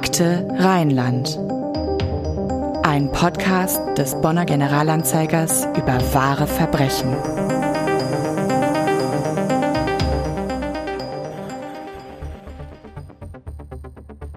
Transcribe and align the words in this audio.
Akte 0.00 0.46
Rheinland. 0.56 1.36
Ein 2.84 3.10
Podcast 3.10 3.80
des 3.98 4.14
Bonner 4.20 4.44
Generalanzeigers 4.44 5.66
über 5.76 5.98
wahre 6.14 6.46
Verbrechen. 6.46 7.16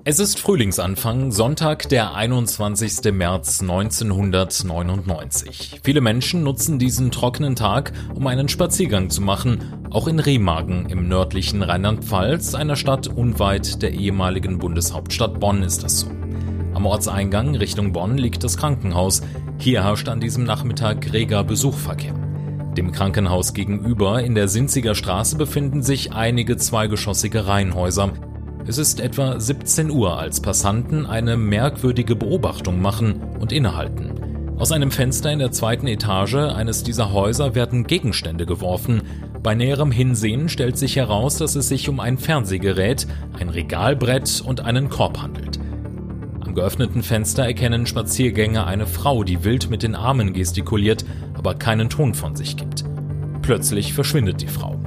Es 0.04 0.18
ist 0.18 0.40
Frühlingsanfang, 0.40 1.32
Sonntag, 1.32 1.88
der 1.90 2.16
21. 2.16 3.14
März 3.14 3.62
1999. 3.62 5.82
Viele 5.84 6.02
Menschen 6.02 6.42
nutzen 6.42 6.80
diesen 6.80 7.12
trockenen 7.12 7.56
Tag, 7.56 7.92
um 8.16 8.26
einen 8.26 8.50
Spaziergang 8.50 9.12
zu 9.12 9.22
machen, 9.22 9.81
auch 9.92 10.08
in 10.08 10.20
Remagen 10.20 10.86
im 10.90 11.08
nördlichen 11.08 11.62
Rheinland-Pfalz, 11.62 12.56
einer 12.56 12.78
Stadt 12.78 13.08
unweit 13.08 13.82
der 13.82 13.94
ehemaligen 13.94 14.58
Bundeshauptstadt 14.58 15.40
Bonn 15.40 15.64
ist 15.64 15.84
das 15.84 16.00
so. 16.00 16.08
Am 16.74 16.86
Ortseingang 16.86 17.56
Richtung 17.56 17.92
Bonn 17.92 18.18
liegt 18.18 18.44
das 18.44 18.56
Krankenhaus. 18.58 19.22
Hier 19.58 19.84
herrscht 19.84 20.08
an 20.08 20.22
diesem 20.22 20.46
Nachmittag 20.46 21.12
reger 21.12 21.44
Besuchverkehr. 21.44 22.14
Dem 22.78 22.94
Krankenhaus 22.94 23.54
gegenüber 23.54 24.24
in 24.24 24.34
der 24.34 24.48
Sinziger 24.48 24.96
Straße 24.96 25.36
befinden 25.36 25.84
sich 25.84 26.14
einige 26.14 26.56
zweigeschossige 26.56 27.46
Reihenhäuser. 27.48 28.14
Es 28.66 28.78
ist 28.78 29.02
etwa 29.02 29.40
17 29.40 29.92
Uhr, 29.92 30.18
als 30.18 30.40
Passanten 30.40 31.06
eine 31.06 31.36
merkwürdige 31.36 32.16
Beobachtung 32.16 32.82
machen 32.82 33.22
und 33.40 33.52
innehalten. 33.52 34.14
Aus 34.58 34.72
einem 34.72 34.92
Fenster 34.92 35.32
in 35.32 35.40
der 35.40 35.52
zweiten 35.52 35.88
Etage 35.88 36.36
eines 36.36 36.84
dieser 36.84 37.12
Häuser 37.12 37.56
werden 37.56 37.88
Gegenstände 37.88 38.46
geworfen. 38.46 39.02
Bei 39.44 39.56
näherem 39.56 39.92
Hinsehen 39.92 40.50
stellt 40.50 40.78
sich 40.78 40.98
heraus, 40.98 41.38
dass 41.38 41.56
es 41.56 41.68
sich 41.68 41.90
um 41.90 42.00
ein 42.00 42.20
Fernsehgerät, 42.20 43.08
ein 43.40 43.50
Regalbrett 43.50 44.44
und 44.46 44.62
einen 44.62 44.90
Korb 44.90 45.20
handelt. 45.20 45.60
Am 46.42 46.54
geöffneten 46.54 47.02
Fenster 47.02 47.46
erkennen 47.46 47.88
Spaziergänger 47.88 48.68
eine 48.68 48.86
Frau, 48.86 49.24
die 49.24 49.44
wild 49.44 49.72
mit 49.72 49.82
den 49.82 49.96
Armen 49.96 50.34
gestikuliert, 50.34 51.06
aber 51.34 51.56
keinen 51.56 51.90
Ton 51.90 52.14
von 52.14 52.36
sich 52.36 52.56
gibt. 52.56 52.84
Plötzlich 53.42 53.94
verschwindet 53.94 54.42
die 54.42 54.48
Frau. 54.48 54.80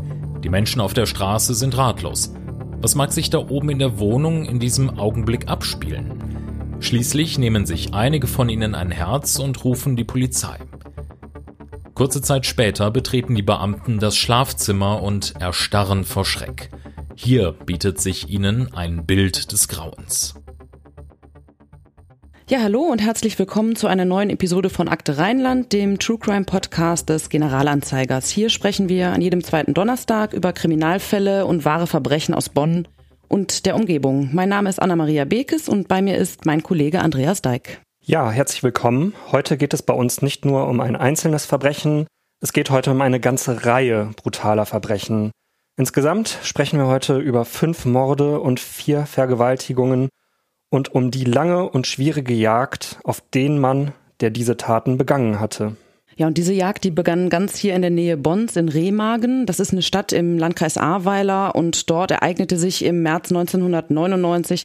Die 0.44 0.50
Menschen 0.50 0.80
auf 0.80 0.94
der 0.94 1.06
Straße 1.06 1.54
sind 1.54 1.76
ratlos. 1.76 2.32
Was 2.80 2.94
mag 2.94 3.12
sich 3.12 3.30
da 3.30 3.38
oben 3.38 3.70
in 3.70 3.80
der 3.80 3.98
Wohnung 3.98 4.44
in 4.44 4.60
diesem 4.60 4.98
Augenblick 5.00 5.48
abspielen? 5.48 6.12
Schließlich 6.78 7.38
nehmen 7.38 7.66
sich 7.66 7.92
einige 7.94 8.28
von 8.28 8.48
ihnen 8.48 8.74
ein 8.76 8.90
Herz 8.92 9.38
und 9.38 9.64
rufen 9.64 9.96
die 9.96 10.04
Polizei. 10.04 10.58
Kurze 11.94 12.20
Zeit 12.20 12.44
später 12.44 12.90
betreten 12.90 13.36
die 13.36 13.42
Beamten 13.42 14.00
das 14.00 14.16
Schlafzimmer 14.16 15.00
und 15.00 15.34
erstarren 15.38 16.04
vor 16.04 16.24
Schreck. 16.24 16.70
Hier 17.14 17.52
bietet 17.52 18.00
sich 18.00 18.28
ihnen 18.28 18.74
ein 18.74 19.06
Bild 19.06 19.52
des 19.52 19.68
Grauens. 19.68 20.34
Ja, 22.50 22.60
hallo 22.62 22.80
und 22.80 23.00
herzlich 23.00 23.38
willkommen 23.38 23.76
zu 23.76 23.86
einer 23.86 24.04
neuen 24.04 24.28
Episode 24.28 24.70
von 24.70 24.88
Akte 24.88 25.18
Rheinland, 25.18 25.72
dem 25.72 26.00
True 26.00 26.18
Crime 26.18 26.44
Podcast 26.44 27.08
des 27.08 27.28
Generalanzeigers. 27.28 28.28
Hier 28.28 28.50
sprechen 28.50 28.88
wir 28.88 29.12
an 29.12 29.20
jedem 29.20 29.44
zweiten 29.44 29.72
Donnerstag 29.72 30.32
über 30.32 30.52
Kriminalfälle 30.52 31.46
und 31.46 31.64
wahre 31.64 31.86
Verbrechen 31.86 32.34
aus 32.34 32.48
Bonn 32.48 32.88
und 33.28 33.66
der 33.66 33.76
Umgebung. 33.76 34.30
Mein 34.32 34.48
Name 34.48 34.68
ist 34.68 34.82
Anna-Maria 34.82 35.26
Bekes 35.26 35.68
und 35.68 35.86
bei 35.86 36.02
mir 36.02 36.18
ist 36.18 36.44
mein 36.44 36.64
Kollege 36.64 37.02
Andreas 37.02 37.40
Deik. 37.40 37.80
Ja, 38.06 38.30
herzlich 38.30 38.62
willkommen. 38.62 39.14
Heute 39.32 39.56
geht 39.56 39.72
es 39.72 39.80
bei 39.80 39.94
uns 39.94 40.20
nicht 40.20 40.44
nur 40.44 40.68
um 40.68 40.80
ein 40.80 40.94
einzelnes 40.94 41.46
Verbrechen, 41.46 42.06
es 42.42 42.52
geht 42.52 42.68
heute 42.68 42.90
um 42.90 43.00
eine 43.00 43.18
ganze 43.18 43.64
Reihe 43.64 44.10
brutaler 44.16 44.66
Verbrechen. 44.66 45.30
Insgesamt 45.78 46.38
sprechen 46.42 46.78
wir 46.78 46.86
heute 46.86 47.16
über 47.16 47.46
fünf 47.46 47.86
Morde 47.86 48.40
und 48.40 48.60
vier 48.60 49.06
Vergewaltigungen 49.06 50.10
und 50.68 50.94
um 50.94 51.10
die 51.10 51.24
lange 51.24 51.66
und 51.70 51.86
schwierige 51.86 52.34
Jagd 52.34 52.98
auf 53.04 53.22
den 53.32 53.58
Mann, 53.58 53.92
der 54.20 54.28
diese 54.28 54.58
Taten 54.58 54.98
begangen 54.98 55.40
hatte. 55.40 55.76
Ja, 56.14 56.26
und 56.26 56.36
diese 56.36 56.52
Jagd, 56.52 56.84
die 56.84 56.90
begann 56.90 57.30
ganz 57.30 57.56
hier 57.56 57.74
in 57.74 57.80
der 57.80 57.90
Nähe 57.90 58.18
Bonns 58.18 58.54
in 58.56 58.68
Remagen. 58.68 59.46
Das 59.46 59.60
ist 59.60 59.72
eine 59.72 59.80
Stadt 59.80 60.12
im 60.12 60.36
Landkreis 60.36 60.76
Ahrweiler 60.76 61.54
und 61.54 61.88
dort 61.88 62.10
ereignete 62.10 62.58
sich 62.58 62.84
im 62.84 63.02
März 63.02 63.32
1999 63.32 64.64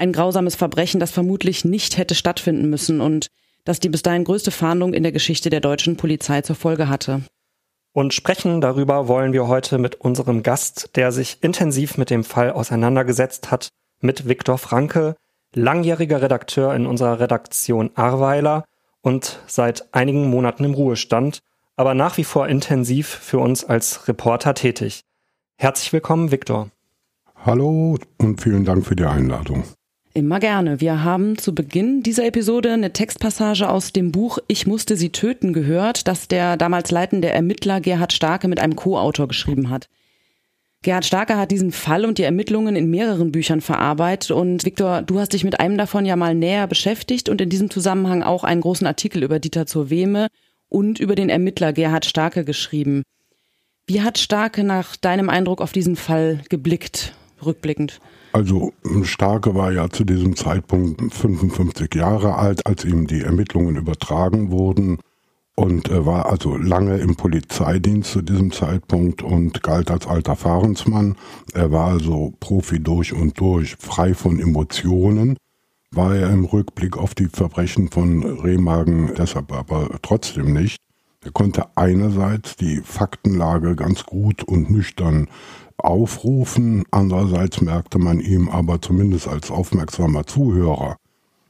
ein 0.00 0.12
grausames 0.12 0.54
Verbrechen, 0.54 0.98
das 0.98 1.10
vermutlich 1.10 1.64
nicht 1.64 1.98
hätte 1.98 2.14
stattfinden 2.14 2.70
müssen 2.70 3.00
und 3.00 3.28
das 3.64 3.80
die 3.80 3.90
bis 3.90 4.02
dahin 4.02 4.24
größte 4.24 4.50
Fahndung 4.50 4.94
in 4.94 5.02
der 5.02 5.12
Geschichte 5.12 5.50
der 5.50 5.60
deutschen 5.60 5.96
Polizei 5.96 6.40
zur 6.40 6.56
Folge 6.56 6.88
hatte. 6.88 7.22
Und 7.92 8.14
sprechen 8.14 8.60
darüber 8.60 9.08
wollen 9.08 9.32
wir 9.32 9.48
heute 9.48 9.78
mit 9.78 9.96
unserem 9.96 10.42
Gast, 10.42 10.96
der 10.96 11.12
sich 11.12 11.38
intensiv 11.42 11.98
mit 11.98 12.08
dem 12.08 12.24
Fall 12.24 12.52
auseinandergesetzt 12.52 13.50
hat, 13.50 13.68
mit 14.00 14.28
Viktor 14.28 14.58
Franke, 14.58 15.16
langjähriger 15.54 16.22
Redakteur 16.22 16.74
in 16.74 16.86
unserer 16.86 17.20
Redaktion 17.20 17.90
Arweiler 17.96 18.64
und 19.02 19.40
seit 19.46 19.92
einigen 19.92 20.30
Monaten 20.30 20.64
im 20.64 20.74
Ruhestand, 20.74 21.40
aber 21.76 21.94
nach 21.94 22.16
wie 22.16 22.24
vor 22.24 22.48
intensiv 22.48 23.08
für 23.08 23.38
uns 23.38 23.64
als 23.64 24.08
Reporter 24.08 24.54
tätig. 24.54 25.02
Herzlich 25.56 25.92
willkommen, 25.92 26.30
Viktor. 26.30 26.70
Hallo 27.44 27.98
und 28.18 28.40
vielen 28.40 28.64
Dank 28.64 28.86
für 28.86 28.96
die 28.96 29.04
Einladung. 29.04 29.64
Immer 30.12 30.40
gerne. 30.40 30.80
Wir 30.80 31.04
haben 31.04 31.38
zu 31.38 31.54
Beginn 31.54 32.02
dieser 32.02 32.26
Episode 32.26 32.72
eine 32.72 32.92
Textpassage 32.92 33.68
aus 33.68 33.92
dem 33.92 34.10
Buch 34.10 34.38
Ich 34.48 34.66
musste 34.66 34.96
sie 34.96 35.10
töten 35.10 35.52
gehört, 35.52 36.08
das 36.08 36.26
der 36.26 36.56
damals 36.56 36.90
leitende 36.90 37.28
Ermittler 37.28 37.80
Gerhard 37.80 38.12
Starke 38.12 38.48
mit 38.48 38.58
einem 38.58 38.74
Co-Autor 38.74 39.28
geschrieben 39.28 39.70
hat. 39.70 39.88
Gerhard 40.82 41.04
Starker 41.04 41.38
hat 41.38 41.52
diesen 41.52 41.70
Fall 41.70 42.04
und 42.04 42.18
die 42.18 42.24
Ermittlungen 42.24 42.74
in 42.74 42.90
mehreren 42.90 43.30
Büchern 43.30 43.60
verarbeitet 43.60 44.32
und 44.32 44.64
Viktor, 44.64 45.02
du 45.02 45.20
hast 45.20 45.32
dich 45.32 45.44
mit 45.44 45.60
einem 45.60 45.78
davon 45.78 46.04
ja 46.04 46.16
mal 46.16 46.34
näher 46.34 46.66
beschäftigt 46.66 47.28
und 47.28 47.40
in 47.40 47.50
diesem 47.50 47.70
Zusammenhang 47.70 48.24
auch 48.24 48.42
einen 48.42 48.62
großen 48.62 48.88
Artikel 48.88 49.22
über 49.22 49.38
Dieter 49.38 49.66
zur 49.66 49.90
Wehme 49.90 50.26
und 50.68 50.98
über 50.98 51.14
den 51.14 51.28
Ermittler 51.28 51.72
Gerhard 51.72 52.04
Starke 52.04 52.44
geschrieben. 52.44 53.04
Wie 53.86 54.02
hat 54.02 54.18
Starke 54.18 54.64
nach 54.64 54.96
deinem 54.96 55.28
Eindruck 55.28 55.60
auf 55.60 55.72
diesen 55.72 55.94
Fall 55.94 56.40
geblickt, 56.48 57.12
rückblickend? 57.44 58.00
Also 58.32 58.72
Starke 59.02 59.54
war 59.54 59.72
ja 59.72 59.88
zu 59.90 60.04
diesem 60.04 60.36
Zeitpunkt 60.36 61.12
55 61.12 61.94
Jahre 61.94 62.36
alt, 62.36 62.66
als 62.66 62.84
ihm 62.84 63.06
die 63.06 63.22
Ermittlungen 63.22 63.76
übertragen 63.76 64.50
wurden 64.50 64.98
und 65.60 65.90
er 65.90 66.06
war 66.06 66.24
also 66.24 66.56
lange 66.56 66.96
im 66.96 67.16
Polizeidienst 67.16 68.12
zu 68.12 68.22
diesem 68.22 68.50
Zeitpunkt 68.50 69.22
und 69.22 69.62
galt 69.62 69.90
als 69.90 70.06
alter 70.06 70.34
Fahrensmann. 70.34 71.16
Er 71.52 71.70
war 71.70 71.88
also 71.88 72.32
Profi 72.40 72.80
durch 72.82 73.12
und 73.12 73.38
durch, 73.38 73.76
frei 73.78 74.14
von 74.14 74.40
Emotionen. 74.40 75.36
War 75.90 76.16
er 76.16 76.30
im 76.30 76.46
Rückblick 76.46 76.96
auf 76.96 77.14
die 77.14 77.26
Verbrechen 77.26 77.90
von 77.90 78.22
Remagen 78.22 79.12
deshalb 79.18 79.52
aber 79.52 79.98
trotzdem 80.00 80.54
nicht. 80.54 80.78
Er 81.22 81.32
konnte 81.32 81.66
einerseits 81.76 82.56
die 82.56 82.80
Faktenlage 82.82 83.76
ganz 83.76 84.04
gut 84.04 84.42
und 84.42 84.70
nüchtern 84.70 85.28
aufrufen, 85.76 86.84
andererseits 86.90 87.60
merkte 87.60 87.98
man 87.98 88.20
ihm 88.20 88.48
aber 88.48 88.80
zumindest 88.80 89.28
als 89.28 89.50
aufmerksamer 89.50 90.26
Zuhörer 90.26 90.96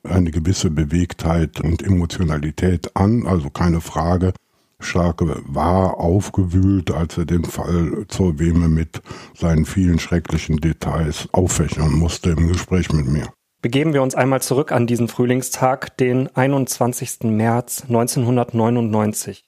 eine 0.03 0.31
gewisse 0.31 0.71
Bewegtheit 0.71 1.61
und 1.61 1.83
Emotionalität 1.83 2.97
an, 2.97 3.27
also 3.27 3.51
keine 3.51 3.81
Frage. 3.81 4.33
Starke 4.81 5.43
war 5.45 5.99
aufgewühlt, 5.99 6.91
als 6.91 7.19
er 7.19 7.27
den 7.27 7.45
Fall 7.45 8.07
zur 8.09 8.39
Weme 8.39 8.69
mit 8.69 9.03
seinen 9.35 9.67
vielen 9.67 9.99
schrecklichen 9.99 10.57
Details 10.57 11.29
auffächern 11.33 11.93
musste 11.93 12.31
im 12.31 12.49
Gespräch 12.49 12.91
mit 12.93 13.07
mir. 13.07 13.29
Begeben 13.63 13.93
wir 13.93 14.03
uns 14.03 14.15
einmal 14.15 14.41
zurück 14.41 14.73
an 14.73 14.87
diesen 14.87 15.09
Frühlingstag, 15.09 15.97
den 15.99 16.35
21. 16.35 17.25
März 17.25 17.85
1999. 17.89 19.45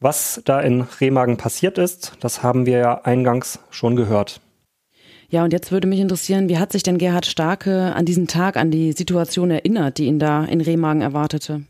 Was 0.00 0.40
da 0.44 0.60
in 0.60 0.82
Remagen 0.82 1.38
passiert 1.38 1.76
ist, 1.76 2.12
das 2.20 2.44
haben 2.44 2.66
wir 2.66 2.78
ja 2.78 3.00
eingangs 3.02 3.58
schon 3.70 3.96
gehört. 3.96 4.40
Ja, 5.28 5.42
und 5.42 5.52
jetzt 5.52 5.72
würde 5.72 5.88
mich 5.88 5.98
interessieren, 5.98 6.48
wie 6.48 6.58
hat 6.58 6.70
sich 6.70 6.84
denn 6.84 6.98
Gerhard 6.98 7.26
Starke 7.26 7.94
an 7.96 8.04
diesen 8.06 8.28
Tag, 8.28 8.56
an 8.56 8.70
die 8.70 8.92
Situation 8.92 9.50
erinnert, 9.50 9.98
die 9.98 10.06
ihn 10.06 10.20
da 10.20 10.44
in 10.44 10.60
Remagen 10.60 11.02
erwartete? 11.02 11.64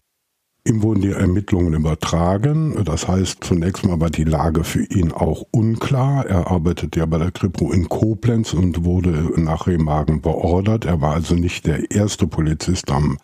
Ihm 0.65 0.83
wurden 0.83 1.01
die 1.01 1.13
Ermittlungen 1.13 1.73
übertragen. 1.73 2.85
Das 2.85 3.09
heißt, 3.09 3.43
zunächst 3.43 3.87
mal 3.87 3.99
war 3.99 4.11
die 4.11 4.25
Lage 4.25 4.63
für 4.63 4.85
ihn 4.85 5.11
auch 5.11 5.45
unklar. 5.51 6.27
Er 6.27 6.49
arbeitete 6.49 7.01
ja 7.01 7.07
bei 7.07 7.17
der 7.17 7.31
Kripo 7.31 7.73
in 7.73 7.89
Koblenz 7.89 8.53
und 8.53 8.85
wurde 8.85 9.33
nach 9.37 9.67
Remagen 9.67 10.21
beordert. 10.21 10.85
Er 10.85 11.01
war 11.01 11.15
also 11.15 11.35
nicht 11.35 11.67
der 11.67 11.91
erste 11.91 12.27
Polizist 12.27 12.91
am 12.91 13.17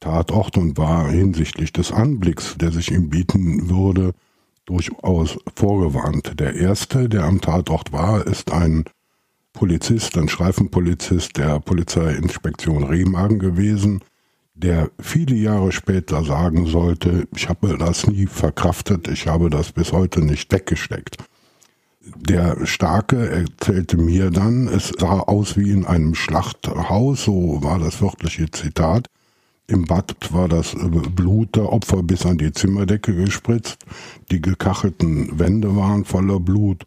Tatort 0.00 0.58
und 0.58 0.76
war 0.76 1.10
hinsichtlich 1.10 1.72
des 1.72 1.90
Anblicks, 1.92 2.56
der 2.58 2.70
sich 2.70 2.92
ihm 2.92 3.08
bieten 3.08 3.70
würde, 3.70 4.12
durchaus 4.70 5.36
vorgewarnt. 5.56 6.38
Der 6.38 6.54
erste, 6.54 7.08
der 7.08 7.24
am 7.24 7.40
Tatort 7.40 7.92
war, 7.92 8.24
ist 8.26 8.52
ein 8.52 8.84
Polizist, 9.52 10.16
ein 10.16 10.28
Streifenpolizist 10.28 11.36
der 11.36 11.58
Polizeiinspektion 11.58 12.84
Remagen 12.84 13.40
gewesen, 13.40 14.00
der 14.54 14.90
viele 15.00 15.34
Jahre 15.34 15.72
später 15.72 16.22
sagen 16.22 16.66
sollte, 16.66 17.26
ich 17.34 17.48
habe 17.48 17.76
das 17.78 18.06
nie 18.06 18.26
verkraftet, 18.26 19.08
ich 19.08 19.26
habe 19.26 19.50
das 19.50 19.72
bis 19.72 19.92
heute 19.92 20.20
nicht 20.20 20.52
weggesteckt. 20.52 21.16
Der 22.16 22.64
Starke 22.64 23.28
erzählte 23.28 23.96
mir 23.96 24.30
dann, 24.30 24.68
es 24.68 24.92
sah 24.98 25.20
aus 25.20 25.56
wie 25.56 25.70
in 25.70 25.84
einem 25.84 26.14
Schlachthaus, 26.14 27.24
so 27.24 27.62
war 27.62 27.78
das 27.78 28.00
wörtliche 28.00 28.50
Zitat. 28.50 29.08
Im 29.70 29.84
Bad 29.84 30.16
war 30.32 30.48
das 30.48 30.74
Blut 31.14 31.54
der 31.54 31.72
Opfer 31.72 32.02
bis 32.02 32.26
an 32.26 32.38
die 32.38 32.50
Zimmerdecke 32.50 33.14
gespritzt. 33.14 33.78
Die 34.32 34.42
gekachelten 34.42 35.38
Wände 35.38 35.76
waren 35.76 36.04
voller 36.04 36.40
Blut. 36.40 36.86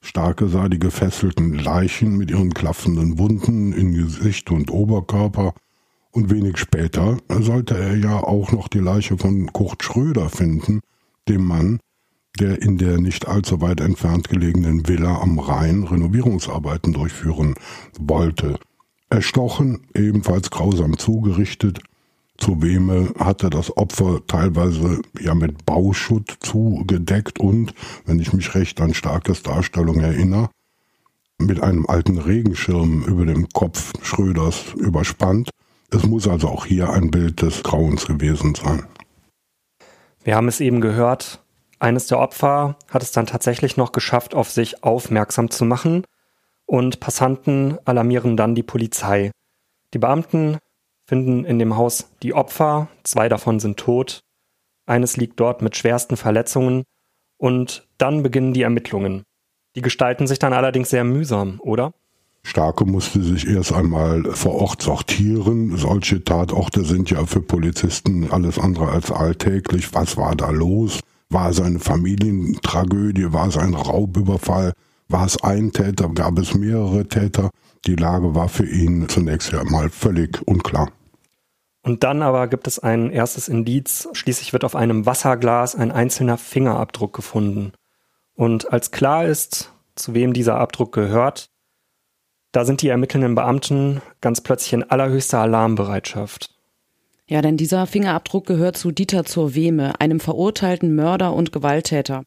Starke 0.00 0.48
sah 0.48 0.70
die 0.70 0.78
gefesselten 0.78 1.52
Leichen 1.52 2.16
mit 2.16 2.30
ihren 2.30 2.54
klaffenden 2.54 3.18
Wunden 3.18 3.74
in 3.74 3.92
Gesicht 3.92 4.50
und 4.50 4.70
Oberkörper. 4.70 5.52
Und 6.10 6.30
wenig 6.30 6.56
später 6.56 7.18
sollte 7.28 7.76
er 7.76 7.98
ja 7.98 8.16
auch 8.16 8.50
noch 8.50 8.68
die 8.68 8.78
Leiche 8.78 9.18
von 9.18 9.52
Kurt 9.52 9.82
Schröder 9.82 10.30
finden, 10.30 10.80
dem 11.28 11.44
Mann, 11.44 11.80
der 12.40 12.62
in 12.62 12.78
der 12.78 12.98
nicht 12.98 13.28
allzu 13.28 13.60
weit 13.60 13.82
entfernt 13.82 14.30
gelegenen 14.30 14.88
Villa 14.88 15.20
am 15.20 15.38
Rhein 15.38 15.84
Renovierungsarbeiten 15.84 16.94
durchführen 16.94 17.56
wollte. 17.98 18.58
Erstochen, 19.10 19.82
ebenfalls 19.92 20.50
grausam 20.50 20.96
zugerichtet, 20.96 21.80
zu 22.42 22.60
Weme 22.60 23.14
hatte 23.20 23.50
das 23.50 23.76
Opfer 23.76 24.20
teilweise 24.26 25.00
ja 25.20 25.32
mit 25.32 25.64
Bauschutt 25.64 26.38
zugedeckt 26.40 27.38
und, 27.38 27.72
wenn 28.04 28.18
ich 28.18 28.32
mich 28.32 28.56
recht 28.56 28.80
an 28.80 28.94
Starkes 28.94 29.44
Darstellung 29.44 30.00
erinnere, 30.00 30.50
mit 31.38 31.62
einem 31.62 31.86
alten 31.86 32.18
Regenschirm 32.18 33.04
über 33.04 33.26
dem 33.26 33.48
Kopf 33.50 33.92
Schröders 34.02 34.74
überspannt. 34.76 35.50
Es 35.92 36.04
muss 36.04 36.26
also 36.26 36.48
auch 36.48 36.66
hier 36.66 36.90
ein 36.90 37.12
Bild 37.12 37.42
des 37.42 37.62
Grauens 37.62 38.06
gewesen 38.06 38.56
sein. 38.56 38.86
Wir 40.24 40.34
haben 40.34 40.48
es 40.48 40.58
eben 40.58 40.80
gehört, 40.80 41.44
eines 41.78 42.08
der 42.08 42.18
Opfer 42.18 42.76
hat 42.88 43.04
es 43.04 43.12
dann 43.12 43.26
tatsächlich 43.26 43.76
noch 43.76 43.92
geschafft, 43.92 44.34
auf 44.34 44.50
sich 44.50 44.82
aufmerksam 44.82 45.48
zu 45.48 45.64
machen 45.64 46.04
und 46.66 46.98
Passanten 46.98 47.78
alarmieren 47.84 48.36
dann 48.36 48.56
die 48.56 48.64
Polizei. 48.64 49.30
Die 49.94 49.98
Beamten 49.98 50.58
finden 51.12 51.44
in 51.44 51.58
dem 51.58 51.76
Haus 51.76 52.06
die 52.22 52.32
Opfer, 52.32 52.88
zwei 53.02 53.28
davon 53.28 53.60
sind 53.60 53.76
tot, 53.76 54.20
eines 54.86 55.18
liegt 55.18 55.38
dort 55.40 55.60
mit 55.60 55.76
schwersten 55.76 56.16
Verletzungen 56.16 56.84
und 57.36 57.86
dann 57.98 58.22
beginnen 58.22 58.54
die 58.54 58.62
Ermittlungen. 58.62 59.22
Die 59.76 59.82
gestalten 59.82 60.26
sich 60.26 60.38
dann 60.38 60.54
allerdings 60.54 60.88
sehr 60.88 61.04
mühsam, 61.04 61.60
oder? 61.60 61.92
Starke 62.44 62.86
musste 62.86 63.22
sich 63.22 63.46
erst 63.46 63.74
einmal 63.74 64.24
vor 64.32 64.54
Ort 64.54 64.80
sortieren. 64.80 65.76
Solche 65.76 66.24
Tatorte 66.24 66.82
sind 66.82 67.10
ja 67.10 67.26
für 67.26 67.42
Polizisten 67.42 68.30
alles 68.30 68.58
andere 68.58 68.88
als 68.88 69.10
alltäglich. 69.10 69.92
Was 69.92 70.16
war 70.16 70.34
da 70.34 70.48
los? 70.48 71.00
War 71.28 71.50
es 71.50 71.60
eine 71.60 71.78
Familientragödie? 71.78 73.34
War 73.34 73.48
es 73.48 73.58
ein 73.58 73.74
Raubüberfall? 73.74 74.72
War 75.08 75.26
es 75.26 75.42
ein 75.42 75.72
Täter? 75.72 76.08
Gab 76.08 76.38
es 76.38 76.54
mehrere 76.54 77.06
Täter? 77.06 77.50
Die 77.86 77.96
Lage 77.96 78.34
war 78.34 78.48
für 78.48 78.66
ihn 78.66 79.10
zunächst 79.10 79.52
ja 79.52 79.62
mal 79.64 79.90
völlig 79.90 80.40
unklar. 80.46 80.88
Und 81.82 82.04
dann 82.04 82.22
aber 82.22 82.46
gibt 82.46 82.68
es 82.68 82.78
ein 82.78 83.10
erstes 83.10 83.48
Indiz. 83.48 84.08
Schließlich 84.12 84.52
wird 84.52 84.64
auf 84.64 84.76
einem 84.76 85.04
Wasserglas 85.04 85.74
ein 85.74 85.90
einzelner 85.90 86.38
Fingerabdruck 86.38 87.12
gefunden. 87.12 87.72
Und 88.34 88.72
als 88.72 88.92
klar 88.92 89.26
ist, 89.26 89.72
zu 89.96 90.14
wem 90.14 90.32
dieser 90.32 90.58
Abdruck 90.58 90.92
gehört, 90.92 91.50
da 92.52 92.64
sind 92.64 92.82
die 92.82 92.88
ermittelnden 92.88 93.34
Beamten 93.34 94.00
ganz 94.20 94.40
plötzlich 94.40 94.74
in 94.74 94.84
allerhöchster 94.84 95.40
Alarmbereitschaft. 95.40 96.54
Ja, 97.26 97.40
denn 97.42 97.56
dieser 97.56 97.86
Fingerabdruck 97.86 98.46
gehört 98.46 98.76
zu 98.76 98.90
Dieter 98.90 99.24
zur 99.24 99.54
Wehme, 99.54 99.98
einem 100.00 100.20
verurteilten 100.20 100.94
Mörder 100.94 101.32
und 101.32 101.50
Gewalttäter. 101.50 102.24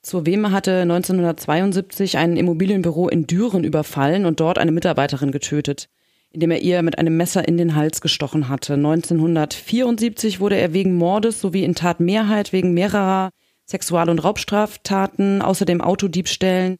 Zur 0.00 0.26
Wehme 0.26 0.50
hatte 0.50 0.80
1972 0.80 2.16
ein 2.16 2.36
Immobilienbüro 2.36 3.08
in 3.08 3.26
Düren 3.26 3.62
überfallen 3.62 4.26
und 4.26 4.40
dort 4.40 4.58
eine 4.58 4.72
Mitarbeiterin 4.72 5.30
getötet 5.30 5.88
indem 6.32 6.50
er 6.50 6.60
ihr 6.60 6.82
mit 6.82 6.98
einem 6.98 7.16
Messer 7.16 7.46
in 7.46 7.56
den 7.56 7.74
Hals 7.74 8.00
gestochen 8.00 8.48
hatte. 8.48 8.74
1974 8.74 10.40
wurde 10.40 10.56
er 10.56 10.72
wegen 10.72 10.96
Mordes 10.96 11.40
sowie 11.40 11.64
in 11.64 11.74
Tatmehrheit 11.74 12.52
wegen 12.52 12.72
mehrerer 12.74 13.30
Sexual- 13.66 14.10
und 14.10 14.18
Raubstraftaten, 14.18 15.42
außerdem 15.42 15.80
Autodiebstählen, 15.80 16.78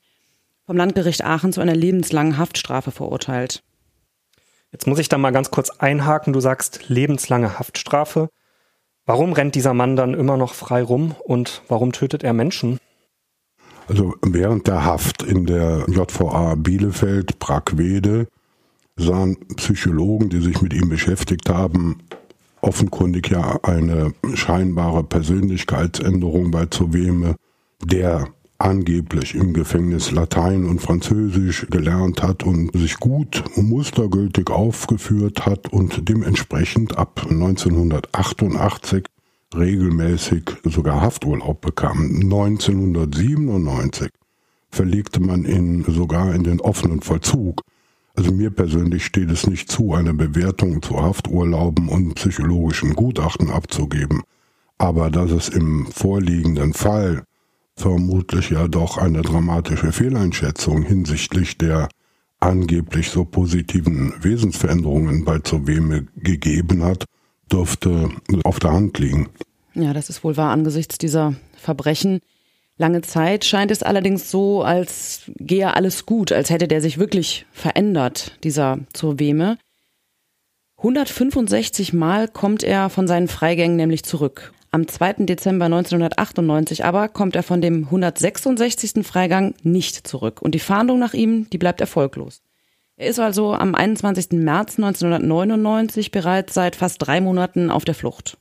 vom 0.66 0.76
Landgericht 0.76 1.24
Aachen 1.24 1.52
zu 1.52 1.60
einer 1.60 1.74
lebenslangen 1.74 2.38
Haftstrafe 2.38 2.90
verurteilt. 2.90 3.62
Jetzt 4.72 4.86
muss 4.86 4.98
ich 4.98 5.08
da 5.08 5.18
mal 5.18 5.32
ganz 5.32 5.50
kurz 5.50 5.70
einhaken. 5.70 6.32
Du 6.32 6.40
sagst 6.40 6.88
lebenslange 6.88 7.58
Haftstrafe. 7.58 8.30
Warum 9.04 9.32
rennt 9.32 9.54
dieser 9.54 9.74
Mann 9.74 9.96
dann 9.96 10.14
immer 10.14 10.36
noch 10.36 10.54
frei 10.54 10.82
rum 10.82 11.14
und 11.24 11.62
warum 11.68 11.92
tötet 11.92 12.22
er 12.24 12.32
Menschen? 12.32 12.78
Also 13.88 14.14
während 14.22 14.66
der 14.66 14.84
Haft 14.84 15.22
in 15.22 15.44
der 15.44 15.84
JVA 15.88 16.54
Bielefeld, 16.54 17.38
Brackwede, 17.38 18.28
sahen 19.02 19.36
Psychologen, 19.56 20.28
die 20.30 20.40
sich 20.40 20.62
mit 20.62 20.72
ihm 20.72 20.88
beschäftigt 20.88 21.48
haben, 21.48 21.98
offenkundig 22.60 23.30
ja 23.30 23.58
eine 23.62 24.14
scheinbare 24.34 25.04
Persönlichkeitsänderung 25.04 26.50
bei 26.50 26.66
Zoweme, 26.66 27.36
der 27.84 28.28
angeblich 28.58 29.34
im 29.34 29.52
Gefängnis 29.52 30.12
Latein 30.12 30.64
und 30.64 30.80
Französisch 30.80 31.66
gelernt 31.68 32.22
hat 32.22 32.44
und 32.44 32.70
sich 32.72 32.96
gut 32.98 33.42
mustergültig 33.56 34.50
aufgeführt 34.50 35.46
hat 35.46 35.72
und 35.72 36.08
dementsprechend 36.08 36.96
ab 36.96 37.26
1988 37.28 39.04
regelmäßig 39.54 40.44
sogar 40.64 41.00
Hafturlaub 41.00 41.60
bekam. 41.60 42.20
1997 42.22 44.08
verlegte 44.70 45.20
man 45.20 45.44
ihn 45.44 45.84
sogar 45.86 46.32
in 46.34 46.44
den 46.44 46.60
offenen 46.60 47.00
Vollzug. 47.02 47.60
Also 48.14 48.30
mir 48.30 48.50
persönlich 48.50 49.04
steht 49.04 49.30
es 49.30 49.46
nicht 49.46 49.70
zu, 49.70 49.94
eine 49.94 50.12
Bewertung 50.12 50.82
zu 50.82 51.00
Hafturlauben 51.00 51.88
und 51.88 52.14
psychologischen 52.14 52.94
Gutachten 52.94 53.50
abzugeben. 53.50 54.22
Aber 54.78 55.10
dass 55.10 55.30
es 55.30 55.48
im 55.48 55.86
vorliegenden 55.86 56.74
Fall 56.74 57.24
vermutlich 57.76 58.50
ja 58.50 58.68
doch 58.68 58.98
eine 58.98 59.22
dramatische 59.22 59.92
Fehleinschätzung 59.92 60.82
hinsichtlich 60.82 61.56
der 61.56 61.88
angeblich 62.40 63.10
so 63.10 63.24
positiven 63.24 64.12
Wesensveränderungen 64.20 65.24
bei 65.24 65.38
Zoweme 65.38 66.06
gegeben 66.16 66.82
hat, 66.82 67.04
dürfte 67.50 68.10
auf 68.42 68.58
der 68.58 68.72
Hand 68.72 68.98
liegen. 68.98 69.28
Ja, 69.74 69.92
das 69.94 70.10
ist 70.10 70.24
wohl 70.24 70.36
wahr 70.36 70.50
angesichts 70.50 70.98
dieser 70.98 71.34
Verbrechen. 71.56 72.20
Lange 72.78 73.02
Zeit 73.02 73.44
scheint 73.44 73.70
es 73.70 73.82
allerdings 73.82 74.30
so, 74.30 74.62
als 74.62 75.30
gehe 75.36 75.74
alles 75.74 76.06
gut, 76.06 76.32
als 76.32 76.50
hätte 76.50 76.68
der 76.68 76.80
sich 76.80 76.98
wirklich 76.98 77.46
verändert, 77.52 78.38
dieser 78.44 78.78
zur 78.92 79.18
Weme. 79.18 79.58
165 80.78 81.92
Mal 81.92 82.28
kommt 82.28 82.64
er 82.64 82.90
von 82.90 83.06
seinen 83.06 83.28
Freigängen 83.28 83.76
nämlich 83.76 84.04
zurück. 84.04 84.52
Am 84.72 84.88
2. 84.88 85.26
Dezember 85.26 85.66
1998 85.66 86.84
aber 86.84 87.08
kommt 87.08 87.36
er 87.36 87.42
von 87.42 87.60
dem 87.60 87.84
166. 87.84 89.06
Freigang 89.06 89.54
nicht 89.62 90.08
zurück 90.08 90.40
und 90.40 90.54
die 90.54 90.58
Fahndung 90.58 90.98
nach 90.98 91.12
ihm, 91.12 91.48
die 91.50 91.58
bleibt 91.58 91.80
erfolglos. 91.82 92.42
Er 92.96 93.08
ist 93.08 93.20
also 93.20 93.52
am 93.52 93.74
21. 93.74 94.32
März 94.32 94.78
1999 94.78 96.10
bereits 96.10 96.54
seit 96.54 96.74
fast 96.74 97.06
drei 97.06 97.20
Monaten 97.20 97.70
auf 97.70 97.84
der 97.84 97.94
Flucht. 97.94 98.38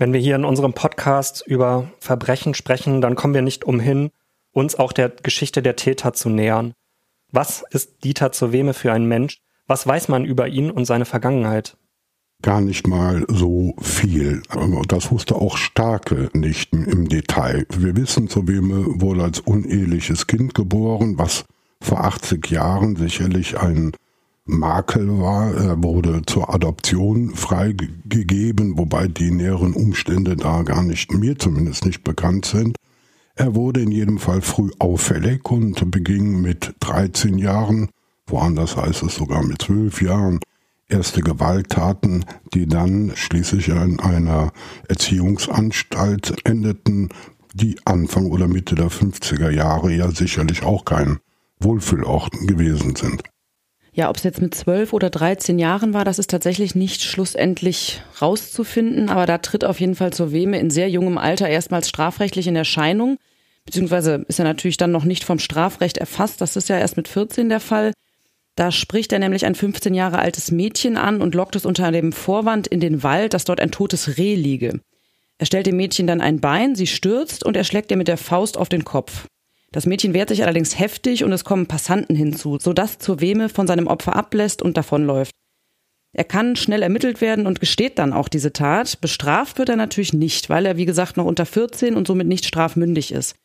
Wenn 0.00 0.14
wir 0.14 0.20
hier 0.20 0.36
in 0.36 0.46
unserem 0.46 0.72
Podcast 0.72 1.44
über 1.46 1.90
Verbrechen 1.98 2.54
sprechen, 2.54 3.02
dann 3.02 3.16
kommen 3.16 3.34
wir 3.34 3.42
nicht 3.42 3.64
umhin, 3.64 4.08
uns 4.50 4.74
auch 4.74 4.94
der 4.94 5.10
Geschichte 5.10 5.60
der 5.60 5.76
Täter 5.76 6.14
zu 6.14 6.30
nähern. 6.30 6.72
Was 7.32 7.62
ist 7.70 8.02
Dieter 8.02 8.32
zur 8.32 8.50
Weme 8.50 8.72
für 8.72 8.94
ein 8.94 9.04
Mensch? 9.04 9.42
Was 9.66 9.86
weiß 9.86 10.08
man 10.08 10.24
über 10.24 10.48
ihn 10.48 10.70
und 10.70 10.86
seine 10.86 11.04
Vergangenheit? 11.04 11.76
Gar 12.40 12.62
nicht 12.62 12.86
mal 12.86 13.26
so 13.28 13.74
viel. 13.82 14.40
Das 14.88 15.10
wusste 15.10 15.34
auch 15.34 15.58
Starke 15.58 16.30
nicht 16.32 16.72
im 16.72 17.06
Detail. 17.10 17.66
Wir 17.68 17.94
wissen, 17.94 18.30
zur 18.30 18.48
Weme 18.48 19.02
wurde 19.02 19.22
als 19.22 19.40
uneheliches 19.40 20.26
Kind 20.26 20.54
geboren, 20.54 21.18
was 21.18 21.44
vor 21.82 22.04
80 22.04 22.50
Jahren 22.50 22.96
sicherlich 22.96 23.58
ein 23.58 23.92
Makel 24.50 25.20
war. 25.20 25.54
Er 25.54 25.82
wurde 25.82 26.22
zur 26.26 26.52
Adoption 26.52 27.34
freigegeben, 27.34 28.76
wobei 28.76 29.06
die 29.08 29.30
näheren 29.30 29.72
Umstände 29.72 30.36
da 30.36 30.62
gar 30.62 30.82
nicht, 30.82 31.12
mir 31.12 31.38
zumindest 31.38 31.84
nicht 31.86 32.04
bekannt 32.04 32.44
sind. 32.46 32.76
Er 33.34 33.54
wurde 33.54 33.80
in 33.80 33.90
jedem 33.90 34.18
Fall 34.18 34.42
früh 34.42 34.70
auffällig 34.78 35.50
und 35.50 35.90
beging 35.90 36.42
mit 36.42 36.74
13 36.80 37.38
Jahren, 37.38 37.88
woanders 38.26 38.76
heißt 38.76 39.02
es 39.04 39.14
sogar 39.14 39.42
mit 39.44 39.62
12 39.62 40.02
Jahren, 40.02 40.40
erste 40.88 41.22
Gewalttaten, 41.22 42.24
die 42.52 42.66
dann 42.66 43.12
schließlich 43.14 43.68
in 43.68 44.00
einer 44.00 44.52
Erziehungsanstalt 44.88 46.44
endeten, 46.44 47.08
die 47.54 47.78
Anfang 47.84 48.26
oder 48.26 48.46
Mitte 48.48 48.74
der 48.74 48.90
50er 48.90 49.50
Jahre 49.50 49.92
ja 49.92 50.10
sicherlich 50.10 50.62
auch 50.62 50.84
kein 50.84 51.18
Wohlfühlort 51.60 52.32
gewesen 52.46 52.96
sind. 52.96 53.22
Ja, 54.00 54.08
ob 54.08 54.16
es 54.16 54.22
jetzt 54.22 54.40
mit 54.40 54.54
zwölf 54.54 54.94
oder 54.94 55.10
dreizehn 55.10 55.58
Jahren 55.58 55.92
war, 55.92 56.06
das 56.06 56.18
ist 56.18 56.30
tatsächlich 56.30 56.74
nicht 56.74 57.02
schlussendlich 57.02 58.00
rauszufinden, 58.22 59.10
aber 59.10 59.26
da 59.26 59.36
tritt 59.36 59.62
auf 59.62 59.78
jeden 59.78 59.94
Fall 59.94 60.10
zur 60.10 60.32
Weme 60.32 60.58
in 60.58 60.70
sehr 60.70 60.88
jungem 60.88 61.18
Alter 61.18 61.50
erstmals 61.50 61.86
strafrechtlich 61.86 62.46
in 62.46 62.56
Erscheinung. 62.56 63.18
beziehungsweise 63.66 64.24
ist 64.26 64.38
er 64.38 64.46
natürlich 64.46 64.78
dann 64.78 64.90
noch 64.90 65.04
nicht 65.04 65.22
vom 65.22 65.38
Strafrecht 65.38 65.98
erfasst, 65.98 66.40
das 66.40 66.56
ist 66.56 66.70
ja 66.70 66.78
erst 66.78 66.96
mit 66.96 67.08
14 67.08 67.50
der 67.50 67.60
Fall. 67.60 67.92
Da 68.54 68.72
spricht 68.72 69.12
er 69.12 69.18
nämlich 69.18 69.44
ein 69.44 69.54
15 69.54 69.92
Jahre 69.92 70.18
altes 70.18 70.50
Mädchen 70.50 70.96
an 70.96 71.20
und 71.20 71.34
lockt 71.34 71.56
es 71.56 71.66
unter 71.66 71.92
dem 71.92 72.12
Vorwand 72.12 72.68
in 72.68 72.80
den 72.80 73.02
Wald, 73.02 73.34
dass 73.34 73.44
dort 73.44 73.60
ein 73.60 73.70
totes 73.70 74.16
Reh 74.16 74.34
liege. 74.34 74.80
Er 75.36 75.44
stellt 75.44 75.66
dem 75.66 75.76
Mädchen 75.76 76.06
dann 76.06 76.22
ein 76.22 76.40
Bein, 76.40 76.74
sie 76.74 76.86
stürzt 76.86 77.44
und 77.44 77.54
er 77.54 77.64
schlägt 77.64 77.90
ihr 77.90 77.98
mit 77.98 78.08
der 78.08 78.16
Faust 78.16 78.56
auf 78.56 78.70
den 78.70 78.84
Kopf. 78.84 79.26
Das 79.72 79.86
Mädchen 79.86 80.14
wehrt 80.14 80.30
sich 80.30 80.42
allerdings 80.42 80.78
heftig 80.78 81.22
und 81.22 81.32
es 81.32 81.44
kommen 81.44 81.66
Passanten 81.66 82.16
hinzu, 82.16 82.58
sodass 82.60 82.98
zur 82.98 83.20
Wehme 83.20 83.48
von 83.48 83.66
seinem 83.66 83.86
Opfer 83.86 84.16
ablässt 84.16 84.62
und 84.62 84.76
davonläuft. 84.76 85.32
Er 86.12 86.24
kann 86.24 86.56
schnell 86.56 86.82
ermittelt 86.82 87.20
werden 87.20 87.46
und 87.46 87.60
gesteht 87.60 87.98
dann 88.00 88.12
auch 88.12 88.28
diese 88.28 88.52
Tat. 88.52 89.00
Bestraft 89.00 89.58
wird 89.58 89.68
er 89.68 89.76
natürlich 89.76 90.12
nicht, 90.12 90.50
weil 90.50 90.66
er, 90.66 90.76
wie 90.76 90.86
gesagt, 90.86 91.16
noch 91.16 91.24
unter 91.24 91.46
14 91.46 91.94
und 91.94 92.08
somit 92.08 92.26
nicht 92.26 92.44
strafmündig 92.46 93.12
ist. 93.12 93.36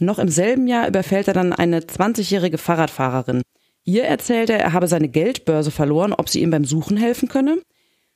Noch 0.00 0.18
im 0.18 0.28
selben 0.28 0.66
Jahr 0.66 0.88
überfällt 0.88 1.28
er 1.28 1.34
dann 1.34 1.52
eine 1.52 1.80
20-jährige 1.80 2.58
Fahrradfahrerin. 2.58 3.42
Ihr 3.84 4.04
erzählt 4.04 4.50
er, 4.50 4.58
er 4.58 4.72
habe 4.72 4.88
seine 4.88 5.08
Geldbörse 5.08 5.70
verloren, 5.70 6.12
ob 6.12 6.28
sie 6.28 6.42
ihm 6.42 6.50
beim 6.50 6.64
Suchen 6.64 6.96
helfen 6.96 7.28
könne. 7.28 7.62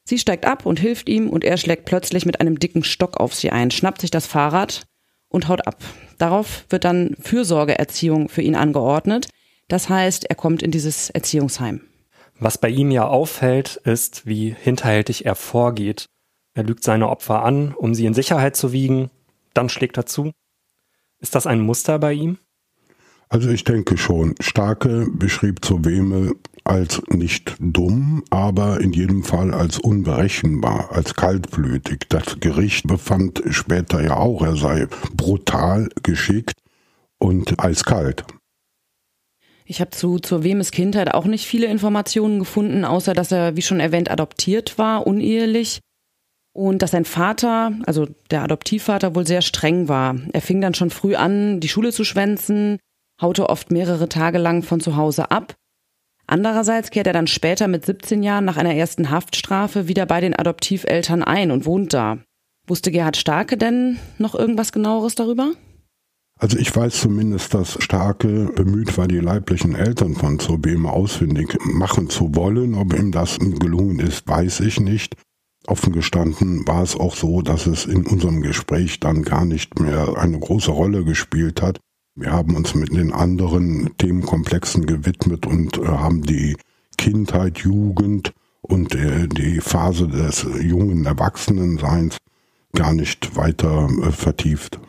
Sie 0.04 0.18
steigt 0.18 0.46
ab 0.46 0.66
und 0.66 0.80
hilft 0.80 1.08
ihm 1.08 1.30
und 1.30 1.44
er 1.44 1.56
schlägt 1.56 1.84
plötzlich 1.84 2.26
mit 2.26 2.40
einem 2.40 2.58
dicken 2.58 2.82
Stock 2.82 3.18
auf 3.18 3.34
sie 3.34 3.50
ein, 3.50 3.70
schnappt 3.70 4.00
sich 4.00 4.10
das 4.10 4.26
Fahrrad 4.26 4.82
und 5.28 5.46
haut 5.46 5.66
ab. 5.68 5.80
Darauf 6.20 6.66
wird 6.68 6.84
dann 6.84 7.16
Fürsorgeerziehung 7.18 8.28
für 8.28 8.42
ihn 8.42 8.54
angeordnet. 8.54 9.30
Das 9.68 9.88
heißt, 9.88 10.26
er 10.26 10.36
kommt 10.36 10.62
in 10.62 10.70
dieses 10.70 11.08
Erziehungsheim. 11.08 11.80
Was 12.38 12.58
bei 12.58 12.68
ihm 12.68 12.90
ja 12.90 13.06
auffällt, 13.06 13.76
ist, 13.84 14.26
wie 14.26 14.54
hinterhältig 14.54 15.24
er 15.24 15.34
vorgeht. 15.34 16.04
Er 16.52 16.64
lügt 16.64 16.84
seine 16.84 17.08
Opfer 17.08 17.42
an, 17.42 17.72
um 17.72 17.94
sie 17.94 18.04
in 18.04 18.12
Sicherheit 18.12 18.54
zu 18.54 18.70
wiegen, 18.70 19.10
dann 19.54 19.70
schlägt 19.70 19.96
er 19.96 20.04
zu. 20.04 20.32
Ist 21.20 21.34
das 21.34 21.46
ein 21.46 21.60
Muster 21.60 21.98
bei 21.98 22.12
ihm? 22.12 22.36
Also 23.30 23.48
ich 23.48 23.64
denke 23.64 23.96
schon. 23.96 24.34
Starke 24.40 25.06
beschrieb 25.10 25.64
Zoweme 25.64 26.32
als 26.70 27.02
nicht 27.08 27.56
dumm, 27.58 28.22
aber 28.30 28.80
in 28.80 28.92
jedem 28.92 29.24
Fall 29.24 29.52
als 29.52 29.80
unberechenbar, 29.80 30.92
als 30.92 31.14
kaltblütig. 31.14 32.06
Das 32.08 32.38
Gericht 32.38 32.86
befand 32.86 33.42
später 33.50 34.00
ja 34.00 34.16
auch, 34.16 34.40
er 34.42 34.54
sei 34.54 34.86
brutal 35.16 35.88
geschickt 36.04 36.54
und 37.18 37.58
eiskalt. 37.58 38.24
Ich 39.64 39.80
habe 39.80 39.90
zu 39.90 40.20
zur 40.20 40.44
Wemes 40.44 40.70
Kindheit 40.70 41.12
auch 41.12 41.24
nicht 41.24 41.44
viele 41.44 41.66
Informationen 41.66 42.38
gefunden, 42.38 42.84
außer 42.84 43.14
dass 43.14 43.32
er, 43.32 43.56
wie 43.56 43.62
schon 43.62 43.80
erwähnt, 43.80 44.10
adoptiert 44.10 44.78
war, 44.78 45.08
unehelich. 45.08 45.80
Und 46.52 46.82
dass 46.82 46.92
sein 46.92 47.04
Vater, 47.04 47.72
also 47.86 48.06
der 48.30 48.42
Adoptivvater, 48.42 49.14
wohl 49.16 49.26
sehr 49.26 49.42
streng 49.42 49.88
war. 49.88 50.16
Er 50.32 50.40
fing 50.40 50.60
dann 50.60 50.74
schon 50.74 50.90
früh 50.90 51.16
an, 51.16 51.60
die 51.60 51.68
Schule 51.68 51.92
zu 51.92 52.04
schwänzen, 52.04 52.78
haute 53.20 53.48
oft 53.48 53.72
mehrere 53.72 54.08
Tage 54.08 54.38
lang 54.38 54.62
von 54.62 54.80
zu 54.80 54.96
Hause 54.96 55.30
ab. 55.30 55.54
Andererseits 56.30 56.92
kehrt 56.92 57.08
er 57.08 57.12
dann 57.12 57.26
später 57.26 57.66
mit 57.66 57.84
17 57.84 58.22
Jahren 58.22 58.44
nach 58.44 58.56
einer 58.56 58.72
ersten 58.72 59.10
Haftstrafe 59.10 59.88
wieder 59.88 60.06
bei 60.06 60.20
den 60.20 60.32
Adoptiveltern 60.32 61.24
ein 61.24 61.50
und 61.50 61.66
wohnt 61.66 61.92
da. 61.92 62.18
Wusste 62.68 62.92
Gerhard 62.92 63.16
Starke 63.16 63.56
denn 63.56 63.98
noch 64.18 64.36
irgendwas 64.36 64.70
genaueres 64.70 65.16
darüber? 65.16 65.50
Also 66.38 66.56
ich 66.56 66.74
weiß 66.74 67.00
zumindest, 67.00 67.52
dass 67.52 67.82
Starke 67.82 68.44
bemüht 68.54 68.96
war, 68.96 69.08
die 69.08 69.18
leiblichen 69.18 69.74
Eltern 69.74 70.14
von 70.14 70.38
Zobeme 70.38 70.92
ausfindig 70.92 71.58
machen 71.64 72.08
zu 72.08 72.32
wollen. 72.36 72.76
Ob 72.76 72.94
ihm 72.94 73.10
das 73.10 73.40
gelungen 73.40 73.98
ist, 73.98 74.28
weiß 74.28 74.60
ich 74.60 74.78
nicht. 74.78 75.16
Offen 75.66 75.92
gestanden 75.92 76.64
war 76.64 76.84
es 76.84 76.94
auch 76.94 77.16
so, 77.16 77.42
dass 77.42 77.66
es 77.66 77.86
in 77.86 78.06
unserem 78.06 78.40
Gespräch 78.40 79.00
dann 79.00 79.24
gar 79.24 79.44
nicht 79.44 79.80
mehr 79.80 80.16
eine 80.16 80.38
große 80.38 80.70
Rolle 80.70 81.02
gespielt 81.02 81.60
hat. 81.60 81.80
Wir 82.14 82.32
haben 82.32 82.56
uns 82.56 82.74
mit 82.74 82.92
den 82.92 83.12
anderen 83.12 83.96
Themenkomplexen 83.96 84.86
gewidmet 84.86 85.46
und 85.46 85.78
äh, 85.78 85.86
haben 85.86 86.22
die 86.22 86.56
Kindheit, 86.98 87.58
Jugend 87.58 88.32
und 88.62 88.94
äh, 88.94 89.26
die 89.26 89.60
Phase 89.60 90.08
des 90.08 90.46
jungen 90.60 91.06
Erwachsenenseins 91.06 92.18
gar 92.74 92.92
nicht 92.92 93.36
weiter 93.36 93.88
äh, 94.02 94.12
vertieft. 94.12 94.80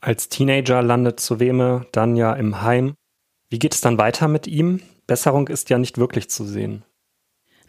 Als 0.00 0.28
Teenager 0.28 0.82
landet 0.82 1.20
Zuweme 1.20 1.86
dann 1.92 2.16
ja 2.16 2.32
im 2.34 2.62
Heim. 2.62 2.94
Wie 3.48 3.58
geht 3.58 3.74
es 3.74 3.80
dann 3.80 3.98
weiter 3.98 4.28
mit 4.28 4.46
ihm? 4.46 4.80
Besserung 5.06 5.48
ist 5.48 5.70
ja 5.70 5.78
nicht 5.78 5.98
wirklich 5.98 6.30
zu 6.30 6.44
sehen. 6.44 6.84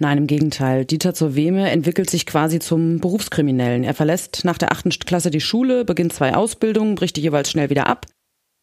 Nein, 0.01 0.17
im 0.17 0.25
Gegenteil. 0.25 0.84
Dieter 0.84 1.13
Zuweme 1.13 1.70
entwickelt 1.70 2.10
sich 2.10 2.25
quasi 2.25 2.58
zum 2.58 3.00
Berufskriminellen. 3.00 3.84
Er 3.84 3.93
verlässt 3.93 4.43
nach 4.46 4.58
der 4.58 4.72
achten 4.72 4.89
Klasse 4.89 5.29
die 5.29 5.41
Schule, 5.41 5.86
beginnt 5.86 6.12
zwei 6.12 6.34
Ausbildungen, 6.34 6.96
bricht 6.96 7.17
die 7.17 7.22
jeweils 7.22 7.51
schnell 7.51 7.70
wieder 7.70 7.86
ab. 7.86 8.08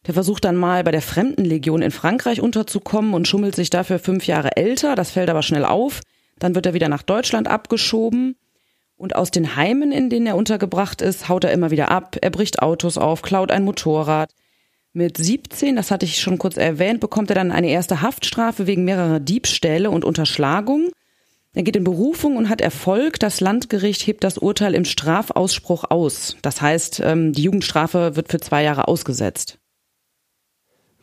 Der 0.05 0.13
versucht 0.13 0.43
dann 0.43 0.57
mal 0.57 0.83
bei 0.83 0.91
der 0.91 1.01
Fremdenlegion 1.01 1.81
in 1.81 1.91
Frankreich 1.91 2.41
unterzukommen 2.41 3.13
und 3.13 3.25
schummelt 3.25 3.55
sich 3.55 3.69
dafür 3.69 3.99
fünf 3.99 4.27
Jahre 4.27 4.57
älter. 4.57 4.95
Das 4.95 5.11
fällt 5.11 5.29
aber 5.29 5.41
schnell 5.41 5.63
auf. 5.63 6.01
Dann 6.39 6.55
wird 6.55 6.65
er 6.65 6.73
wieder 6.73 6.89
nach 6.89 7.03
Deutschland 7.03 7.47
abgeschoben. 7.47 8.35
Und 8.97 9.15
aus 9.15 9.31
den 9.31 9.55
Heimen, 9.55 9.93
in 9.93 10.09
denen 10.09 10.27
er 10.27 10.35
untergebracht 10.35 11.01
ist, 11.01 11.29
haut 11.29 11.45
er 11.45 11.53
immer 11.53 11.71
wieder 11.71 11.89
ab. 11.89 12.17
Er 12.21 12.31
bricht 12.31 12.61
Autos 12.61 12.97
auf, 12.97 13.21
klaut 13.21 13.49
ein 13.49 13.63
Motorrad. 13.63 14.33
Mit 14.91 15.15
17, 15.15 15.77
das 15.77 15.89
hatte 15.89 16.05
ich 16.05 16.19
schon 16.19 16.37
kurz 16.37 16.57
erwähnt, 16.57 16.99
bekommt 16.99 17.31
er 17.31 17.35
dann 17.35 17.53
eine 17.53 17.69
erste 17.69 18.01
Haftstrafe 18.01 18.67
wegen 18.67 18.83
mehrerer 18.83 19.21
Diebstähle 19.21 19.89
und 19.89 20.03
Unterschlagung. 20.03 20.89
Er 21.55 21.63
geht 21.63 21.75
in 21.75 21.83
Berufung 21.83 22.37
und 22.37 22.49
hat 22.49 22.61
Erfolg. 22.61 23.19
Das 23.19 23.41
Landgericht 23.41 24.05
hebt 24.05 24.23
das 24.23 24.37
Urteil 24.37 24.75
im 24.75 24.85
Strafausspruch 24.85 25.85
aus. 25.89 26.37
Das 26.41 26.61
heißt, 26.61 27.01
ähm, 27.03 27.33
die 27.33 27.43
Jugendstrafe 27.43 28.15
wird 28.15 28.29
für 28.29 28.39
zwei 28.39 28.63
Jahre 28.63 28.87
ausgesetzt. 28.87 29.57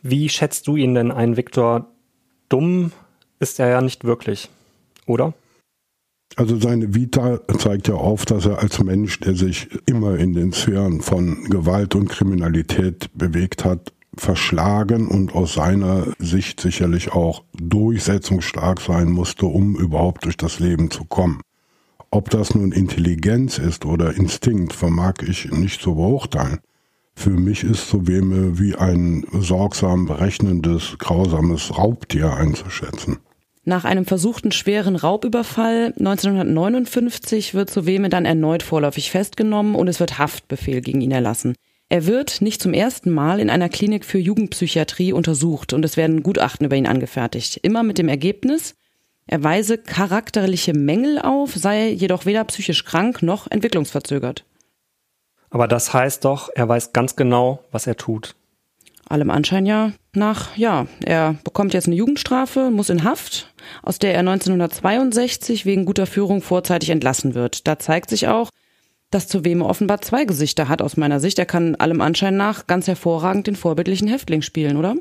Wie 0.01 0.29
schätzt 0.29 0.67
du 0.67 0.77
ihn 0.77 0.95
denn 0.95 1.11
ein, 1.11 1.35
Viktor? 1.35 1.91
Dumm 2.49 2.93
ist 3.39 3.59
er 3.59 3.67
ja 3.67 3.81
nicht 3.81 4.05
wirklich, 4.05 4.49
oder? 5.05 5.33
Also 6.35 6.59
seine 6.59 6.93
Vita 6.93 7.39
zeigt 7.57 7.87
ja 7.87 7.95
auf, 7.95 8.25
dass 8.25 8.45
er 8.45 8.59
als 8.59 8.81
Mensch, 8.83 9.19
der 9.19 9.35
sich 9.35 9.67
immer 9.85 10.17
in 10.17 10.33
den 10.33 10.53
Sphären 10.53 11.01
von 11.01 11.45
Gewalt 11.45 11.95
und 11.95 12.09
Kriminalität 12.09 13.09
bewegt 13.13 13.65
hat, 13.65 13.93
verschlagen 14.17 15.07
und 15.07 15.33
aus 15.33 15.53
seiner 15.53 16.07
Sicht 16.19 16.59
sicherlich 16.59 17.11
auch 17.11 17.43
durchsetzungsstark 17.59 18.81
sein 18.81 19.09
musste, 19.09 19.45
um 19.45 19.75
überhaupt 19.75 20.25
durch 20.25 20.37
das 20.37 20.59
Leben 20.59 20.91
zu 20.91 21.05
kommen. 21.05 21.41
Ob 22.09 22.29
das 22.29 22.55
nun 22.55 22.71
Intelligenz 22.71 23.57
ist 23.57 23.85
oder 23.85 24.15
Instinkt, 24.15 24.73
vermag 24.73 25.15
ich 25.27 25.51
nicht 25.51 25.81
zu 25.81 25.95
beurteilen. 25.95 26.59
Für 27.15 27.31
mich 27.31 27.63
ist 27.63 27.89
Soweme 27.89 28.59
wie 28.59 28.75
ein 28.75 29.25
sorgsam 29.33 30.05
berechnendes, 30.05 30.97
grausames 30.99 31.77
Raubtier 31.77 32.33
einzuschätzen. 32.33 33.17
Nach 33.65 33.83
einem 33.83 34.05
versuchten 34.05 34.53
schweren 34.53 34.95
Raubüberfall 34.95 35.93
1959 35.97 37.53
wird 37.53 37.69
Soweme 37.69 38.07
dann 38.07 38.23
erneut 38.23 38.63
vorläufig 38.63 39.11
festgenommen 39.11 39.75
und 39.75 39.89
es 39.89 39.99
wird 39.99 40.19
Haftbefehl 40.19 40.79
gegen 40.79 41.01
ihn 41.01 41.11
erlassen. 41.11 41.55
Er 41.89 42.05
wird 42.05 42.41
nicht 42.41 42.61
zum 42.61 42.73
ersten 42.73 43.11
Mal 43.11 43.39
in 43.39 43.49
einer 43.49 43.69
Klinik 43.69 44.03
für 44.03 44.17
Jugendpsychiatrie 44.17 45.13
untersucht 45.13 45.73
und 45.73 45.85
es 45.85 45.95
werden 45.95 46.23
Gutachten 46.23 46.65
über 46.65 46.75
ihn 46.75 46.87
angefertigt. 46.87 47.57
Immer 47.63 47.83
mit 47.83 47.97
dem 47.97 48.09
Ergebnis, 48.09 48.75
er 49.25 49.43
weise 49.43 49.77
charakterliche 49.77 50.73
Mängel 50.73 51.19
auf, 51.19 51.53
sei 51.55 51.89
jedoch 51.89 52.25
weder 52.25 52.43
psychisch 52.45 52.83
krank 52.83 53.23
noch 53.23 53.49
entwicklungsverzögert. 53.49 54.43
Aber 55.49 55.67
das 55.67 55.93
heißt 55.93 56.25
doch, 56.25 56.49
er 56.53 56.67
weiß 56.67 56.91
ganz 56.91 57.15
genau, 57.15 57.63
was 57.71 57.87
er 57.87 57.95
tut 57.95 58.35
allem 59.09 59.29
Anschein 59.29 59.65
ja 59.65 59.91
nach, 60.13 60.55
ja, 60.57 60.87
er 61.03 61.35
bekommt 61.43 61.73
jetzt 61.73 61.87
eine 61.87 61.95
Jugendstrafe, 61.95 62.71
muss 62.71 62.89
in 62.89 63.03
Haft, 63.03 63.53
aus 63.83 63.99
der 63.99 64.13
er 64.13 64.19
1962 64.19 65.65
wegen 65.65 65.85
guter 65.85 66.07
Führung 66.07 66.41
vorzeitig 66.41 66.89
entlassen 66.89 67.35
wird. 67.35 67.67
Da 67.67 67.79
zeigt 67.79 68.09
sich 68.09 68.27
auch, 68.27 68.49
dass 69.09 69.27
Zuweme 69.27 69.65
offenbar 69.65 70.01
zwei 70.01 70.25
Gesichter 70.25 70.67
hat 70.67 70.81
aus 70.81 70.97
meiner 70.97 71.19
Sicht. 71.19 71.39
Er 71.39 71.45
kann 71.45 71.75
allem 71.75 72.01
Anschein 72.01 72.37
nach 72.37 72.67
ganz 72.67 72.87
hervorragend 72.87 73.47
den 73.47 73.55
vorbildlichen 73.55 74.07
Häftling 74.07 74.41
spielen, 74.41 74.77
oder? 74.77 74.95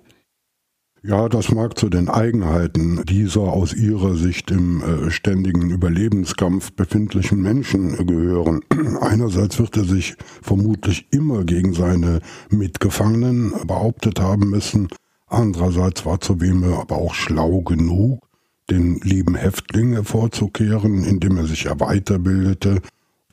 Ja, 1.02 1.28
das 1.28 1.52
mag 1.52 1.78
zu 1.78 1.88
den 1.88 2.08
Eigenheiten 2.08 3.04
dieser 3.04 3.42
aus 3.42 3.72
ihrer 3.72 4.16
Sicht 4.16 4.50
im 4.50 4.82
äh, 4.82 5.10
ständigen 5.10 5.70
Überlebenskampf 5.70 6.72
befindlichen 6.72 7.40
Menschen 7.40 8.06
gehören. 8.06 8.62
Einerseits 9.00 9.60
wird 9.60 9.76
er 9.76 9.84
sich 9.84 10.16
vermutlich 10.42 11.06
immer 11.12 11.44
gegen 11.44 11.75
seine 11.75 12.20
Mitgefangenen 12.50 13.52
behauptet 13.66 14.20
haben 14.20 14.50
müssen. 14.50 14.88
Andererseits 15.28 16.04
war 16.06 16.20
Zubeme 16.20 16.76
aber 16.76 16.96
auch 16.96 17.14
schlau 17.14 17.60
genug, 17.60 18.26
den 18.68 18.98
lieben 19.00 19.36
Häftling 19.36 19.92
hervorzukehren, 19.92 21.04
indem 21.04 21.36
er 21.36 21.46
sich 21.46 21.66
weiterbildete 21.66 22.80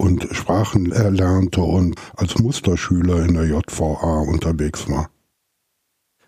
und 0.03 0.27
Sprachen 0.31 0.91
erlernte 0.91 1.61
und 1.61 1.95
als 2.17 2.37
Musterschüler 2.37 3.23
in 3.23 3.35
der 3.35 3.45
JVA 3.45 4.19
unterwegs 4.27 4.89
war. 4.89 5.09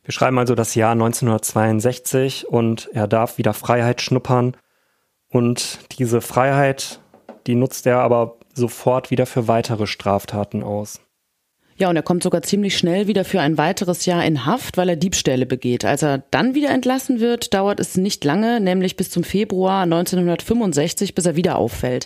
Wir 0.03 0.13
schreiben 0.13 0.39
also 0.39 0.55
das 0.55 0.75
Jahr 0.75 0.93
1962 0.93 2.47
und 2.47 2.89
er 2.93 3.07
darf 3.07 3.37
wieder 3.37 3.53
Freiheit 3.53 4.01
schnuppern. 4.01 4.55
Und 5.29 5.79
diese 5.99 6.21
Freiheit, 6.21 7.01
die 7.47 7.55
nutzt 7.55 7.85
er 7.85 7.99
aber 7.99 8.37
sofort 8.53 9.11
wieder 9.11 9.25
für 9.25 9.49
weitere 9.49 9.87
Straftaten 9.87 10.63
aus. 10.63 11.01
Ja, 11.75 11.89
und 11.89 11.97
er 11.97 12.03
kommt 12.03 12.23
sogar 12.23 12.41
ziemlich 12.43 12.77
schnell 12.77 13.07
wieder 13.07 13.25
für 13.25 13.41
ein 13.41 13.57
weiteres 13.57 14.05
Jahr 14.05 14.23
in 14.23 14.45
Haft, 14.45 14.77
weil 14.77 14.87
er 14.87 14.95
Diebstähle 14.95 15.45
begeht. 15.45 15.83
Als 15.83 16.03
er 16.03 16.19
dann 16.31 16.55
wieder 16.55 16.69
entlassen 16.69 17.19
wird, 17.19 17.53
dauert 17.53 17.81
es 17.81 17.97
nicht 17.97 18.23
lange, 18.23 18.61
nämlich 18.61 18.95
bis 18.95 19.09
zum 19.09 19.25
Februar 19.25 19.81
1965, 19.81 21.13
bis 21.15 21.25
er 21.25 21.35
wieder 21.35 21.57
auffällt. 21.57 22.05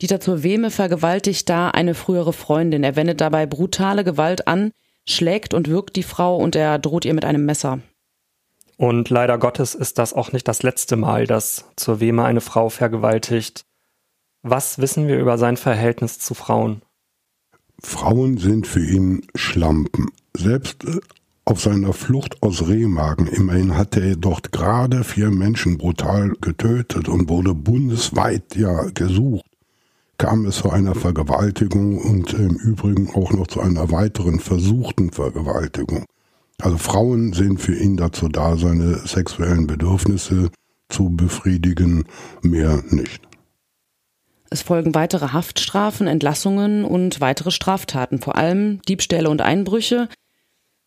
Dieter 0.00 0.20
zur 0.20 0.42
Wehme 0.42 0.70
vergewaltigt 0.70 1.48
da 1.48 1.70
eine 1.70 1.94
frühere 1.94 2.32
Freundin. 2.32 2.82
Er 2.82 2.96
wendet 2.96 3.20
dabei 3.20 3.46
brutale 3.46 4.04
Gewalt 4.04 4.48
an, 4.48 4.72
schlägt 5.06 5.54
und 5.54 5.68
wirkt 5.68 5.96
die 5.96 6.02
Frau 6.02 6.36
und 6.36 6.56
er 6.56 6.78
droht 6.78 7.04
ihr 7.04 7.14
mit 7.14 7.24
einem 7.24 7.44
Messer. 7.44 7.80
Und 8.76 9.10
leider 9.10 9.38
Gottes 9.38 9.74
ist 9.74 9.98
das 9.98 10.12
auch 10.12 10.32
nicht 10.32 10.48
das 10.48 10.62
letzte 10.62 10.96
Mal, 10.96 11.26
dass 11.26 11.66
zur 11.76 12.00
Wehme 12.00 12.24
eine 12.24 12.40
Frau 12.40 12.68
vergewaltigt. 12.68 13.64
Was 14.42 14.78
wissen 14.78 15.06
wir 15.06 15.20
über 15.20 15.38
sein 15.38 15.56
Verhältnis 15.56 16.18
zu 16.18 16.34
Frauen? 16.34 16.82
Frauen 17.80 18.38
sind 18.38 18.66
für 18.66 18.84
ihn 18.84 19.26
Schlampen. 19.34 20.10
Selbst 20.34 20.84
äh, 20.84 20.98
auf 21.44 21.60
seiner 21.60 21.92
Flucht 21.92 22.42
aus 22.42 22.68
Remagen, 22.68 23.26
immerhin 23.26 23.76
hatte 23.76 24.00
er 24.00 24.16
dort 24.16 24.52
gerade 24.52 25.04
vier 25.04 25.30
Menschen 25.30 25.78
brutal 25.78 26.32
getötet 26.40 27.08
und 27.08 27.28
wurde 27.28 27.54
bundesweit 27.54 28.54
ja 28.56 28.84
gesucht, 28.94 29.44
kam 30.22 30.46
es 30.46 30.58
zu 30.58 30.70
einer 30.70 30.94
Vergewaltigung 30.94 31.98
und 31.98 32.32
im 32.32 32.54
Übrigen 32.54 33.10
auch 33.12 33.32
noch 33.32 33.48
zu 33.48 33.60
einer 33.60 33.90
weiteren 33.90 34.38
versuchten 34.38 35.10
Vergewaltigung. 35.10 36.04
Also 36.60 36.78
Frauen 36.78 37.32
sind 37.32 37.60
für 37.60 37.74
ihn 37.74 37.96
dazu 37.96 38.28
da, 38.28 38.56
seine 38.56 38.98
sexuellen 38.98 39.66
Bedürfnisse 39.66 40.50
zu 40.88 41.10
befriedigen, 41.10 42.04
mehr 42.40 42.84
nicht. 42.90 43.20
Es 44.48 44.62
folgen 44.62 44.94
weitere 44.94 45.32
Haftstrafen, 45.32 46.06
Entlassungen 46.06 46.84
und 46.84 47.20
weitere 47.20 47.50
Straftaten, 47.50 48.20
vor 48.20 48.36
allem 48.36 48.80
Diebstähle 48.82 49.28
und 49.28 49.42
Einbrüche. 49.42 50.08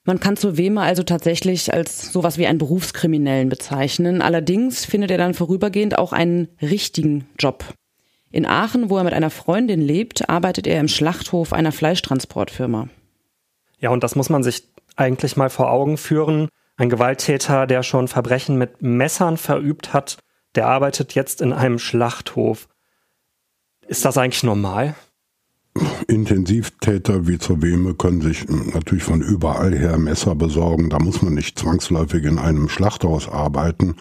Man 0.06 0.22
kann 0.22 0.38
zur 0.38 0.56
Wehme 0.56 0.80
also 0.80 1.04
tatsächlich 1.04 1.74
als 1.74 2.14
sowas 2.14 2.38
wie 2.38 2.48
einen 2.48 2.60
Berufskriminellen 2.60 3.50
bezeichnen. 3.50 4.22
Allerdings 4.22 4.86
findet 4.86 5.12
er 5.12 5.18
dann 5.18 5.34
vorübergehend 5.34 5.98
auch 5.98 6.14
einen 6.14 6.48
richtigen 6.62 7.28
Job. 7.38 7.66
In 8.36 8.46
Aachen, 8.46 8.90
wo 8.90 8.98
er 8.98 9.06
mit 9.06 9.14
einer 9.14 9.30
Freundin 9.30 9.80
lebt, 9.80 10.30
arbeitet 10.30 10.68
er 10.68 10.82
im 10.82 10.90
Schlachthof 10.90 11.54
einer 11.54 11.72
Fleischtransportfirma. 11.72 12.90
Ja, 13.80 13.92
und 13.92 14.04
das 14.04 14.18
muss 14.18 14.28
man 14.28 14.44
sich 14.44 14.68
eigentlich 14.98 15.38
mal 15.38 15.50
vor 15.50 15.72
Augen 15.72 15.96
führen. 15.98 16.50
Ein 16.76 16.90
Gewalttäter, 16.90 17.66
der 17.66 17.82
schon 17.82 18.10
Verbrechen 18.10 18.58
mit 18.58 18.82
Messern 18.82 19.38
verübt 19.38 19.94
hat, 19.94 20.18
der 20.56 20.68
arbeitet 20.68 21.16
jetzt 21.16 21.40
in 21.40 21.54
einem 21.54 21.80
Schlachthof. 21.80 22.68
Ist 23.88 24.04
das 24.04 24.18
eigentlich 24.18 24.44
normal? 24.44 24.96
Intensivtäter 26.10 27.30
wie 27.30 27.40
zur 27.40 27.62
Weme 27.62 27.94
können 27.94 28.20
sich 28.20 28.50
natürlich 28.50 29.06
von 29.06 29.22
überall 29.22 29.74
her 29.74 29.98
Messer 29.98 30.36
besorgen. 30.36 30.90
Da 30.90 31.00
muss 31.00 31.22
man 31.22 31.36
nicht 31.36 31.58
zwangsläufig 31.58 32.26
in 32.26 32.38
einem 32.38 32.68
Schlachthaus 32.68 33.30
arbeiten. 33.30 33.96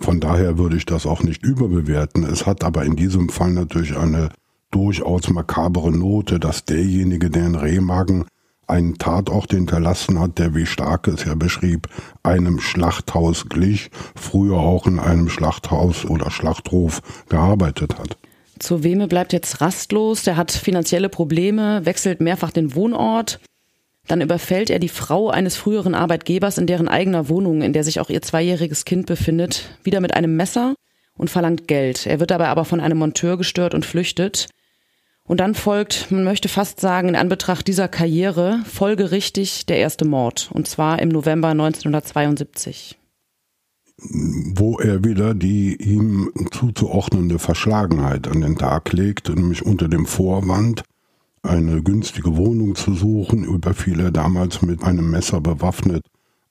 Von 0.00 0.20
daher 0.20 0.58
würde 0.58 0.76
ich 0.76 0.86
das 0.86 1.06
auch 1.06 1.22
nicht 1.22 1.42
überbewerten. 1.44 2.24
Es 2.24 2.46
hat 2.46 2.64
aber 2.64 2.84
in 2.84 2.96
diesem 2.96 3.28
Fall 3.28 3.52
natürlich 3.52 3.96
eine 3.96 4.30
durchaus 4.70 5.28
makabere 5.28 5.92
Note, 5.92 6.40
dass 6.40 6.64
derjenige, 6.64 7.30
der 7.30 7.46
in 7.46 7.54
Remagen 7.54 8.24
einen 8.66 8.98
Tatort 8.98 9.50
hinterlassen 9.50 10.18
hat, 10.18 10.38
der, 10.38 10.54
wie 10.54 10.64
Stark 10.64 11.08
es 11.08 11.24
ja 11.24 11.34
beschrieb, 11.34 11.88
einem 12.22 12.60
Schlachthaus 12.60 13.48
glich, 13.48 13.90
früher 14.14 14.58
auch 14.58 14.86
in 14.86 14.98
einem 14.98 15.28
Schlachthaus 15.28 16.04
oder 16.04 16.30
Schlachthof 16.30 17.02
gearbeitet 17.28 17.98
hat. 17.98 18.16
Zur 18.60 18.82
Weme 18.84 19.08
bleibt 19.08 19.32
jetzt 19.32 19.60
rastlos, 19.60 20.22
der 20.22 20.36
hat 20.36 20.52
finanzielle 20.52 21.08
Probleme, 21.08 21.84
wechselt 21.84 22.20
mehrfach 22.20 22.52
den 22.52 22.74
Wohnort. 22.74 23.40
Dann 24.10 24.22
überfällt 24.22 24.70
er 24.70 24.80
die 24.80 24.88
Frau 24.88 25.30
eines 25.30 25.56
früheren 25.56 25.94
Arbeitgebers 25.94 26.58
in 26.58 26.66
deren 26.66 26.88
eigener 26.88 27.28
Wohnung, 27.28 27.62
in 27.62 27.72
der 27.72 27.84
sich 27.84 28.00
auch 28.00 28.10
ihr 28.10 28.20
zweijähriges 28.22 28.84
Kind 28.84 29.06
befindet, 29.06 29.78
wieder 29.84 30.00
mit 30.00 30.14
einem 30.14 30.34
Messer 30.34 30.74
und 31.16 31.30
verlangt 31.30 31.68
Geld. 31.68 32.06
Er 32.06 32.18
wird 32.18 32.32
dabei 32.32 32.48
aber 32.48 32.64
von 32.64 32.80
einem 32.80 32.98
Monteur 32.98 33.38
gestört 33.38 33.72
und 33.72 33.86
flüchtet. 33.86 34.48
Und 35.22 35.38
dann 35.38 35.54
folgt, 35.54 36.10
man 36.10 36.24
möchte 36.24 36.48
fast 36.48 36.80
sagen, 36.80 37.10
in 37.10 37.14
Anbetracht 37.14 37.68
dieser 37.68 37.86
Karriere 37.86 38.58
folgerichtig 38.64 39.66
der 39.66 39.76
erste 39.76 40.04
Mord, 40.04 40.50
und 40.52 40.66
zwar 40.66 41.00
im 41.00 41.10
November 41.10 41.50
1972 41.50 42.96
wo 44.02 44.78
er 44.78 45.04
wieder 45.04 45.34
die 45.34 45.76
ihm 45.76 46.32
zuzuordnende 46.52 47.38
Verschlagenheit 47.38 48.28
an 48.28 48.40
den 48.40 48.56
Tag 48.56 48.94
legt, 48.94 49.28
nämlich 49.28 49.64
unter 49.64 49.88
dem 49.88 50.06
Vorwand, 50.06 50.84
eine 51.42 51.82
günstige 51.82 52.36
Wohnung 52.36 52.74
zu 52.74 52.94
suchen, 52.94 53.44
überfiel 53.44 54.00
er 54.00 54.10
damals 54.10 54.62
mit 54.62 54.82
einem 54.84 55.10
Messer 55.10 55.40
bewaffnet 55.40 56.02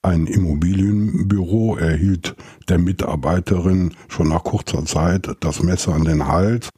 ein 0.02 0.28
Immobilienbüro, 0.28 1.75
erhielt 1.75 2.36
der 2.69 2.80
Mitarbeiterin 2.80 3.93
schon 4.08 4.30
nach 4.30 4.43
kurzer 4.43 4.86
Zeit 4.86 5.30
das 5.41 5.62
Messer 5.62 5.93
an 5.93 6.06
den 6.06 6.28
Hals 6.28 6.69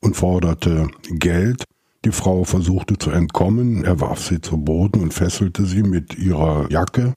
und 0.00 0.16
forderte 0.16 0.88
Geld. 1.08 1.64
Die 2.04 2.12
Frau 2.12 2.44
versuchte 2.44 2.98
zu 2.98 3.10
entkommen, 3.10 3.84
er 3.84 4.00
warf 4.00 4.22
sie 4.22 4.40
zu 4.40 4.58
Boden 4.58 5.00
und 5.00 5.14
fesselte 5.14 5.64
sie 5.64 5.82
mit 5.82 6.18
ihrer 6.18 6.70
Jacke. 6.70 7.14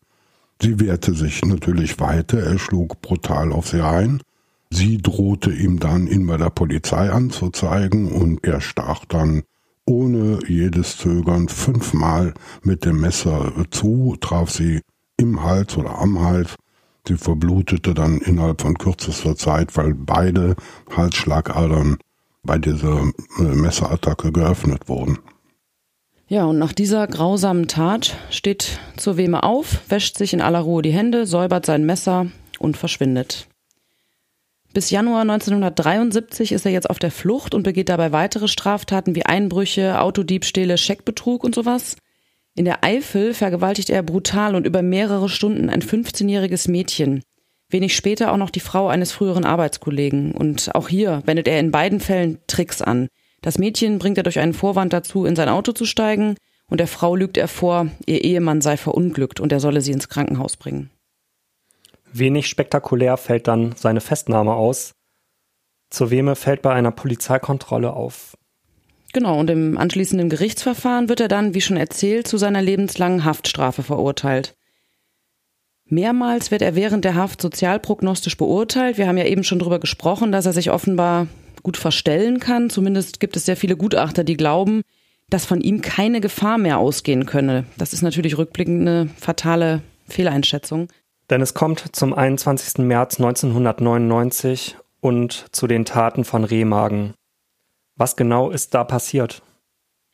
Sie 0.61 0.79
wehrte 0.79 1.13
sich 1.13 1.43
natürlich 1.43 1.99
weiter, 1.99 2.39
er 2.39 2.57
schlug 2.57 3.01
brutal 3.01 3.51
auf 3.51 3.67
sie 3.67 3.83
ein. 3.83 4.21
Sie 4.71 4.97
drohte 4.97 5.51
ihm 5.51 5.79
dann, 5.79 6.07
ihn 6.07 6.25
bei 6.25 6.37
der 6.37 6.49
Polizei 6.51 7.11
anzuzeigen 7.11 8.11
und 8.11 8.45
er 8.45 8.61
stach 8.61 9.05
dann 9.05 9.43
ohne 9.89 10.39
jedes 10.47 10.97
Zögern 10.97 11.49
fünfmal 11.49 12.33
mit 12.61 12.85
dem 12.85 13.01
Messer 13.01 13.51
zu, 13.71 14.15
traf 14.21 14.51
sie 14.51 14.81
im 15.17 15.43
Hals 15.43 15.75
oder 15.77 15.97
am 15.97 16.21
Hals. 16.21 16.55
Sie 17.07 17.17
verblutete 17.17 17.93
dann 17.93 18.19
innerhalb 18.19 18.61
von 18.61 18.77
kürzester 18.77 19.35
Zeit, 19.35 19.75
weil 19.75 19.95
beide 19.95 20.55
Halsschlagadern 20.95 21.97
bei 22.43 22.57
dieser 22.57 23.11
äh, 23.39 23.43
Messerattacke 23.43 24.31
geöffnet 24.31 24.87
wurden. 24.87 25.17
Ja, 26.27 26.45
und 26.45 26.59
nach 26.59 26.73
dieser 26.73 27.07
grausamen 27.07 27.67
Tat 27.67 28.15
steht 28.29 28.79
zur 28.95 29.17
Wehme 29.17 29.41
auf, 29.41 29.79
wäscht 29.89 30.17
sich 30.17 30.33
in 30.33 30.41
aller 30.41 30.59
Ruhe 30.59 30.83
die 30.83 30.93
Hände, 30.93 31.25
säubert 31.25 31.65
sein 31.65 31.85
Messer 31.85 32.27
und 32.59 32.77
verschwindet. 32.77 33.48
Bis 34.73 34.91
Januar 34.91 35.21
1973 35.21 36.51
ist 36.51 36.65
er 36.65 36.71
jetzt 36.71 36.89
auf 36.89 36.99
der 36.99 37.09
Flucht 37.09 37.55
und 37.55 37.63
begeht 37.63 37.89
dabei 37.89 38.11
weitere 38.11 38.47
Straftaten 38.47 39.15
wie 39.15 39.25
Einbrüche, 39.25 39.99
Autodiebstähle, 39.99 40.77
Scheckbetrug 40.77 41.43
und 41.43 41.55
sowas. 41.55 41.97
In 42.55 42.65
der 42.65 42.83
Eifel 42.83 43.33
vergewaltigt 43.33 43.89
er 43.89 44.03
brutal 44.03 44.53
und 44.53 44.67
über 44.67 44.81
mehrere 44.81 45.27
Stunden 45.27 45.69
ein 45.69 45.81
15-jähriges 45.81 46.69
Mädchen. 46.69 47.23
Wenig 47.69 47.95
später 47.95 48.31
auch 48.31 48.37
noch 48.37 48.49
die 48.51 48.59
Frau 48.59 48.87
eines 48.87 49.11
früheren 49.11 49.45
Arbeitskollegen. 49.45 50.33
Und 50.33 50.75
auch 50.75 50.87
hier 50.87 51.23
wendet 51.25 51.47
er 51.47 51.59
in 51.59 51.71
beiden 51.71 51.99
Fällen 51.99 52.39
Tricks 52.47 52.81
an. 52.81 53.07
Das 53.41 53.57
Mädchen 53.57 53.97
bringt 53.97 54.17
er 54.17 54.23
durch 54.23 54.39
einen 54.39 54.53
Vorwand 54.53 54.93
dazu, 54.93 55.25
in 55.25 55.35
sein 55.35 55.49
Auto 55.49 55.71
zu 55.71 55.85
steigen, 55.85 56.35
und 56.69 56.79
der 56.79 56.87
Frau 56.87 57.15
lügt 57.15 57.37
er 57.37 57.47
vor, 57.47 57.87
ihr 58.05 58.23
Ehemann 58.23 58.61
sei 58.61 58.77
verunglückt 58.77 59.39
und 59.39 59.51
er 59.51 59.59
solle 59.59 59.81
sie 59.81 59.91
ins 59.91 60.09
Krankenhaus 60.09 60.55
bringen. 60.55 60.91
Wenig 62.13 62.47
spektakulär 62.47 63.17
fällt 63.17 63.47
dann 63.47 63.73
seine 63.75 64.01
Festnahme 64.01 64.53
aus. 64.53 64.93
Zur 65.89 66.11
Weme 66.11 66.35
fällt 66.35 66.61
bei 66.61 66.73
einer 66.73 66.91
Polizeikontrolle 66.91 67.93
auf. 67.93 68.35
Genau, 69.11 69.39
und 69.39 69.49
im 69.49 69.77
anschließenden 69.77 70.29
Gerichtsverfahren 70.29 71.09
wird 71.09 71.19
er 71.19 71.27
dann, 71.27 71.53
wie 71.55 71.61
schon 71.61 71.77
erzählt, 71.77 72.27
zu 72.27 72.37
seiner 72.37 72.61
lebenslangen 72.61 73.25
Haftstrafe 73.25 73.81
verurteilt. 73.81 74.55
Mehrmals 75.85 76.51
wird 76.51 76.61
er 76.61 76.75
während 76.75 77.05
der 77.05 77.15
Haft 77.15 77.41
sozialprognostisch 77.41 78.37
beurteilt. 78.37 78.99
Wir 78.99 79.07
haben 79.07 79.17
ja 79.17 79.25
eben 79.25 79.43
schon 79.43 79.57
darüber 79.57 79.79
gesprochen, 79.79 80.31
dass 80.31 80.45
er 80.45 80.53
sich 80.53 80.69
offenbar 80.69 81.27
gut 81.63 81.77
verstellen 81.77 82.39
kann. 82.39 82.69
Zumindest 82.69 83.19
gibt 83.19 83.35
es 83.35 83.45
sehr 83.45 83.57
viele 83.57 83.75
Gutachter, 83.75 84.23
die 84.23 84.37
glauben, 84.37 84.83
dass 85.31 85.45
von 85.45 85.61
ihm 85.61 85.81
keine 85.81 86.21
Gefahr 86.21 86.59
mehr 86.59 86.77
ausgehen 86.77 87.25
könne. 87.25 87.65
Das 87.77 87.93
ist 87.93 88.03
natürlich 88.03 88.37
rückblickend 88.37 88.81
eine 88.81 89.09
fatale 89.17 89.81
Fehleinschätzung. 90.07 90.89
Denn 91.29 91.41
es 91.41 91.53
kommt 91.53 91.95
zum 91.95 92.13
21. 92.13 92.79
März 92.79 93.19
1999 93.19 94.77
und 95.01 95.45
zu 95.51 95.67
den 95.67 95.85
Taten 95.85 96.25
von 96.25 96.43
Rehmagen. 96.43 97.13
Was 97.95 98.15
genau 98.15 98.49
ist 98.49 98.73
da 98.73 98.83
passiert? 98.83 99.41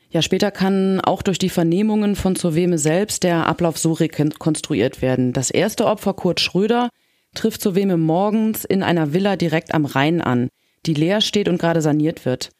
Ja, 0.09 0.21
später 0.21 0.51
kann 0.51 1.01
auch 1.01 1.21
durch 1.21 1.39
die 1.39 1.49
Vernehmungen 1.49 2.15
von 2.15 2.35
Zoweme 2.35 2.77
selbst 2.77 3.23
der 3.23 3.47
Ablauf 3.47 3.77
so 3.77 3.93
rekonstruiert 3.93 5.01
werden. 5.01 5.33
Das 5.33 5.51
erste 5.51 5.85
Opfer, 5.85 6.13
Kurt 6.13 6.39
Schröder, 6.39 6.89
trifft 7.33 7.61
Zoweme 7.61 7.97
morgens 7.97 8.65
in 8.65 8.83
einer 8.83 9.13
Villa 9.13 9.35
direkt 9.35 9.73
am 9.73 9.85
Rhein 9.85 10.21
an 10.21 10.49
die 10.85 10.93
leer 10.93 11.21
steht 11.21 11.47
und 11.47 11.59
gerade 11.59 11.81
saniert 11.81 12.25
wird. 12.25 12.51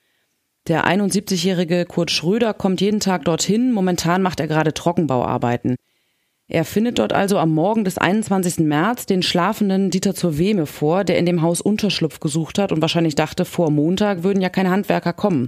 Der 0.67 0.87
71-jährige 0.87 1.85
Kurt 1.85 2.09
Schröder 2.09 2.53
kommt 2.53 2.81
jeden 2.81 2.99
Tag 2.99 3.25
dorthin. 3.25 3.71
Momentan 3.71 4.21
macht 4.21 4.39
er 4.39 4.47
gerade 4.47 4.73
Trockenbauarbeiten. 4.73 5.75
Er 6.47 6.63
findet 6.63 6.99
dort 6.99 7.11
also 7.11 7.39
am 7.39 7.51
Morgen 7.51 7.85
des 7.85 7.97
21. 7.97 8.59
März 8.59 9.07
den 9.07 9.23
schlafenden 9.23 9.89
Dieter 9.89 10.13
zur 10.13 10.37
Wehme 10.37 10.67
vor, 10.67 11.03
der 11.03 11.17
in 11.17 11.25
dem 11.25 11.41
Haus 11.41 11.59
Unterschlupf 11.59 12.19
gesucht 12.19 12.59
hat 12.59 12.71
und 12.71 12.81
wahrscheinlich 12.81 13.15
dachte, 13.15 13.45
vor 13.45 13.71
Montag 13.71 14.23
würden 14.23 14.41
ja 14.41 14.49
keine 14.49 14.69
Handwerker 14.69 15.13
kommen. 15.13 15.47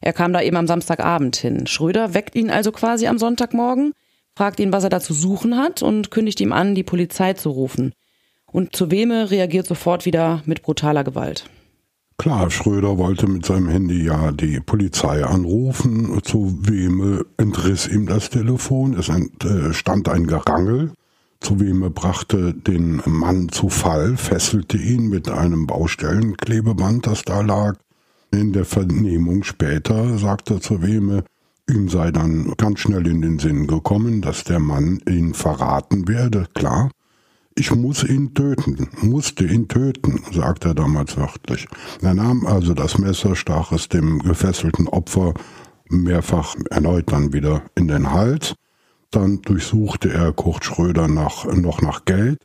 Er 0.00 0.14
kam 0.14 0.32
da 0.32 0.40
eben 0.40 0.56
am 0.56 0.66
Samstagabend 0.66 1.36
hin. 1.36 1.66
Schröder 1.66 2.14
weckt 2.14 2.34
ihn 2.34 2.50
also 2.50 2.72
quasi 2.72 3.08
am 3.08 3.18
Sonntagmorgen, 3.18 3.92
fragt 4.36 4.60
ihn, 4.60 4.72
was 4.72 4.84
er 4.84 4.90
da 4.90 5.00
zu 5.00 5.12
suchen 5.12 5.58
hat 5.58 5.82
und 5.82 6.10
kündigt 6.10 6.40
ihm 6.40 6.52
an, 6.52 6.74
die 6.74 6.84
Polizei 6.84 7.34
zu 7.34 7.50
rufen. 7.50 7.92
Und 8.50 8.74
zu 8.74 8.90
Weme 8.90 9.30
reagiert 9.30 9.66
sofort 9.66 10.06
wieder 10.06 10.42
mit 10.46 10.62
brutaler 10.62 11.04
Gewalt. 11.04 11.44
Klar, 12.20 12.50
Schröder 12.50 12.98
wollte 12.98 13.28
mit 13.28 13.46
seinem 13.46 13.68
Handy 13.68 14.02
ja 14.02 14.32
die 14.32 14.58
Polizei 14.58 15.24
anrufen. 15.24 16.20
Zu 16.24 16.58
Weme 16.62 17.24
entriss 17.36 17.86
ihm 17.86 18.06
das 18.06 18.28
Telefon. 18.28 18.94
Es 18.94 19.08
entstand 19.08 20.08
ein 20.08 20.26
Gerangel. 20.26 20.92
Zu 21.40 21.60
Weme 21.60 21.90
brachte 21.90 22.54
den 22.54 23.00
Mann 23.06 23.50
zu 23.50 23.68
Fall, 23.68 24.16
fesselte 24.16 24.76
ihn 24.76 25.08
mit 25.08 25.28
einem 25.28 25.68
Baustellenklebeband, 25.68 27.06
das 27.06 27.22
da 27.22 27.40
lag. 27.40 27.76
In 28.32 28.52
der 28.52 28.64
Vernehmung 28.64 29.44
später 29.44 30.18
sagte 30.18 30.58
zu 30.58 30.82
Weme, 30.82 31.22
ihm 31.70 31.88
sei 31.88 32.10
dann 32.10 32.52
ganz 32.56 32.80
schnell 32.80 33.06
in 33.06 33.22
den 33.22 33.38
Sinn 33.38 33.68
gekommen, 33.68 34.22
dass 34.22 34.42
der 34.42 34.58
Mann 34.58 35.00
ihn 35.08 35.34
verraten 35.34 36.08
werde, 36.08 36.46
klar. 36.52 36.90
Ich 37.58 37.74
muss 37.74 38.04
ihn 38.04 38.34
töten, 38.34 38.88
musste 39.02 39.44
ihn 39.44 39.66
töten, 39.66 40.22
sagte 40.30 40.68
er 40.68 40.74
damals 40.74 41.16
wörtlich. 41.16 41.66
Er 42.00 42.14
nahm 42.14 42.46
also 42.46 42.72
das 42.72 42.98
Messer, 42.98 43.34
stach 43.34 43.72
es 43.72 43.88
dem 43.88 44.20
gefesselten 44.20 44.86
Opfer 44.86 45.34
mehrfach 45.88 46.54
erneut 46.70 47.10
dann 47.10 47.32
wieder 47.32 47.62
in 47.74 47.88
den 47.88 48.12
Hals. 48.12 48.54
Dann 49.10 49.42
durchsuchte 49.42 50.12
er 50.12 50.32
Kurt 50.32 50.64
Schröder 50.64 51.08
nach, 51.08 51.46
noch 51.46 51.82
nach 51.82 52.04
Geld, 52.04 52.38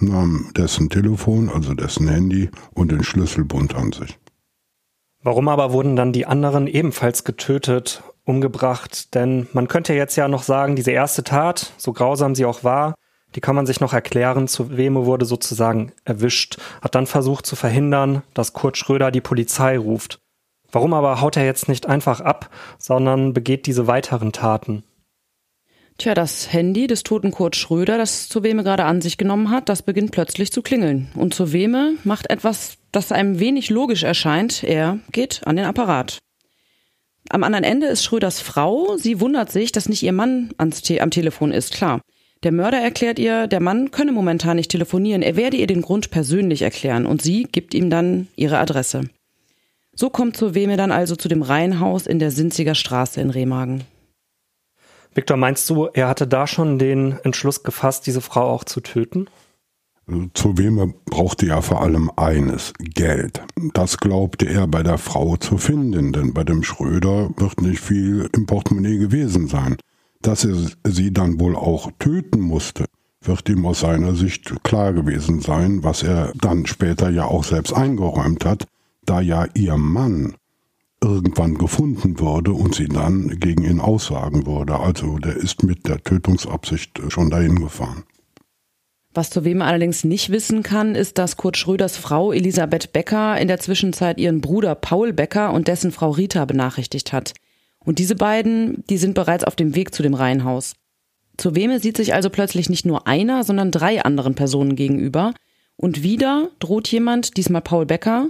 nahm 0.00 0.50
dessen 0.54 0.90
Telefon, 0.90 1.48
also 1.48 1.72
dessen 1.72 2.06
Handy 2.06 2.50
und 2.74 2.92
den 2.92 3.02
Schlüsselbund 3.02 3.74
an 3.74 3.92
sich. 3.92 4.18
Warum 5.22 5.48
aber 5.48 5.72
wurden 5.72 5.96
dann 5.96 6.12
die 6.12 6.26
anderen 6.26 6.66
ebenfalls 6.66 7.24
getötet, 7.24 8.02
umgebracht? 8.24 9.14
Denn 9.14 9.46
man 9.54 9.66
könnte 9.66 9.94
jetzt 9.94 10.16
ja 10.16 10.28
noch 10.28 10.42
sagen, 10.42 10.76
diese 10.76 10.90
erste 10.90 11.24
Tat, 11.24 11.72
so 11.78 11.94
grausam 11.94 12.34
sie 12.34 12.44
auch 12.44 12.64
war, 12.64 12.96
die 13.34 13.40
kann 13.40 13.56
man 13.56 13.66
sich 13.66 13.80
noch 13.80 13.92
erklären. 13.92 14.48
Zu 14.48 14.76
Weme 14.76 15.06
wurde 15.06 15.24
sozusagen 15.24 15.92
erwischt, 16.04 16.58
hat 16.80 16.94
dann 16.94 17.06
versucht 17.06 17.46
zu 17.46 17.56
verhindern, 17.56 18.22
dass 18.34 18.52
Kurt 18.52 18.76
Schröder 18.76 19.10
die 19.10 19.20
Polizei 19.20 19.78
ruft. 19.78 20.18
Warum 20.70 20.92
aber 20.94 21.20
haut 21.20 21.36
er 21.36 21.44
jetzt 21.44 21.68
nicht 21.68 21.86
einfach 21.86 22.20
ab, 22.20 22.50
sondern 22.78 23.32
begeht 23.32 23.66
diese 23.66 23.86
weiteren 23.86 24.32
Taten? 24.32 24.82
Tja, 25.96 26.14
das 26.14 26.52
Handy 26.52 26.86
des 26.86 27.02
toten 27.02 27.32
Kurt 27.32 27.56
Schröder, 27.56 27.98
das 27.98 28.28
zu 28.28 28.44
Weme 28.44 28.62
gerade 28.62 28.84
an 28.84 29.00
sich 29.00 29.18
genommen 29.18 29.50
hat, 29.50 29.68
das 29.68 29.82
beginnt 29.82 30.12
plötzlich 30.12 30.52
zu 30.52 30.62
klingeln. 30.62 31.08
Und 31.16 31.34
zu 31.34 31.52
Weme 31.52 31.94
macht 32.04 32.30
etwas, 32.30 32.76
das 32.92 33.10
einem 33.10 33.40
wenig 33.40 33.68
logisch 33.68 34.04
erscheint. 34.04 34.62
Er 34.62 35.00
geht 35.10 35.40
an 35.44 35.56
den 35.56 35.64
Apparat. 35.64 36.18
Am 37.30 37.42
anderen 37.42 37.64
Ende 37.64 37.88
ist 37.88 38.04
Schröders 38.04 38.40
Frau. 38.40 38.96
Sie 38.96 39.20
wundert 39.20 39.50
sich, 39.50 39.72
dass 39.72 39.88
nicht 39.88 40.02
ihr 40.02 40.12
Mann 40.12 40.50
ans 40.56 40.82
Te 40.82 41.02
am 41.02 41.10
Telefon 41.10 41.50
ist, 41.50 41.74
klar. 41.74 42.00
Der 42.44 42.52
Mörder 42.52 42.78
erklärt 42.78 43.18
ihr, 43.18 43.48
der 43.48 43.60
Mann 43.60 43.90
könne 43.90 44.12
momentan 44.12 44.56
nicht 44.56 44.70
telefonieren, 44.70 45.22
er 45.22 45.36
werde 45.36 45.56
ihr 45.56 45.66
den 45.66 45.82
Grund 45.82 46.10
persönlich 46.10 46.62
erklären 46.62 47.04
und 47.04 47.20
sie 47.20 47.44
gibt 47.50 47.74
ihm 47.74 47.90
dann 47.90 48.28
ihre 48.36 48.58
Adresse. 48.58 49.08
So 49.92 50.10
kommt 50.10 50.36
zur 50.36 50.54
Weme 50.54 50.76
dann 50.76 50.92
also 50.92 51.16
zu 51.16 51.28
dem 51.28 51.42
Reihenhaus 51.42 52.06
in 52.06 52.20
der 52.20 52.30
Sinziger 52.30 52.76
Straße 52.76 53.20
in 53.20 53.30
Remagen. 53.30 53.82
Viktor, 55.12 55.36
meinst 55.36 55.68
du, 55.68 55.88
er 55.92 56.06
hatte 56.06 56.28
da 56.28 56.46
schon 56.46 56.78
den 56.78 57.18
Entschluss 57.24 57.64
gefasst, 57.64 58.06
diese 58.06 58.20
Frau 58.20 58.48
auch 58.50 58.62
zu 58.62 58.80
töten? 58.80 59.28
Zu 60.32 60.56
Weme 60.56 60.94
brauchte 61.06 61.48
er 61.48 61.60
vor 61.60 61.82
allem 61.82 62.10
eines, 62.16 62.72
Geld. 62.78 63.42
Das 63.74 63.98
glaubte 63.98 64.46
er 64.46 64.68
bei 64.68 64.84
der 64.84 64.96
Frau 64.96 65.36
zu 65.36 65.58
finden, 65.58 66.12
denn 66.12 66.32
bei 66.32 66.44
dem 66.44 66.62
Schröder 66.62 67.30
wird 67.36 67.60
nicht 67.60 67.80
viel 67.80 68.30
im 68.32 68.46
Portemonnaie 68.46 68.98
gewesen 68.98 69.48
sein. 69.48 69.76
Dass 70.20 70.44
er 70.44 70.56
sie 70.84 71.12
dann 71.12 71.38
wohl 71.40 71.54
auch 71.56 71.90
töten 71.98 72.40
musste, 72.40 72.86
wird 73.22 73.48
ihm 73.48 73.66
aus 73.66 73.80
seiner 73.80 74.14
Sicht 74.14 74.62
klar 74.62 74.92
gewesen 74.92 75.40
sein, 75.40 75.84
was 75.84 76.02
er 76.02 76.32
dann 76.40 76.66
später 76.66 77.10
ja 77.10 77.24
auch 77.24 77.44
selbst 77.44 77.72
eingeräumt 77.72 78.44
hat, 78.44 78.66
da 79.04 79.20
ja 79.20 79.46
ihr 79.54 79.76
Mann 79.76 80.34
irgendwann 81.00 81.56
gefunden 81.56 82.18
würde 82.18 82.52
und 82.52 82.74
sie 82.74 82.88
dann 82.88 83.38
gegen 83.38 83.64
ihn 83.64 83.80
aussagen 83.80 84.46
würde. 84.46 84.78
Also 84.80 85.18
der 85.18 85.36
ist 85.36 85.62
mit 85.62 85.86
der 85.86 86.02
Tötungsabsicht 86.02 87.00
schon 87.08 87.30
dahin 87.30 87.56
gefahren. 87.56 88.04
Was 89.14 89.30
zu 89.30 89.44
wem 89.44 89.62
allerdings 89.62 90.04
nicht 90.04 90.30
wissen 90.30 90.62
kann, 90.62 90.94
ist, 90.94 91.18
dass 91.18 91.36
Kurt 91.36 91.56
Schröders 91.56 91.96
Frau 91.96 92.32
Elisabeth 92.32 92.92
Becker 92.92 93.40
in 93.40 93.48
der 93.48 93.58
Zwischenzeit 93.58 94.18
ihren 94.18 94.40
Bruder 94.40 94.74
Paul 94.74 95.12
Becker 95.12 95.52
und 95.52 95.66
dessen 95.66 95.92
Frau 95.92 96.10
Rita 96.10 96.44
benachrichtigt 96.44 97.12
hat. 97.12 97.32
Und 97.88 97.98
diese 97.98 98.16
beiden, 98.16 98.84
die 98.90 98.98
sind 98.98 99.14
bereits 99.14 99.44
auf 99.44 99.56
dem 99.56 99.74
Weg 99.74 99.94
zu 99.94 100.02
dem 100.02 100.12
Reihenhaus. 100.12 100.74
Zu 101.38 101.54
Weme 101.54 101.80
sieht 101.80 101.96
sich 101.96 102.12
also 102.12 102.28
plötzlich 102.28 102.68
nicht 102.68 102.84
nur 102.84 103.06
einer, 103.06 103.44
sondern 103.44 103.70
drei 103.70 104.04
anderen 104.04 104.34
Personen 104.34 104.76
gegenüber. 104.76 105.32
Und 105.76 106.02
wieder 106.02 106.50
droht 106.58 106.88
jemand, 106.88 107.38
diesmal 107.38 107.62
Paul 107.62 107.86
Becker, 107.86 108.28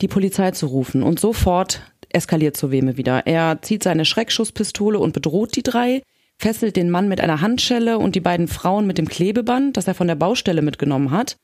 die 0.00 0.08
Polizei 0.08 0.52
zu 0.52 0.68
rufen. 0.68 1.02
Und 1.02 1.20
sofort 1.20 1.82
eskaliert 2.08 2.56
zu 2.56 2.70
Weme 2.70 2.96
wieder. 2.96 3.26
Er 3.26 3.60
zieht 3.60 3.82
seine 3.82 4.06
Schreckschusspistole 4.06 4.98
und 4.98 5.12
bedroht 5.12 5.54
die 5.54 5.62
drei, 5.62 6.00
fesselt 6.38 6.74
den 6.74 6.88
Mann 6.88 7.06
mit 7.06 7.20
einer 7.20 7.42
Handschelle 7.42 7.98
und 7.98 8.14
die 8.14 8.20
beiden 8.20 8.48
Frauen 8.48 8.86
mit 8.86 8.96
dem 8.96 9.10
Klebeband, 9.10 9.76
das 9.76 9.86
er 9.86 9.94
von 9.94 10.06
der 10.08 10.14
Baustelle 10.14 10.62
mitgenommen 10.62 11.10
hat. 11.10 11.36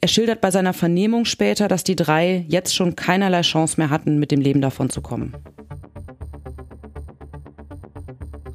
Er 0.00 0.08
schildert 0.08 0.40
bei 0.40 0.50
seiner 0.50 0.72
Vernehmung 0.72 1.26
später, 1.26 1.68
dass 1.68 1.84
die 1.84 1.96
drei 1.96 2.46
jetzt 2.48 2.74
schon 2.74 2.96
keinerlei 2.96 3.42
Chance 3.42 3.74
mehr 3.76 3.90
hatten, 3.90 4.18
mit 4.18 4.30
dem 4.30 4.40
Leben 4.40 4.62
davonzukommen. 4.62 5.34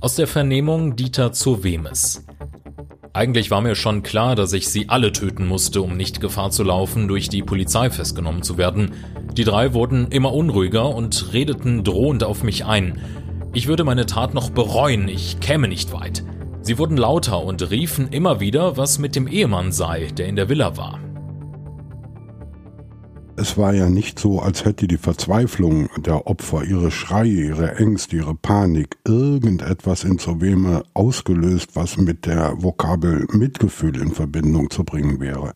Aus 0.07 0.15
der 0.15 0.27
Vernehmung 0.27 0.95
Dieter 0.95 1.33
zu 1.33 1.65
Wemes. 1.65 2.25
Eigentlich 3.11 3.51
war 3.51 3.59
mir 3.59 3.75
schon 3.75 4.03
klar, 4.03 4.37
dass 4.37 4.53
ich 4.53 4.69
sie 4.69 4.87
alle 4.87 5.11
töten 5.11 5.45
musste, 5.45 5.81
um 5.81 5.97
nicht 5.97 6.21
Gefahr 6.21 6.49
zu 6.49 6.63
laufen, 6.63 7.09
durch 7.09 7.27
die 7.27 7.43
Polizei 7.43 7.89
festgenommen 7.89 8.41
zu 8.41 8.57
werden. 8.57 8.93
Die 9.33 9.43
drei 9.43 9.73
wurden 9.73 10.07
immer 10.07 10.33
unruhiger 10.33 10.95
und 10.95 11.33
redeten 11.33 11.83
drohend 11.83 12.23
auf 12.23 12.41
mich 12.41 12.63
ein. 12.63 13.01
Ich 13.53 13.67
würde 13.67 13.83
meine 13.83 14.05
Tat 14.05 14.33
noch 14.33 14.49
bereuen, 14.49 15.09
ich 15.09 15.41
käme 15.41 15.67
nicht 15.67 15.91
weit. 15.91 16.23
Sie 16.61 16.77
wurden 16.77 16.95
lauter 16.95 17.43
und 17.43 17.69
riefen 17.69 18.07
immer 18.07 18.39
wieder, 18.39 18.77
was 18.77 18.99
mit 18.99 19.13
dem 19.13 19.27
Ehemann 19.27 19.73
sei, 19.73 20.07
der 20.17 20.27
in 20.27 20.37
der 20.37 20.47
Villa 20.47 20.77
war. 20.77 21.01
Es 23.39 23.55
war 23.55 23.71
ja 23.71 23.87
nicht 23.87 24.17
so, 24.17 24.39
als 24.39 24.65
hätte 24.65 24.87
die 24.87 24.97
Verzweiflung 24.97 25.89
der 25.95 26.25
Opfer, 26.25 26.63
ihre 26.63 26.89
Schreie, 26.89 27.45
ihre 27.45 27.75
Ängste, 27.75 28.15
ihre 28.15 28.33
Panik 28.33 28.97
irgendetwas 29.05 30.05
in 30.05 30.17
Zoweme 30.17 30.81
ausgelöst, 30.95 31.75
was 31.75 31.97
mit 31.97 32.25
der 32.25 32.55
Vokabel 32.63 33.27
Mitgefühl 33.31 34.01
in 34.01 34.09
Verbindung 34.09 34.71
zu 34.71 34.83
bringen 34.83 35.19
wäre. 35.19 35.53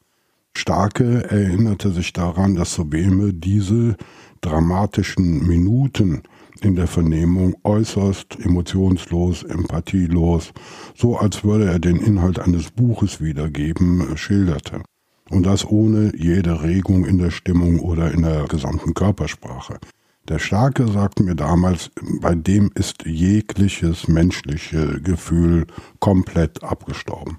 Starke 0.56 1.28
erinnerte 1.32 1.90
sich 1.90 2.14
daran, 2.14 2.54
dass 2.54 2.74
Zoweme 2.74 3.34
diese 3.34 3.96
dramatischen 4.42 5.48
Minuten 5.48 6.22
in 6.62 6.76
der 6.76 6.86
Vernehmung 6.86 7.56
äußerst 7.64 8.38
emotionslos, 8.46 9.42
empathielos, 9.42 10.54
so 10.94 11.18
als 11.18 11.44
würde 11.44 11.66
er 11.66 11.80
den 11.80 11.98
Inhalt 11.98 12.38
eines 12.38 12.70
Buches 12.70 13.22
wiedergeben, 13.22 14.16
schilderte 14.18 14.84
und 15.32 15.46
das 15.46 15.66
ohne 15.66 16.12
jede 16.16 16.62
Regung 16.62 17.06
in 17.06 17.18
der 17.18 17.32
Stimmung 17.32 17.80
oder 17.80 18.12
in 18.12 18.24
der 18.24 18.46
gesamten 18.46 18.94
Körpersprache. 18.94 19.80
Der 20.28 20.40
Starke 20.40 20.88
sagte 20.88 21.24
mir 21.24 21.36
damals, 21.36 21.90
bei 22.22 22.36
dem 22.36 22.72
ist 22.76 23.06
jegliches 23.06 24.08
menschliche 24.08 25.02
Gefühl 25.02 25.66
komplett 26.00 26.64
abgestorben. 26.64 27.38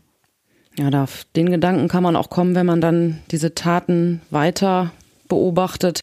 Ja, 0.76 1.02
auf 1.02 1.24
den 1.36 1.50
Gedanken 1.50 1.88
kann 1.88 2.02
man 2.02 2.16
auch 2.16 2.30
kommen, 2.30 2.54
wenn 2.54 2.66
man 2.66 2.80
dann 2.80 3.20
diese 3.30 3.54
Taten 3.54 4.22
weiter 4.30 4.90
beobachtet. 5.28 6.00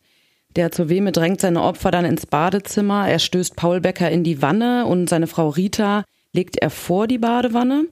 Der 0.56 0.72
zur 0.72 0.90
Weme 0.90 1.12
drängt 1.12 1.42
seine 1.42 1.62
Opfer 1.62 1.92
dann 1.92 2.06
ins 2.06 2.26
Badezimmer. 2.26 3.08
Er 3.08 3.20
stößt 3.20 3.56
Paul 3.56 3.82
Becker 3.82 4.10
in 4.10 4.24
die 4.24 4.42
Wanne 4.42 4.86
und 4.86 5.10
seine 5.10 5.28
Frau 5.28 5.50
Rita 5.50 6.06
legt 6.34 6.58
er 6.58 6.70
vor 6.70 7.08
die 7.08 7.18
Badewanne. 7.18 7.88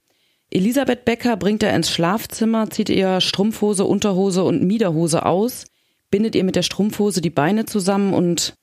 Elisabeth 0.50 1.04
Becker 1.04 1.36
bringt 1.36 1.62
er 1.62 1.74
ins 1.74 1.90
Schlafzimmer, 1.90 2.70
zieht 2.70 2.88
ihr 2.88 3.20
Strumpfhose, 3.20 3.84
Unterhose 3.84 4.44
und 4.44 4.62
Miederhose 4.62 5.26
aus, 5.26 5.66
bindet 6.10 6.34
ihr 6.34 6.44
mit 6.44 6.56
der 6.56 6.62
Strumpfhose 6.62 7.20
die 7.20 7.30
Beine 7.30 7.66
zusammen 7.66 8.14
und 8.14 8.54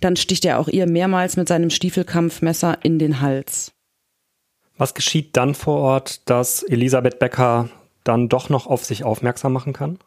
dann 0.00 0.16
sticht 0.16 0.44
er 0.44 0.58
auch 0.58 0.68
ihr 0.68 0.86
mehrmals 0.86 1.36
mit 1.36 1.48
seinem 1.48 1.70
Stiefelkampfmesser 1.70 2.78
in 2.82 2.98
den 2.98 3.22
Hals. 3.22 3.72
Was 4.76 4.94
geschieht 4.94 5.36
dann 5.36 5.54
vor 5.54 5.78
Ort, 5.78 6.28
dass 6.28 6.62
Elisabeth 6.62 7.18
Becker 7.18 7.70
dann 8.02 8.28
doch 8.28 8.50
noch 8.50 8.66
auf 8.66 8.84
sich 8.84 9.04
aufmerksam 9.04 9.52
machen 9.52 9.72
kann? 9.72 9.98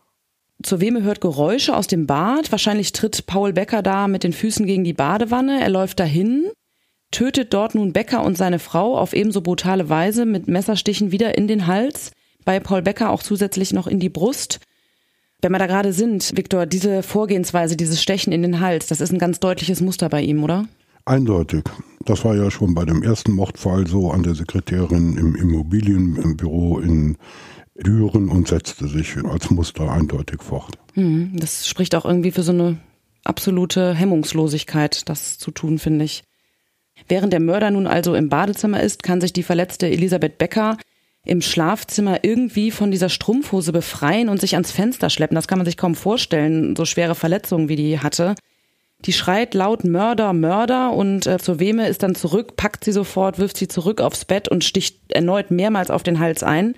Zur 0.61 0.81
Weme 0.81 1.03
hört 1.03 1.21
Geräusche 1.21 1.75
aus 1.75 1.87
dem 1.87 2.05
Bad. 2.07 2.51
Wahrscheinlich 2.51 2.91
tritt 2.91 3.27
Paul 3.27 3.53
Becker 3.53 3.81
da 3.81 4.07
mit 4.07 4.23
den 4.23 4.33
Füßen 4.33 4.65
gegen 4.65 4.83
die 4.83 4.93
Badewanne. 4.93 5.61
Er 5.61 5.69
läuft 5.69 5.99
dahin, 5.99 6.51
tötet 7.11 7.53
dort 7.53 7.75
nun 7.75 7.93
Becker 7.93 8.23
und 8.23 8.37
seine 8.37 8.59
Frau 8.59 8.97
auf 8.97 9.13
ebenso 9.13 9.41
brutale 9.41 9.89
Weise 9.89 10.25
mit 10.25 10.47
Messerstichen 10.47 11.11
wieder 11.11 11.37
in 11.37 11.47
den 11.47 11.67
Hals, 11.67 12.11
bei 12.45 12.59
Paul 12.59 12.81
Becker 12.81 13.09
auch 13.09 13.23
zusätzlich 13.23 13.73
noch 13.73 13.87
in 13.87 13.99
die 13.99 14.09
Brust. 14.09 14.59
Wenn 15.41 15.51
wir 15.51 15.59
da 15.59 15.67
gerade 15.67 15.93
sind, 15.93 16.35
Viktor, 16.35 16.65
diese 16.65 17.03
Vorgehensweise, 17.03 17.77
dieses 17.77 18.01
Stechen 18.01 18.33
in 18.33 18.41
den 18.41 18.59
Hals, 18.59 18.87
das 18.87 19.01
ist 19.01 19.11
ein 19.11 19.19
ganz 19.19 19.39
deutliches 19.39 19.81
Muster 19.81 20.09
bei 20.09 20.21
ihm, 20.21 20.43
oder? 20.43 20.65
Eindeutig. 21.05 21.63
Das 22.05 22.25
war 22.25 22.35
ja 22.35 22.49
schon 22.49 22.73
bei 22.73 22.85
dem 22.85 23.03
ersten 23.03 23.33
Mordfall 23.33 23.87
so 23.87 24.11
an 24.11 24.23
der 24.23 24.35
Sekretärin 24.35 25.17
im 25.17 25.35
Immobilienbüro 25.35 26.79
in 26.79 27.17
Düren 27.75 28.29
und 28.29 28.47
setzte 28.47 28.87
sich 28.87 29.17
als 29.23 29.49
Muster 29.51 29.91
eindeutig 29.91 30.41
fort. 30.41 30.77
Hm, 30.93 31.31
das 31.35 31.67
spricht 31.67 31.95
auch 31.95 32.05
irgendwie 32.05 32.31
für 32.31 32.43
so 32.43 32.51
eine 32.51 32.77
absolute 33.23 33.93
Hemmungslosigkeit, 33.93 35.07
das 35.07 35.37
zu 35.37 35.51
tun, 35.51 35.77
finde 35.79 36.05
ich. 36.05 36.23
Während 37.07 37.33
der 37.33 37.39
Mörder 37.39 37.71
nun 37.71 37.87
also 37.87 38.15
im 38.15 38.29
Badezimmer 38.29 38.81
ist, 38.81 39.03
kann 39.03 39.21
sich 39.21 39.33
die 39.33 39.43
verletzte 39.43 39.87
Elisabeth 39.87 40.37
Becker 40.37 40.77
im 41.23 41.41
Schlafzimmer 41.41 42.23
irgendwie 42.23 42.71
von 42.71 42.89
dieser 42.89 43.09
Strumpfhose 43.09 43.73
befreien 43.73 44.29
und 44.29 44.39
sich 44.39 44.55
ans 44.55 44.71
Fenster 44.71 45.09
schleppen. 45.09 45.35
Das 45.35 45.47
kann 45.47 45.59
man 45.59 45.65
sich 45.65 45.77
kaum 45.77 45.95
vorstellen, 45.95 46.75
so 46.75 46.85
schwere 46.85 47.15
Verletzungen 47.15 47.69
wie 47.69 47.75
die 47.75 47.99
hatte. 47.99 48.35
Die 49.05 49.13
schreit 49.13 49.53
laut 49.53 49.83
Mörder, 49.83 50.33
Mörder 50.33 50.91
und 50.91 51.27
äh, 51.27 51.37
zur 51.37 51.59
Weme 51.59 51.87
ist 51.87 52.01
dann 52.01 52.15
zurück, 52.15 52.55
packt 52.55 52.83
sie 52.83 52.91
sofort, 52.91 53.37
wirft 53.37 53.57
sie 53.57 53.67
zurück 53.67 54.01
aufs 54.01 54.25
Bett 54.25 54.47
und 54.47 54.63
sticht 54.63 55.11
erneut 55.11 55.51
mehrmals 55.51 55.91
auf 55.91 56.01
den 56.01 56.19
Hals 56.19 56.43
ein. 56.43 56.75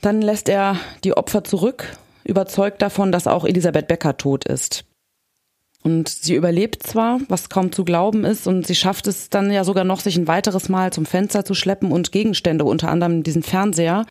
Dann 0.00 0.22
lässt 0.22 0.48
er 0.48 0.78
die 1.02 1.16
Opfer 1.16 1.44
zurück, 1.44 1.96
überzeugt 2.24 2.80
davon, 2.80 3.12
dass 3.12 3.26
auch 3.26 3.44
Elisabeth 3.44 3.88
Becker 3.88 4.16
tot 4.16 4.46
ist. 4.46 4.84
Und 5.86 6.08
sie 6.08 6.34
überlebt 6.34 6.82
zwar, 6.82 7.20
was 7.28 7.50
kaum 7.50 7.70
zu 7.70 7.84
glauben 7.84 8.24
ist, 8.24 8.46
und 8.46 8.66
sie 8.66 8.74
schafft 8.74 9.06
es 9.06 9.28
dann 9.28 9.52
ja 9.52 9.64
sogar 9.64 9.84
noch, 9.84 10.00
sich 10.00 10.16
ein 10.16 10.26
weiteres 10.26 10.70
Mal 10.70 10.94
zum 10.94 11.04
Fenster 11.04 11.44
zu 11.44 11.52
schleppen 11.52 11.92
und 11.92 12.10
Gegenstände, 12.10 12.64
unter 12.64 12.88
anderem 12.90 13.22
diesen 13.22 13.42
Fernseher, 13.42 14.06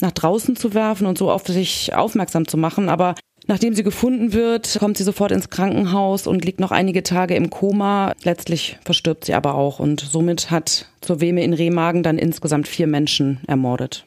nach 0.00 0.12
draußen 0.12 0.54
zu 0.54 0.74
werfen 0.74 1.06
und 1.06 1.16
so 1.16 1.30
auf 1.30 1.46
sich 1.46 1.94
aufmerksam 1.94 2.46
zu 2.46 2.58
machen. 2.58 2.90
Aber 2.90 3.14
nachdem 3.46 3.74
sie 3.74 3.82
gefunden 3.82 4.34
wird, 4.34 4.76
kommt 4.78 4.98
sie 4.98 5.04
sofort 5.04 5.32
ins 5.32 5.48
Krankenhaus 5.48 6.26
und 6.26 6.44
liegt 6.44 6.60
noch 6.60 6.72
einige 6.72 7.02
Tage 7.02 7.34
im 7.36 7.48
Koma. 7.48 8.12
Letztlich 8.22 8.78
verstirbt 8.84 9.24
sie 9.24 9.32
aber 9.32 9.54
auch 9.54 9.78
und 9.78 10.00
somit 10.00 10.50
hat 10.50 10.90
zur 11.00 11.22
Weme 11.22 11.42
in 11.42 11.54
Remagen 11.54 12.02
dann 12.02 12.18
insgesamt 12.18 12.68
vier 12.68 12.86
Menschen 12.86 13.40
ermordet. 13.46 14.04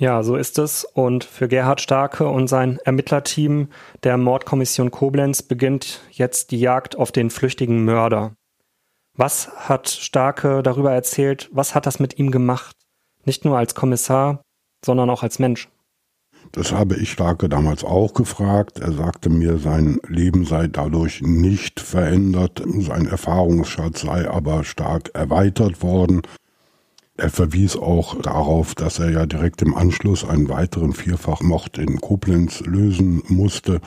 Ja, 0.00 0.22
so 0.22 0.36
ist 0.36 0.58
es. 0.58 0.84
Und 0.84 1.24
für 1.24 1.46
Gerhard 1.46 1.82
Starke 1.82 2.26
und 2.26 2.48
sein 2.48 2.78
Ermittlerteam 2.86 3.68
der 4.02 4.16
Mordkommission 4.16 4.90
Koblenz 4.90 5.42
beginnt 5.42 6.00
jetzt 6.10 6.52
die 6.52 6.58
Jagd 6.58 6.96
auf 6.96 7.12
den 7.12 7.28
flüchtigen 7.28 7.84
Mörder. 7.84 8.32
Was 9.14 9.50
hat 9.68 9.90
Starke 9.90 10.62
darüber 10.62 10.90
erzählt? 10.90 11.50
Was 11.52 11.74
hat 11.74 11.84
das 11.84 12.00
mit 12.00 12.18
ihm 12.18 12.30
gemacht? 12.30 12.76
Nicht 13.26 13.44
nur 13.44 13.58
als 13.58 13.74
Kommissar, 13.74 14.40
sondern 14.82 15.10
auch 15.10 15.22
als 15.22 15.38
Mensch. 15.38 15.68
Das 16.52 16.72
habe 16.72 16.96
ich 16.96 17.12
Starke 17.12 17.50
damals 17.50 17.84
auch 17.84 18.14
gefragt. 18.14 18.78
Er 18.78 18.92
sagte 18.92 19.28
mir, 19.28 19.58
sein 19.58 20.00
Leben 20.08 20.46
sei 20.46 20.66
dadurch 20.66 21.20
nicht 21.20 21.78
verändert, 21.78 22.62
sein 22.64 23.06
Erfahrungsschatz 23.06 24.00
sei 24.00 24.30
aber 24.30 24.64
stark 24.64 25.10
erweitert 25.12 25.82
worden. 25.82 26.22
Er 27.20 27.28
verwies 27.28 27.76
auch 27.76 28.18
darauf, 28.22 28.74
dass 28.74 28.98
er 28.98 29.10
ja 29.10 29.26
direkt 29.26 29.60
im 29.60 29.74
Anschluss 29.74 30.24
einen 30.24 30.48
weiteren 30.48 30.94
Vierfachmord 30.94 31.76
in 31.76 32.00
Koblenz 32.00 32.60
lösen 32.60 33.22
musste. 33.28 33.82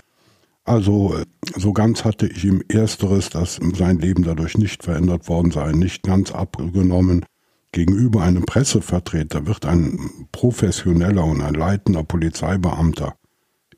Also 0.65 1.15
so 1.55 1.73
ganz 1.73 2.05
hatte 2.05 2.27
ich 2.27 2.45
ihm 2.45 2.63
ersteres, 2.67 3.31
dass 3.31 3.59
sein 3.73 3.97
Leben 3.97 4.23
dadurch 4.23 4.55
nicht 4.55 4.83
verändert 4.83 5.27
worden 5.29 5.49
sei, 5.49 5.71
nicht 5.71 6.03
ganz 6.03 6.31
abgenommen. 6.31 7.25
Gegenüber 7.71 8.21
einem 8.21 8.45
Pressevertreter 8.45 9.47
wird 9.47 9.65
ein 9.65 10.27
professioneller 10.31 11.25
und 11.25 11.41
ein 11.41 11.55
leitender 11.55 12.03
Polizeibeamter 12.03 13.15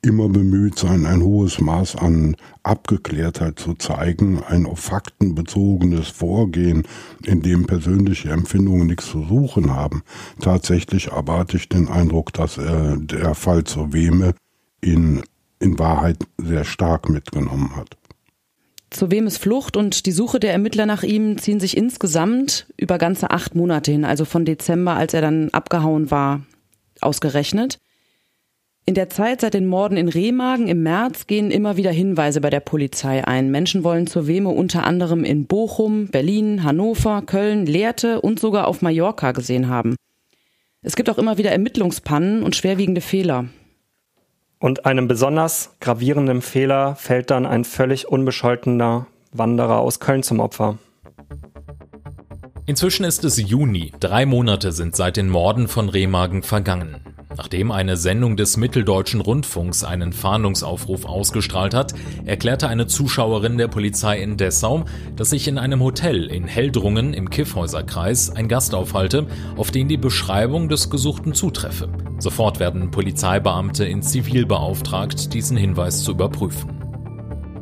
immer 0.06 0.30
bemüht 0.30 0.78
sein, 0.80 1.06
ein 1.06 1.22
hohes 1.22 1.60
Maß 1.60 1.96
an 1.98 2.36
Abgeklärtheit 2.64 3.60
zu 3.60 3.74
zeigen, 3.74 4.42
ein 4.44 4.66
auf 4.66 4.80
Fakten 4.80 5.36
bezogenes 5.36 6.08
Vorgehen, 6.08 6.84
in 7.24 7.42
dem 7.42 7.66
persönliche 7.66 8.30
Empfindungen 8.30 8.88
nichts 8.88 9.10
zu 9.10 9.26
suchen 9.26 9.74
haben. 9.74 10.04
Tatsächlich 10.40 11.12
aber 11.12 11.40
hatte 11.40 11.58
ich 11.58 11.68
den 11.68 11.90
Eindruck, 11.90 12.32
dass 12.34 12.58
äh, 12.58 12.98
der 12.98 13.36
Fall 13.36 13.64
zur 13.64 13.92
Weme 13.92 14.34
ihn 14.82 15.24
in 15.60 15.80
Wahrheit 15.80 16.18
sehr 16.38 16.64
stark 16.64 17.10
mitgenommen 17.10 17.76
hat. 17.76 17.98
Zur 18.92 19.12
Wemes 19.12 19.38
Flucht 19.38 19.76
und 19.76 20.06
die 20.06 20.12
Suche 20.12 20.40
der 20.40 20.54
Ermittler 20.54 20.86
nach 20.86 21.04
ihm 21.04 21.38
ziehen 21.38 21.60
sich 21.60 21.76
insgesamt 21.76 22.72
über 22.78 22.98
ganze 22.98 23.32
acht 23.32 23.56
Monate 23.56 23.92
hin, 23.92 24.06
also 24.06 24.24
von 24.24 24.46
Dezember, 24.46 24.96
als 24.96 25.14
er 25.14 25.22
dann 25.22 25.50
abgehauen 25.50 26.12
war, 26.12 26.42
ausgerechnet. 27.02 27.80
In 28.88 28.94
der 28.94 29.10
Zeit 29.10 29.42
seit 29.42 29.56
den 29.56 29.66
Morden 29.66 29.98
in 29.98 30.10
Remagen 30.10 30.68
im 30.68 30.84
März 30.84 31.26
gehen 31.26 31.50
immer 31.50 31.76
wieder 31.76 31.90
Hinweise 31.90 32.40
bei 32.40 32.52
der 32.52 32.60
Polizei 32.60 33.26
ein. 33.26 33.50
Menschen 33.50 33.84
wollen 33.84 34.06
zur 34.06 34.28
Weme 34.28 34.50
unter 34.50 34.84
anderem 34.84 35.24
in 35.24 35.48
Bochum, 35.48 36.10
Berlin, 36.10 36.64
Hannover, 36.64 37.24
Köln, 37.24 37.66
Lehrte 37.66 38.22
und 38.22 38.40
sogar 38.40 38.68
auf 38.68 38.84
Mallorca 38.84 39.32
gesehen 39.32 39.70
haben. 39.70 39.96
Es 40.84 40.96
gibt 40.96 41.10
auch 41.10 41.18
immer 41.18 41.40
wieder 41.40 41.52
Ermittlungspannen 41.52 42.44
und 42.44 42.56
schwerwiegende 42.56 43.02
Fehler. 43.02 43.46
Und 44.60 44.86
einem 44.86 45.08
besonders 45.08 45.72
gravierenden 45.80 46.44
Fehler 46.44 46.96
fällt 46.96 47.32
dann 47.32 47.48
ein 47.48 47.64
völlig 47.64 48.08
unbescholtener 48.08 49.08
Wanderer 49.32 49.80
aus 49.80 50.00
Köln 50.00 50.22
zum 50.22 50.40
Opfer. 50.40 50.78
Inzwischen 52.68 53.04
ist 53.04 53.24
es 53.24 53.38
Juni. 53.38 53.94
Drei 54.00 54.28
Monate 54.28 54.72
sind 54.72 54.96
seit 54.96 55.18
den 55.18 55.30
Morden 55.30 55.68
von 55.68 55.90
Remagen 55.90 56.44
vergangen. 56.44 56.98
Nachdem 57.38 57.72
eine 57.72 57.98
Sendung 57.98 58.38
des 58.38 58.56
Mitteldeutschen 58.56 59.20
Rundfunks 59.20 59.84
einen 59.84 60.14
Fahndungsaufruf 60.14 61.06
ausgestrahlt 61.06 61.74
hat, 61.74 61.94
erklärte 62.26 62.70
eine 62.70 62.88
Zuschauerin 62.88 63.58
der 63.58 63.68
Polizei 63.68 64.22
in 64.22 64.38
Dessau, 64.38 64.86
dass 65.16 65.32
sich 65.32 65.48
in 65.48 65.58
einem 65.58 65.82
Hotel 65.82 66.26
in 66.26 66.48
Heldrungen 66.48 67.14
im 67.14 67.30
Kiffhäuserkreis 67.30 68.30
ein 68.30 68.48
Gast 68.48 68.74
aufhalte, 68.74 69.28
auf 69.58 69.72
den 69.72 69.88
die 69.90 69.98
Beschreibung 69.98 70.70
des 70.70 70.90
Gesuchten 70.90 71.34
zutreffe. 71.34 71.90
Sofort 72.20 72.60
werden 72.60 72.92
Polizeibeamte 72.92 73.86
in 73.86 74.02
Zivil 74.02 74.46
beauftragt, 74.46 75.34
diesen 75.34 75.58
Hinweis 75.58 76.04
zu 76.04 76.12
überprüfen. 76.12 76.76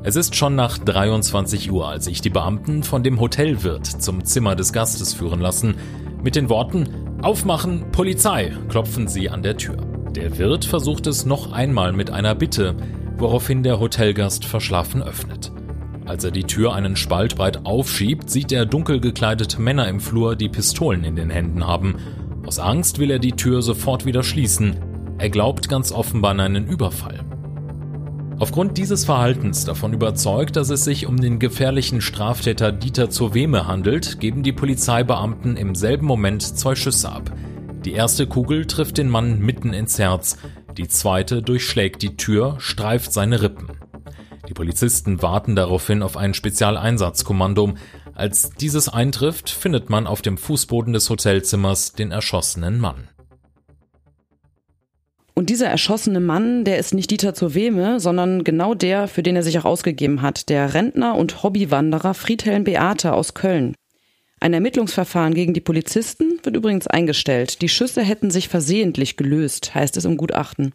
Es 0.06 0.18
ist 0.18 0.36
schon 0.36 0.56
nach 0.56 0.78
23 0.78 1.72
Uhr, 1.72 1.88
als 1.88 2.06
sich 2.06 2.20
die 2.20 2.30
Beamten 2.30 2.84
von 2.84 3.04
dem 3.04 3.22
Hotelwirt 3.22 3.86
zum 3.86 4.26
Zimmer 4.26 4.54
des 4.54 4.74
Gastes 4.74 5.14
führen 5.14 5.40
lassen, 5.40 5.76
mit 6.24 6.36
den 6.36 6.50
Worten 6.50 6.88
Aufmachen, 7.22 7.92
Polizei, 7.92 8.54
klopfen 8.70 9.08
sie 9.08 9.30
an 9.30 9.44
der 9.44 9.58
Tür. 9.58 9.78
Der 10.16 10.38
Wirt 10.38 10.66
versucht 10.66 11.06
es 11.08 11.26
noch 11.26 11.52
einmal 11.52 11.94
mit 11.94 12.10
einer 12.10 12.34
Bitte, 12.34 12.76
woraufhin 13.18 13.62
der 13.62 13.80
Hotelgast 13.80 14.46
verschlafen 14.46 15.04
öffnet. 15.04 15.52
Als 16.06 16.24
er 16.24 16.32
die 16.32 16.44
Tür 16.44 16.74
einen 16.74 16.96
Spalt 16.96 17.36
breit 17.36 17.66
aufschiebt, 17.66 18.30
sieht 18.30 18.52
er 18.52 18.66
dunkel 18.66 19.00
gekleidete 19.00 19.62
Männer 19.62 19.88
im 19.88 20.00
Flur, 20.00 20.36
die 20.36 20.50
Pistolen 20.50 21.04
in 21.04 21.16
den 21.16 21.30
Händen 21.30 21.66
haben. 21.66 21.96
Aus 22.46 22.60
Angst 22.60 23.00
will 23.00 23.12
er 23.12 23.20
die 23.20 23.34
Tür 23.34 23.62
sofort 23.62 24.06
wieder 24.06 24.24
schließen. 24.24 24.76
Er 25.18 25.30
glaubt 25.30 25.70
ganz 25.70 25.92
offenbar 25.92 26.32
an 26.32 26.40
einen 26.42 26.68
Überfall. 26.68 27.20
Aufgrund 28.39 28.78
dieses 28.78 29.06
Verhaltens 29.06 29.63
davon 29.63 29.93
überzeugt, 29.93 30.56
dass 30.56 30.69
es 30.69 30.84
sich 30.84 31.06
um 31.06 31.17
den 31.17 31.39
gefährlichen 31.39 32.02
Straftäter 32.02 32.72
Dieter 32.72 33.10
zur 33.10 33.34
Weme 33.34 33.67
handelt, 33.67 34.19
geben 34.19 34.43
die 34.43 34.52
Polizeibeamten 34.52 35.56
im 35.56 35.76
selben 35.76 36.06
Moment 36.06 36.41
zwei 36.41 36.76
Schüsse 36.76 37.10
ab. 37.10 37.32
Die 37.86 37.93
erste 37.93 38.28
Kugel 38.28 38.65
trifft 38.65 38.98
den 38.98 39.10
Mann 39.10 39.39
mitten 39.39 39.74
ins 39.74 40.00
Herz, 40.00 40.38
die 40.78 40.88
zweite 40.88 41.41
durchschlägt 41.41 42.02
die 42.02 42.17
Tür, 42.17 42.56
streift 42.58 43.13
seine 43.13 43.41
Rippen. 43.41 43.67
Die 44.50 44.54
Polizisten 44.54 45.22
warten 45.22 45.56
daraufhin 45.56 46.02
auf 46.02 46.17
ein 46.17 46.34
Spezialeinsatzkommando. 46.34 47.76
Als 48.15 48.50
dieses 48.52 48.89
eintrifft, 48.89 49.50
findet 49.50 49.89
man 49.89 50.08
auf 50.08 50.22
dem 50.22 50.38
Fußboden 50.38 50.93
des 50.93 51.10
Hotelzimmers 51.10 51.93
den 51.93 52.12
erschossenen 52.12 52.80
Mann. 52.80 53.08
Und 55.36 55.50
dieser 55.50 55.67
erschossene 55.67 56.19
Mann, 56.19 56.63
der 56.63 56.78
ist 56.78 56.93
nicht 56.93 57.10
Dieter 57.10 57.34
zur 57.34 57.56
Weme, 57.56 58.00
sondern 58.00 58.43
genau 58.43 58.76
der, 58.76 59.08
für 59.08 59.24
den 59.24 59.36
er 59.36 59.43
sich 59.43 59.58
auch 59.58 59.65
ausgegeben 59.65 60.22
hat, 60.22 60.50
der 60.50 60.74
Rentner 60.74 61.15
und 61.15 61.41
Hobbywanderer 61.41 62.13
Friedhelm 62.13 62.63
Beate 62.63 63.13
aus 63.13 63.34
Köln. 63.34 63.76
Ein 64.39 64.54
Ermittlungsverfahren 64.54 65.34
gegen 65.34 65.54
die 65.54 65.62
Polizisten 65.62 66.39
wird 66.43 66.56
übrigens 66.56 66.86
eingestellt. 66.86 67.62
Die 67.62 67.69
Schüsse 67.69 68.02
hätten 68.02 68.30
sich 68.30 68.50
versehentlich 68.50 69.17
gelöst, 69.17 69.74
heißt 69.74 69.98
es 69.98 70.06
im 70.06 70.17
Gutachten. 70.17 70.74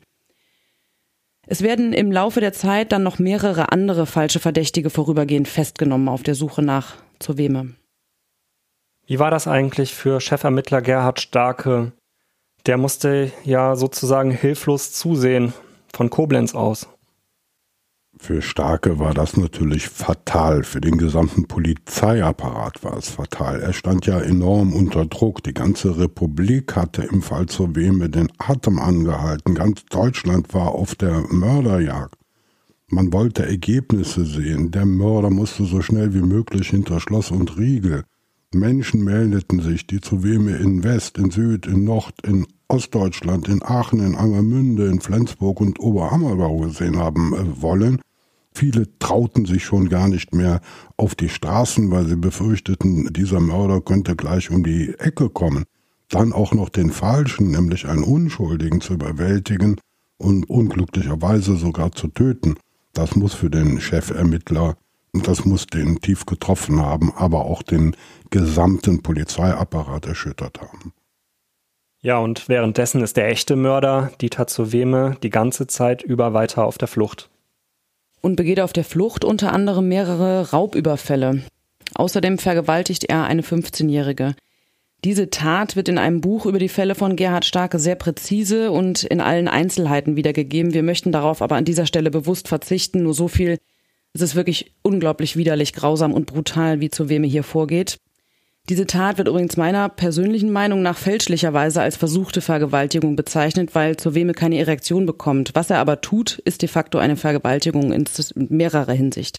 Es 1.46 1.62
werden 1.62 1.92
im 1.92 2.10
Laufe 2.10 2.40
der 2.40 2.52
Zeit 2.52 2.92
dann 2.92 3.02
noch 3.02 3.18
mehrere 3.18 3.70
andere 3.70 4.06
falsche 4.06 4.40
Verdächtige 4.40 4.90
vorübergehend 4.90 5.48
festgenommen 5.48 6.08
auf 6.08 6.22
der 6.22 6.34
Suche 6.34 6.62
nach 6.62 6.96
zur 7.18 7.38
Weme. 7.38 7.74
Wie 9.06 9.18
war 9.18 9.30
das 9.30 9.46
eigentlich 9.46 9.94
für 9.94 10.20
Chefermittler 10.20 10.82
Gerhard 10.82 11.20
Starke, 11.20 11.92
der 12.68 12.76
musste 12.76 13.32
ja 13.44 13.76
sozusagen 13.76 14.30
hilflos 14.30 14.92
zusehen 14.92 15.54
von 15.92 16.10
Koblenz 16.10 16.54
aus. 16.54 16.86
Für 18.20 18.42
Starke 18.42 18.98
war 18.98 19.14
das 19.14 19.36
natürlich 19.36 19.88
fatal. 19.88 20.64
Für 20.64 20.80
den 20.80 20.98
gesamten 20.98 21.46
Polizeiapparat 21.46 22.84
war 22.84 22.96
es 22.96 23.08
fatal. 23.08 23.60
Er 23.60 23.72
stand 23.72 24.06
ja 24.06 24.20
enorm 24.20 24.74
unter 24.74 25.06
Druck. 25.06 25.42
Die 25.44 25.54
ganze 25.54 25.98
Republik 25.98 26.76
hatte 26.76 27.04
im 27.04 27.22
Fall 27.22 27.46
zur 27.46 27.74
Weme 27.74 28.10
den 28.10 28.30
Atem 28.38 28.78
angehalten. 28.80 29.54
Ganz 29.54 29.86
Deutschland 29.86 30.52
war 30.52 30.72
auf 30.72 30.94
der 30.94 31.24
Mörderjagd. 31.30 32.16
Man 32.88 33.12
wollte 33.12 33.46
Ergebnisse 33.46 34.26
sehen. 34.26 34.72
Der 34.72 34.84
Mörder 34.84 35.30
musste 35.30 35.64
so 35.64 35.80
schnell 35.80 36.12
wie 36.12 36.22
möglich 36.22 36.68
hinter 36.68 37.00
Schloss 37.00 37.30
und 37.30 37.56
Riegel. 37.56 38.04
Menschen 38.52 39.04
meldeten 39.04 39.60
sich, 39.60 39.86
die 39.86 40.00
zu 40.00 40.22
Weme 40.22 40.56
in 40.56 40.82
West, 40.82 41.18
in 41.18 41.30
Süd, 41.30 41.66
in 41.66 41.84
Nord, 41.84 42.14
in 42.26 42.46
Ostdeutschland, 42.68 43.48
in 43.48 43.62
Aachen, 43.62 44.00
in 44.00 44.14
Angermünde, 44.14 44.86
in 44.88 45.00
Flensburg 45.00 45.60
und 45.60 45.80
Oberhammergau 45.80 46.58
gesehen 46.58 46.98
haben 46.98 47.34
äh, 47.34 47.62
wollen. 47.62 48.02
Viele 48.52 48.86
trauten 48.98 49.46
sich 49.46 49.64
schon 49.64 49.88
gar 49.88 50.08
nicht 50.08 50.34
mehr 50.34 50.60
auf 50.96 51.14
die 51.14 51.30
Straßen, 51.30 51.90
weil 51.90 52.06
sie 52.06 52.16
befürchteten, 52.16 53.12
dieser 53.12 53.40
Mörder 53.40 53.80
könnte 53.80 54.16
gleich 54.16 54.50
um 54.50 54.64
die 54.64 54.94
Ecke 54.98 55.30
kommen. 55.30 55.64
Dann 56.10 56.32
auch 56.32 56.52
noch 56.52 56.68
den 56.68 56.90
Falschen, 56.90 57.50
nämlich 57.50 57.86
einen 57.86 58.02
Unschuldigen 58.02 58.80
zu 58.80 58.94
überwältigen 58.94 59.76
und 60.18 60.50
unglücklicherweise 60.50 61.56
sogar 61.56 61.92
zu 61.92 62.08
töten. 62.08 62.56
Das 62.92 63.16
muss 63.16 63.32
für 63.32 63.50
den 63.50 63.78
Chefermittler, 63.78 64.76
das 65.12 65.44
muss 65.44 65.66
den 65.66 66.00
tief 66.00 66.26
getroffen 66.26 66.80
haben, 66.80 67.12
aber 67.14 67.46
auch 67.46 67.62
den 67.62 67.96
gesamten 68.30 69.02
Polizeiapparat 69.02 70.06
erschüttert 70.06 70.60
haben. 70.60 70.92
Ja, 72.00 72.18
und 72.18 72.48
währenddessen 72.48 73.02
ist 73.02 73.16
der 73.16 73.28
echte 73.28 73.56
Mörder, 73.56 74.12
Dieter 74.20 74.46
Zoweme, 74.46 75.16
die 75.22 75.30
ganze 75.30 75.66
Zeit 75.66 76.02
über 76.02 76.32
weiter 76.32 76.64
auf 76.64 76.78
der 76.78 76.88
Flucht. 76.88 77.28
Und 78.20 78.36
begeht 78.36 78.60
auf 78.60 78.72
der 78.72 78.84
Flucht 78.84 79.24
unter 79.24 79.52
anderem 79.52 79.88
mehrere 79.88 80.50
Raubüberfälle. 80.50 81.42
Außerdem 81.94 82.38
vergewaltigt 82.38 83.04
er 83.04 83.24
eine 83.24 83.42
15-Jährige. 83.42 84.34
Diese 85.04 85.30
Tat 85.30 85.76
wird 85.76 85.88
in 85.88 85.98
einem 85.98 86.20
Buch 86.20 86.46
über 86.46 86.58
die 86.58 86.68
Fälle 86.68 86.96
von 86.96 87.14
Gerhard 87.14 87.44
Starke 87.44 87.78
sehr 87.78 87.94
präzise 87.94 88.72
und 88.72 89.04
in 89.04 89.20
allen 89.20 89.46
Einzelheiten 89.46 90.16
wiedergegeben. 90.16 90.74
Wir 90.74 90.82
möchten 90.82 91.12
darauf 91.12 91.40
aber 91.40 91.56
an 91.56 91.64
dieser 91.64 91.86
Stelle 91.86 92.10
bewusst 92.10 92.48
verzichten. 92.48 93.04
Nur 93.04 93.14
so 93.14 93.28
viel. 93.28 93.58
Es 94.12 94.22
ist 94.22 94.34
wirklich 94.34 94.74
unglaublich 94.82 95.36
widerlich, 95.36 95.72
grausam 95.72 96.12
und 96.12 96.26
brutal, 96.26 96.80
wie 96.80 96.90
zu 96.90 97.08
wem 97.08 97.22
er 97.22 97.30
hier 97.30 97.44
vorgeht. 97.44 97.98
Diese 98.68 98.86
Tat 98.86 99.16
wird 99.16 99.28
übrigens 99.28 99.56
meiner 99.56 99.88
persönlichen 99.88 100.52
Meinung 100.52 100.82
nach 100.82 100.98
fälschlicherweise 100.98 101.80
als 101.80 101.96
versuchte 101.96 102.42
Vergewaltigung 102.42 103.16
bezeichnet, 103.16 103.74
weil 103.74 103.96
zur 103.96 104.14
Weme 104.14 104.34
keine 104.34 104.58
Erektion 104.58 105.06
bekommt. 105.06 105.52
Was 105.54 105.70
er 105.70 105.78
aber 105.78 106.02
tut, 106.02 106.38
ist 106.44 106.60
de 106.60 106.68
facto 106.68 106.98
eine 106.98 107.16
Vergewaltigung 107.16 107.92
in 107.92 108.04
mehrerer 108.34 108.92
Hinsicht. 108.92 109.38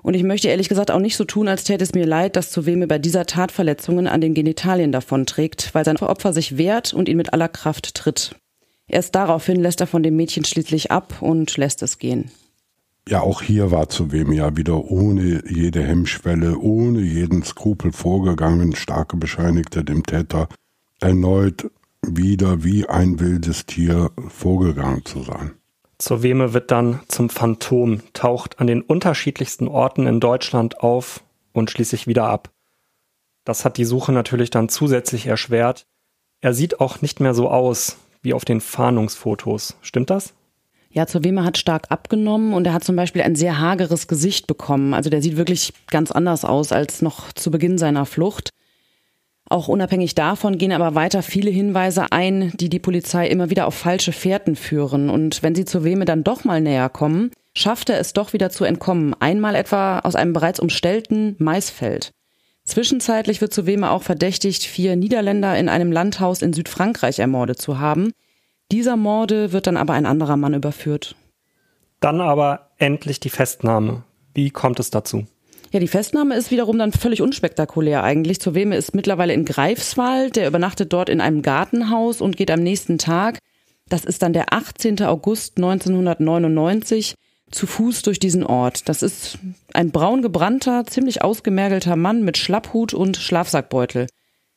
Und 0.00 0.14
ich 0.14 0.22
möchte 0.22 0.48
ehrlich 0.48 0.68
gesagt 0.68 0.92
auch 0.92 1.00
nicht 1.00 1.16
so 1.16 1.24
tun, 1.24 1.48
als 1.48 1.64
täte 1.64 1.82
es 1.82 1.94
mir 1.94 2.06
leid, 2.06 2.36
dass 2.36 2.52
zu 2.52 2.66
Weme 2.66 2.86
bei 2.86 2.98
dieser 2.98 3.26
Tat 3.26 3.50
Verletzungen 3.50 4.06
an 4.06 4.20
den 4.20 4.34
Genitalien 4.34 4.92
davonträgt, 4.92 5.74
weil 5.74 5.84
sein 5.84 5.96
Opfer 5.96 6.32
sich 6.32 6.56
wehrt 6.56 6.94
und 6.94 7.08
ihn 7.08 7.16
mit 7.16 7.32
aller 7.32 7.48
Kraft 7.48 7.94
tritt. 7.94 8.36
Erst 8.86 9.14
daraufhin 9.14 9.60
lässt 9.60 9.80
er 9.80 9.86
von 9.86 10.02
dem 10.02 10.14
Mädchen 10.14 10.44
schließlich 10.44 10.90
ab 10.92 11.20
und 11.20 11.56
lässt 11.56 11.82
es 11.82 11.98
gehen. 11.98 12.30
Ja, 13.06 13.20
auch 13.20 13.42
hier 13.42 13.70
war 13.70 13.90
zu 13.90 14.12
wem 14.12 14.32
ja 14.32 14.56
wieder 14.56 14.90
ohne 14.90 15.42
jede 15.46 15.82
Hemmschwelle, 15.82 16.58
ohne 16.58 17.00
jeden 17.00 17.42
Skrupel 17.42 17.92
vorgegangen. 17.92 18.74
Starke 18.74 19.18
bescheinigte 19.18 19.84
dem 19.84 20.04
Täter 20.04 20.48
erneut 21.00 21.70
wieder 22.02 22.64
wie 22.64 22.88
ein 22.88 23.20
wildes 23.20 23.66
Tier 23.66 24.10
vorgegangen 24.28 25.04
zu 25.04 25.22
sein. 25.22 25.52
Zur 25.98 26.22
Weme 26.22 26.54
wird 26.54 26.70
dann 26.70 27.00
zum 27.08 27.28
Phantom, 27.28 28.00
taucht 28.14 28.58
an 28.58 28.66
den 28.66 28.80
unterschiedlichsten 28.82 29.68
Orten 29.68 30.06
in 30.06 30.20
Deutschland 30.20 30.80
auf 30.80 31.22
und 31.52 31.70
schließlich 31.70 32.06
wieder 32.06 32.24
ab. 32.26 32.50
Das 33.44 33.64
hat 33.64 33.76
die 33.76 33.84
Suche 33.84 34.12
natürlich 34.12 34.50
dann 34.50 34.68
zusätzlich 34.68 35.26
erschwert. 35.26 35.86
Er 36.40 36.54
sieht 36.54 36.80
auch 36.80 37.02
nicht 37.02 37.20
mehr 37.20 37.34
so 37.34 37.50
aus 37.50 37.98
wie 38.22 38.34
auf 38.34 38.44
den 38.44 38.60
Fahndungsfotos. 38.60 39.76
Stimmt 39.82 40.10
das? 40.10 40.34
Ja, 40.94 41.08
zur 41.08 41.24
Weme 41.24 41.42
hat 41.42 41.58
stark 41.58 41.86
abgenommen 41.88 42.54
und 42.54 42.68
er 42.68 42.72
hat 42.72 42.84
zum 42.84 42.94
Beispiel 42.94 43.22
ein 43.22 43.34
sehr 43.34 43.58
hageres 43.58 44.06
Gesicht 44.06 44.46
bekommen. 44.46 44.94
Also 44.94 45.10
der 45.10 45.22
sieht 45.22 45.36
wirklich 45.36 45.72
ganz 45.90 46.12
anders 46.12 46.44
aus 46.44 46.70
als 46.70 47.02
noch 47.02 47.32
zu 47.32 47.50
Beginn 47.50 47.78
seiner 47.78 48.06
Flucht. 48.06 48.50
Auch 49.50 49.66
unabhängig 49.66 50.14
davon 50.14 50.56
gehen 50.56 50.70
aber 50.70 50.94
weiter 50.94 51.22
viele 51.22 51.50
Hinweise 51.50 52.12
ein, 52.12 52.52
die 52.60 52.68
die 52.68 52.78
Polizei 52.78 53.26
immer 53.26 53.50
wieder 53.50 53.66
auf 53.66 53.74
falsche 53.74 54.12
Fährten 54.12 54.54
führen. 54.54 55.10
Und 55.10 55.42
wenn 55.42 55.56
sie 55.56 55.64
zur 55.64 55.82
Weme 55.82 56.04
dann 56.04 56.22
doch 56.22 56.44
mal 56.44 56.60
näher 56.60 56.88
kommen, 56.88 57.32
schafft 57.56 57.90
er 57.90 57.98
es 57.98 58.12
doch 58.12 58.32
wieder 58.32 58.50
zu 58.50 58.62
entkommen. 58.62 59.16
Einmal 59.18 59.56
etwa 59.56 59.98
aus 59.98 60.14
einem 60.14 60.32
bereits 60.32 60.60
umstellten 60.60 61.34
Maisfeld. 61.38 62.12
Zwischenzeitlich 62.62 63.40
wird 63.40 63.52
zu 63.52 63.66
Weme 63.66 63.90
auch 63.90 64.04
verdächtigt, 64.04 64.62
vier 64.62 64.94
Niederländer 64.94 65.58
in 65.58 65.68
einem 65.68 65.90
Landhaus 65.90 66.40
in 66.40 66.52
Südfrankreich 66.52 67.18
ermordet 67.18 67.60
zu 67.60 67.80
haben. 67.80 68.12
Dieser 68.72 68.96
Morde 68.96 69.52
wird 69.52 69.66
dann 69.66 69.76
aber 69.76 69.92
ein 69.94 70.06
anderer 70.06 70.36
Mann 70.36 70.54
überführt. 70.54 71.16
Dann 72.00 72.20
aber 72.20 72.70
endlich 72.78 73.20
die 73.20 73.30
Festnahme. 73.30 74.04
Wie 74.34 74.50
kommt 74.50 74.80
es 74.80 74.90
dazu? 74.90 75.26
Ja, 75.72 75.80
die 75.80 75.88
Festnahme 75.88 76.36
ist 76.36 76.50
wiederum 76.50 76.78
dann 76.78 76.92
völlig 76.92 77.20
unspektakulär 77.20 78.04
eigentlich. 78.04 78.40
Zur 78.40 78.54
Weme 78.54 78.76
ist 78.76 78.94
mittlerweile 78.94 79.32
in 79.32 79.44
Greifswald, 79.44 80.36
der 80.36 80.46
übernachtet 80.46 80.92
dort 80.92 81.08
in 81.08 81.20
einem 81.20 81.42
Gartenhaus 81.42 82.20
und 82.20 82.36
geht 82.36 82.50
am 82.50 82.62
nächsten 82.62 82.98
Tag, 82.98 83.38
das 83.88 84.04
ist 84.04 84.22
dann 84.22 84.32
der 84.32 84.52
18. 84.52 85.02
August 85.02 85.56
1999, 85.56 87.14
zu 87.50 87.66
Fuß 87.66 88.02
durch 88.02 88.18
diesen 88.18 88.44
Ort. 88.44 88.88
Das 88.88 89.02
ist 89.02 89.38
ein 89.72 89.90
braun 89.90 90.22
gebrannter, 90.22 90.84
ziemlich 90.86 91.22
ausgemergelter 91.22 91.96
Mann 91.96 92.22
mit 92.22 92.38
Schlapphut 92.38 92.94
und 92.94 93.16
Schlafsackbeutel. 93.16 94.06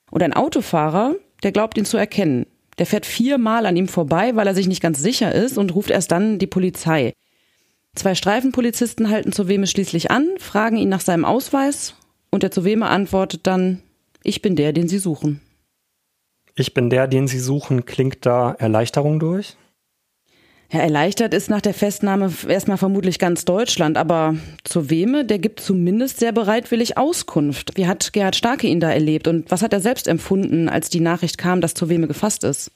Und 0.10 0.24
ein 0.24 0.34
Autofahrer, 0.34 1.16
der 1.44 1.52
glaubt 1.52 1.78
ihn 1.78 1.86
zu 1.86 1.98
erkennen. 1.98 2.46
Der 2.78 2.86
fährt 2.86 3.06
viermal 3.06 3.66
an 3.66 3.76
ihm 3.76 3.88
vorbei, 3.88 4.36
weil 4.36 4.48
er 4.48 4.56
sich 4.56 4.68
nicht 4.68 4.82
ganz 4.82 5.00
sicher 5.00 5.34
ist 5.34 5.58
und 5.58 5.74
ruft 5.74 5.90
erst 5.90 6.12
dann 6.12 6.40
die 6.40 6.48
Polizei. 6.48 7.14
Zwei 7.96 8.14
Streifenpolizisten 8.14 9.10
halten 9.10 9.32
Zoweme 9.32 9.66
schließlich 9.66 10.12
an, 10.12 10.28
fragen 10.38 10.78
ihn 10.78 10.90
nach 10.90 11.02
seinem 11.02 11.26
Ausweis 11.26 11.96
und 12.30 12.44
der 12.44 12.52
Zoweme 12.52 12.88
antwortet 12.88 13.48
dann, 13.48 13.82
ich 14.24 14.42
bin 14.42 14.56
der, 14.56 14.74
den 14.74 14.88
Sie 14.88 15.00
suchen. 15.00 15.42
Ich 16.54 16.74
bin 16.74 16.90
der, 16.90 17.08
den 17.08 17.28
Sie 17.28 17.40
suchen, 17.40 17.86
klingt 17.86 18.26
da 18.26 18.52
Erleichterung 18.52 19.20
durch? 19.20 19.58
Ja, 20.72 20.80
erleichtert 20.80 21.34
ist 21.34 21.50
nach 21.50 21.62
der 21.62 21.74
Festnahme 21.74 22.32
erstmal 22.48 22.78
vermutlich 22.78 23.20
ganz 23.20 23.46
Deutschland, 23.46 23.98
aber 23.98 24.36
Zoweme, 24.66 25.24
der 25.24 25.40
gibt 25.40 25.62
zumindest 25.62 26.20
sehr 26.20 26.34
bereitwillig 26.34 26.98
Auskunft. 26.98 27.78
Wie 27.78 27.88
hat 27.88 28.12
Gerhard 28.12 28.36
Starke 28.36 28.68
ihn 28.68 28.82
da 28.82 28.92
erlebt 28.92 29.30
und 29.30 29.50
was 29.50 29.62
hat 29.62 29.72
er 29.72 29.80
selbst 29.80 30.10
empfunden, 30.10 30.68
als 30.68 30.90
die 30.90 31.00
Nachricht 31.00 31.38
kam, 31.38 31.62
dass 31.62 31.74
Zoweme 31.74 32.08
gefasst 32.08 32.44
ist? 32.44 32.72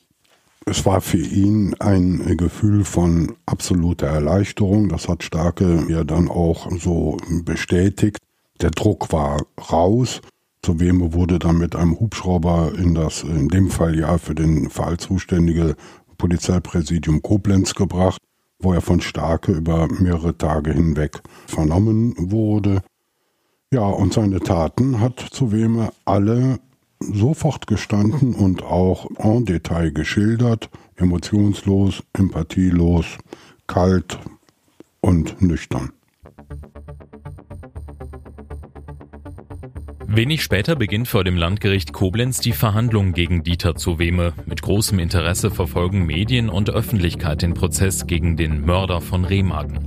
Es 0.65 0.86
war 0.86 1.01
für 1.01 1.17
ihn 1.17 1.75
ein 1.80 2.38
Gefühl 2.38 2.86
von 2.86 3.36
absoluter 3.45 4.08
Erleichterung. 4.08 4.89
Das 4.89 5.10
hat 5.10 5.23
Starke 5.23 5.86
ja 5.89 6.04
dann 6.04 6.30
auch 6.30 6.71
so 6.80 7.17
bestätigt. 7.43 8.19
Der 8.62 8.69
Druck 8.69 9.12
war 9.12 9.41
raus. 9.71 10.21
Zoweme 10.63 11.13
wurde 11.13 11.39
dann 11.39 11.58
mit 11.58 11.75
einem 11.75 11.99
Hubschrauber 11.99 12.73
in 12.77 12.93
das, 12.93 13.23
in 13.23 13.47
dem 13.47 13.71
Fall 13.71 13.97
ja 13.97 14.19
für 14.19 14.36
den 14.36 14.69
Fall 14.69 14.97
zuständige 14.97 15.75
Polizeipräsidium 16.21 17.23
Koblenz 17.23 17.73
gebracht, 17.73 18.21
wo 18.60 18.73
er 18.73 18.81
von 18.81 19.01
Starke 19.01 19.53
über 19.53 19.88
mehrere 19.88 20.38
Tage 20.38 20.71
hinweg 20.71 21.19
vernommen 21.47 22.13
wurde. 22.15 22.84
Ja, 23.73 23.86
und 23.88 24.13
seine 24.13 24.39
Taten 24.39 24.99
hat 24.99 25.19
Zuweme 25.19 25.91
alle 26.05 26.60
sofort 26.99 27.65
gestanden 27.65 28.36
und 28.36 28.62
auch 28.62 29.07
en 29.17 29.45
Detail 29.45 29.91
geschildert, 29.91 30.69
emotionslos, 30.95 32.03
empathielos, 32.13 33.17
kalt 33.65 34.19
und 34.99 35.41
nüchtern. 35.41 35.91
Wenig 40.13 40.43
später 40.43 40.76
beginnt 40.76 41.08
vor 41.08 41.24
dem 41.24 41.38
Landgericht 41.38 41.93
Koblenz 41.93 42.41
die 42.41 42.52
Verhandlung 42.52 43.13
gegen 43.13 43.43
Dieter 43.43 43.76
Zoweme. 43.76 44.34
Mit 44.45 44.62
großem 44.62 45.00
Interesse 45.00 45.52
verfolgen 45.52 46.06
Medien 46.06 46.50
und 46.50 46.69
Öffentlichkeit 46.69 47.41
den 47.41 47.54
Prozess 47.54 48.08
gegen 48.08 48.36
den 48.36 48.65
Mörder 48.65 49.00
von 49.00 49.24
Remagen. 49.24 49.80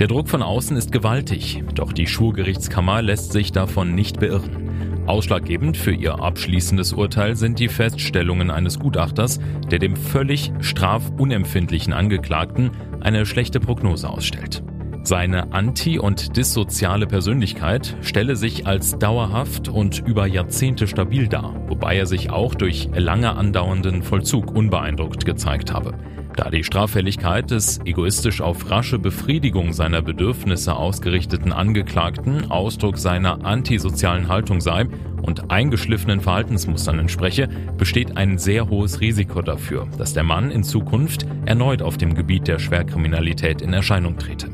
Der 0.00 0.08
Druck 0.08 0.28
von 0.28 0.42
außen 0.42 0.76
ist 0.76 0.90
gewaltig, 0.90 1.62
doch 1.76 1.92
die 1.92 2.08
Schwurgerichtskammer 2.08 3.02
lässt 3.02 3.30
sich 3.30 3.52
davon 3.52 3.94
nicht 3.94 4.18
beirren. 4.18 5.04
Ausschlaggebend 5.06 5.76
für 5.76 5.92
ihr 5.92 6.20
abschließendes 6.20 6.92
Urteil 6.94 7.36
sind 7.36 7.60
die 7.60 7.68
Feststellungen 7.68 8.50
eines 8.50 8.80
Gutachters, 8.80 9.38
der 9.70 9.78
dem 9.78 9.94
völlig 9.94 10.50
strafunempfindlichen 10.58 11.92
Angeklagten 11.92 12.72
eine 13.00 13.24
schlechte 13.26 13.60
Prognose 13.60 14.10
ausstellt. 14.10 14.60
Seine 15.02 15.52
anti- 15.52 15.98
und 15.98 16.36
dissoziale 16.36 17.06
Persönlichkeit 17.06 17.96
stelle 18.02 18.36
sich 18.36 18.66
als 18.66 18.98
dauerhaft 18.98 19.68
und 19.68 20.00
über 20.06 20.26
Jahrzehnte 20.26 20.86
stabil 20.86 21.28
dar, 21.28 21.54
wobei 21.68 21.96
er 21.96 22.06
sich 22.06 22.30
auch 22.30 22.54
durch 22.54 22.88
lange 22.94 23.34
andauernden 23.34 24.02
Vollzug 24.02 24.54
unbeeindruckt 24.54 25.24
gezeigt 25.24 25.72
habe. 25.72 25.94
Da 26.38 26.50
die 26.50 26.62
Straffälligkeit 26.62 27.50
des 27.50 27.80
egoistisch 27.84 28.40
auf 28.40 28.70
rasche 28.70 29.00
Befriedigung 29.00 29.72
seiner 29.72 30.02
Bedürfnisse 30.02 30.76
ausgerichteten 30.76 31.52
Angeklagten 31.52 32.48
Ausdruck 32.48 32.96
seiner 32.96 33.44
antisozialen 33.44 34.28
Haltung 34.28 34.60
sei 34.60 34.86
und 35.20 35.50
eingeschliffenen 35.50 36.20
Verhaltensmustern 36.20 37.00
entspreche, 37.00 37.48
besteht 37.76 38.16
ein 38.16 38.38
sehr 38.38 38.68
hohes 38.68 39.00
Risiko 39.00 39.42
dafür, 39.42 39.88
dass 39.98 40.12
der 40.12 40.22
Mann 40.22 40.52
in 40.52 40.62
Zukunft 40.62 41.26
erneut 41.44 41.82
auf 41.82 41.96
dem 41.96 42.14
Gebiet 42.14 42.46
der 42.46 42.60
Schwerkriminalität 42.60 43.60
in 43.60 43.72
Erscheinung 43.72 44.16
trete. 44.16 44.48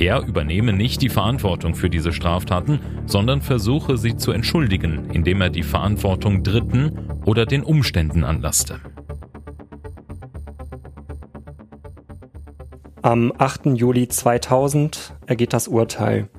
Er 0.00 0.22
übernehme 0.22 0.72
nicht 0.72 1.02
die 1.02 1.10
Verantwortung 1.10 1.74
für 1.74 1.90
diese 1.90 2.14
Straftaten, 2.14 2.80
sondern 3.04 3.42
versuche 3.42 3.98
sie 3.98 4.16
zu 4.16 4.32
entschuldigen, 4.32 5.10
indem 5.10 5.42
er 5.42 5.50
die 5.50 5.62
Verantwortung 5.62 6.42
Dritten 6.42 7.20
oder 7.26 7.44
den 7.44 7.62
Umständen 7.62 8.24
anlasste. 8.24 8.80
Am 13.02 13.30
8. 13.36 13.66
Juli 13.74 14.08
2000 14.08 15.18
ergeht 15.26 15.52
das 15.52 15.68
Urteil. 15.68 16.30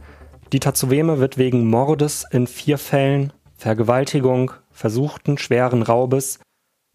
Dieter 0.52 0.74
Zuweme 0.74 1.20
wird 1.20 1.38
wegen 1.38 1.70
Mordes 1.70 2.26
in 2.32 2.48
vier 2.48 2.80
Fällen, 2.80 3.32
Vergewaltigung, 3.58 4.54
versuchten 4.72 5.38
schweren 5.38 5.84
Raubes 5.84 6.40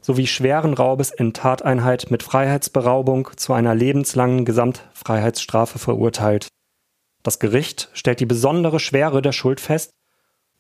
sowie 0.03 0.27
schweren 0.27 0.75
Raubes 0.75 1.13
in 1.13 1.33
Tateinheit 1.33 2.11
mit 2.11 2.25
Freiheitsberaubung 2.25 3.29
zu 3.37 3.53
einer 3.53 3.75
lebenslangen 3.75 4.45
Gesamtfreiheitsstrafe 4.45 5.79
verurteilt. 5.79 6.49
Das 7.27 7.41
Gericht 7.41 7.89
stellt 7.93 8.21
die 8.21 8.25
besondere 8.25 8.79
Schwere 8.79 9.21
der 9.21 9.33
Schuld 9.33 9.59
fest 9.59 9.91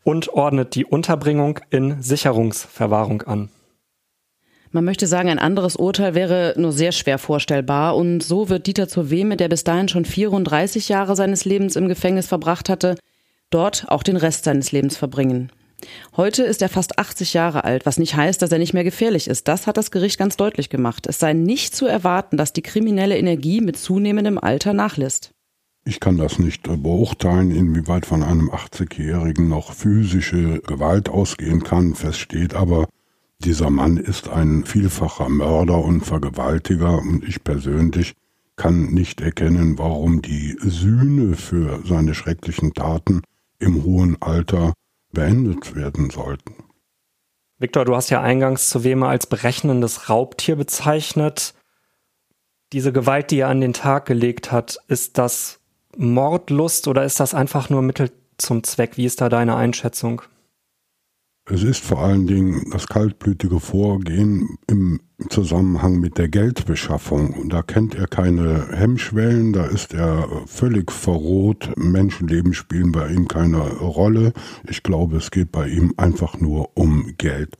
und 0.03 0.31
ordnet 0.31 0.75
die 0.75 0.85
Unterbringung 0.85 1.61
in 1.71 2.03
Sicherungsverwahrung 2.03 3.23
an. 3.23 3.51
Man 4.73 4.85
möchte 4.85 5.07
sagen, 5.07 5.29
ein 5.29 5.39
anderes 5.39 5.77
Urteil 5.77 6.17
wäre 6.17 6.55
nur 6.57 6.73
sehr 6.73 6.91
schwer 6.91 7.19
vorstellbar. 7.19 7.95
Und 7.95 8.21
so 8.25 8.49
wird 8.49 8.67
Dieter 8.67 8.89
zur 8.89 9.11
Wehme, 9.11 9.37
der 9.37 9.49
bis 9.49 9.63
dahin 9.63 9.89
schon 9.89 10.05
34 10.05 10.89
Jahre 10.89 11.15
seines 11.15 11.45
Lebens 11.45 11.77
im 11.77 11.87
Gefängnis 11.87 12.27
verbracht 12.27 12.69
hatte, 12.69 12.97
dort 13.51 13.85
auch 13.87 14.03
den 14.03 14.17
Rest 14.17 14.43
seines 14.43 14.73
Lebens 14.73 14.97
verbringen. 14.97 15.53
Heute 16.17 16.43
ist 16.43 16.63
er 16.63 16.69
fast 16.69 16.99
80 16.99 17.33
Jahre 17.33 17.63
alt, 17.63 17.87
was 17.87 17.97
nicht 17.97 18.17
heißt, 18.17 18.43
dass 18.43 18.51
er 18.51 18.59
nicht 18.59 18.75
mehr 18.75 18.83
gefährlich 18.83 19.29
ist. 19.29 19.47
Das 19.47 19.69
hat 19.69 19.77
das 19.77 19.93
Gericht 19.93 20.19
ganz 20.19 20.37
deutlich 20.37 20.69
gemacht. 20.69 21.07
Es 21.07 21.21
sei 21.21 21.33
nicht 21.33 21.77
zu 21.77 21.87
erwarten, 21.87 22.37
dass 22.37 22.53
die 22.53 22.63
kriminelle 22.63 23.17
Energie 23.17 23.61
mit 23.61 23.77
zunehmendem 23.77 24.39
Alter 24.39 24.73
nachlässt. 24.73 25.31
Ich 25.89 26.01
kann 26.01 26.17
das 26.17 26.41
nicht 26.41 26.65
beurteilen, 26.65 27.53
inwieweit 27.53 28.07
von 28.07 28.25
einem 28.25 28.51
80-Jährigen 28.51 29.49
noch 29.49 29.73
physische 29.73 30.59
Gewalt 30.63 31.09
ausgehen 31.09 31.63
kann. 31.63 31.95
Fest 31.95 32.19
steht 32.19 32.55
aber, 32.55 32.89
dieser 33.39 33.71
Mann 33.71 33.97
ist 33.97 34.29
ein 34.29 34.65
vielfacher 34.65 35.29
Mörder 35.29 35.79
und 35.79 36.01
Vergewaltiger 36.01 36.99
und 36.99 37.23
ich 37.23 37.45
persönlich 37.45 38.15
kann 38.57 38.87
nicht 38.87 39.21
erkennen, 39.21 39.79
warum 39.79 40.23
die 40.23 40.57
Sühne 40.61 41.37
für 41.37 41.81
seine 41.87 42.15
schrecklichen 42.15 42.75
Taten 42.75 43.23
im 43.61 43.85
hohen 43.85 44.21
Alter 44.21 44.73
beendet 45.13 45.77
werden 45.77 46.11
sollten. 46.11 46.55
Viktor, 47.59 47.85
du 47.85 47.95
hast 47.95 48.11
ja 48.11 48.21
eingangs 48.21 48.71
zu 48.71 48.83
Wema 48.83 49.11
als 49.11 49.29
berechnendes 49.29 50.11
Raubtier 50.11 50.57
bezeichnet. 50.57 51.55
Diese 52.73 52.93
Gewalt, 52.93 53.31
die 53.31 53.39
er 53.39 53.51
an 53.51 53.61
den 53.61 53.73
Tag 53.73 54.07
gelegt 54.07 54.51
hat, 54.51 54.79
ist 54.89 55.17
das 55.17 55.61
Mordlust 55.97 56.89
oder 56.89 57.05
ist 57.05 57.21
das 57.21 57.35
einfach 57.35 57.71
nur 57.71 57.83
Mittel 57.83 58.11
zum 58.39 58.63
Zweck? 58.63 58.97
Wie 58.97 59.07
ist 59.07 59.21
da 59.21 59.29
deine 59.29 59.57
Einschätzung? 59.57 60.23
Es 61.49 61.63
ist 61.63 61.85
vor 61.85 62.01
allen 62.01 62.27
Dingen 62.27 62.71
das 62.73 62.89
kaltblütige 62.89 63.61
Vorgehen 63.61 64.59
im 64.67 65.01
Zusammenhang 65.29 66.01
mit 66.01 66.19
der 66.19 66.29
Geldbeschaffung. 66.29 67.49
Da 67.49 67.63
kennt 67.63 67.95
er 67.95 68.09
keine 68.09 68.67
Hemmschwellen, 68.73 69.53
da 69.53 69.67
ist 69.67 69.95
er 69.95 70.29
völlig 70.47 70.91
verroht. 70.91 71.71
Menschenleben 71.77 72.53
spielen 72.53 72.91
bei 72.91 73.09
ihm 73.11 73.29
keine 73.29 73.59
Rolle. 73.79 74.33
Ich 74.69 74.83
glaube, 74.83 75.19
es 75.19 75.31
geht 75.31 75.53
bei 75.53 75.69
ihm 75.69 75.95
einfach 75.97 76.41
nur 76.41 76.77
um 76.77 77.15
Geld. 77.17 77.57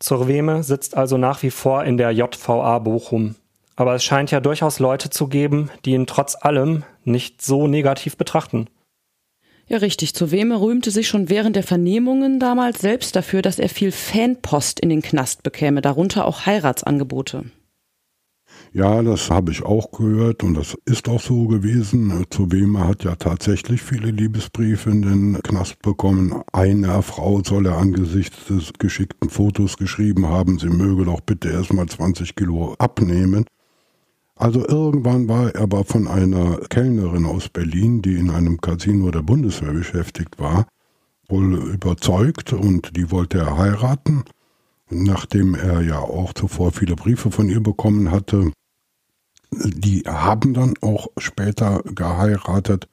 Zurweme 0.00 0.64
sitzt 0.64 0.96
also 0.96 1.16
nach 1.16 1.44
wie 1.44 1.50
vor 1.50 1.84
in 1.84 1.96
der 1.96 2.10
JVA 2.10 2.80
Bochum. 2.80 3.36
Aber 3.76 3.94
es 3.94 4.04
scheint 4.04 4.30
ja 4.30 4.40
durchaus 4.40 4.78
Leute 4.78 5.10
zu 5.10 5.28
geben, 5.28 5.70
die 5.84 5.92
ihn 5.92 6.06
trotz 6.06 6.36
allem 6.40 6.84
nicht 7.04 7.42
so 7.42 7.66
negativ 7.66 8.16
betrachten. 8.16 8.68
Ja, 9.66 9.78
richtig. 9.78 10.14
Zu 10.14 10.30
Weme 10.30 10.60
rühmte 10.60 10.90
sich 10.90 11.08
schon 11.08 11.30
während 11.30 11.56
der 11.56 11.62
Vernehmungen 11.62 12.38
damals 12.38 12.80
selbst 12.80 13.16
dafür, 13.16 13.42
dass 13.42 13.58
er 13.58 13.68
viel 13.68 13.92
Fanpost 13.92 14.80
in 14.80 14.90
den 14.90 15.02
Knast 15.02 15.42
bekäme, 15.42 15.80
darunter 15.80 16.26
auch 16.26 16.46
Heiratsangebote. 16.46 17.44
Ja, 18.74 19.02
das 19.02 19.30
habe 19.30 19.50
ich 19.50 19.62
auch 19.62 19.90
gehört 19.92 20.42
und 20.42 20.54
das 20.54 20.76
ist 20.86 21.08
auch 21.08 21.20
so 21.20 21.46
gewesen. 21.46 22.24
Zu 22.30 22.50
Weme 22.52 22.86
hat 22.86 23.04
ja 23.04 23.16
tatsächlich 23.16 23.82
viele 23.82 24.10
Liebesbriefe 24.10 24.90
in 24.90 25.02
den 25.02 25.42
Knast 25.42 25.80
bekommen. 25.82 26.42
Einer 26.52 27.02
Frau 27.02 27.42
soll 27.42 27.66
er 27.66 27.76
angesichts 27.76 28.46
des 28.46 28.72
geschickten 28.78 29.30
Fotos 29.30 29.76
geschrieben 29.76 30.26
haben, 30.26 30.58
sie 30.58 30.68
möge 30.68 31.04
doch 31.04 31.20
bitte 31.20 31.50
erstmal 31.50 31.86
20 31.86 32.34
Kilo 32.34 32.74
abnehmen. 32.78 33.44
Also 34.42 34.66
irgendwann 34.66 35.28
war 35.28 35.54
er 35.54 35.62
aber 35.62 35.84
von 35.84 36.08
einer 36.08 36.56
Kellnerin 36.68 37.26
aus 37.26 37.48
Berlin, 37.48 38.02
die 38.02 38.16
in 38.16 38.28
einem 38.28 38.60
Casino 38.60 39.12
der 39.12 39.22
Bundeswehr 39.22 39.72
beschäftigt 39.72 40.40
war, 40.40 40.66
wohl 41.28 41.54
überzeugt 41.74 42.52
und 42.52 42.96
die 42.96 43.12
wollte 43.12 43.38
er 43.38 43.56
heiraten. 43.56 44.24
Nachdem 44.90 45.54
er 45.54 45.82
ja 45.82 46.00
auch 46.00 46.32
zuvor 46.32 46.72
viele 46.72 46.96
Briefe 46.96 47.30
von 47.30 47.48
ihr 47.48 47.60
bekommen 47.60 48.10
hatte, 48.10 48.50
die 49.52 50.00
haben 50.08 50.54
dann 50.54 50.74
auch 50.80 51.06
später 51.18 51.80
geheiratet. 51.84 52.88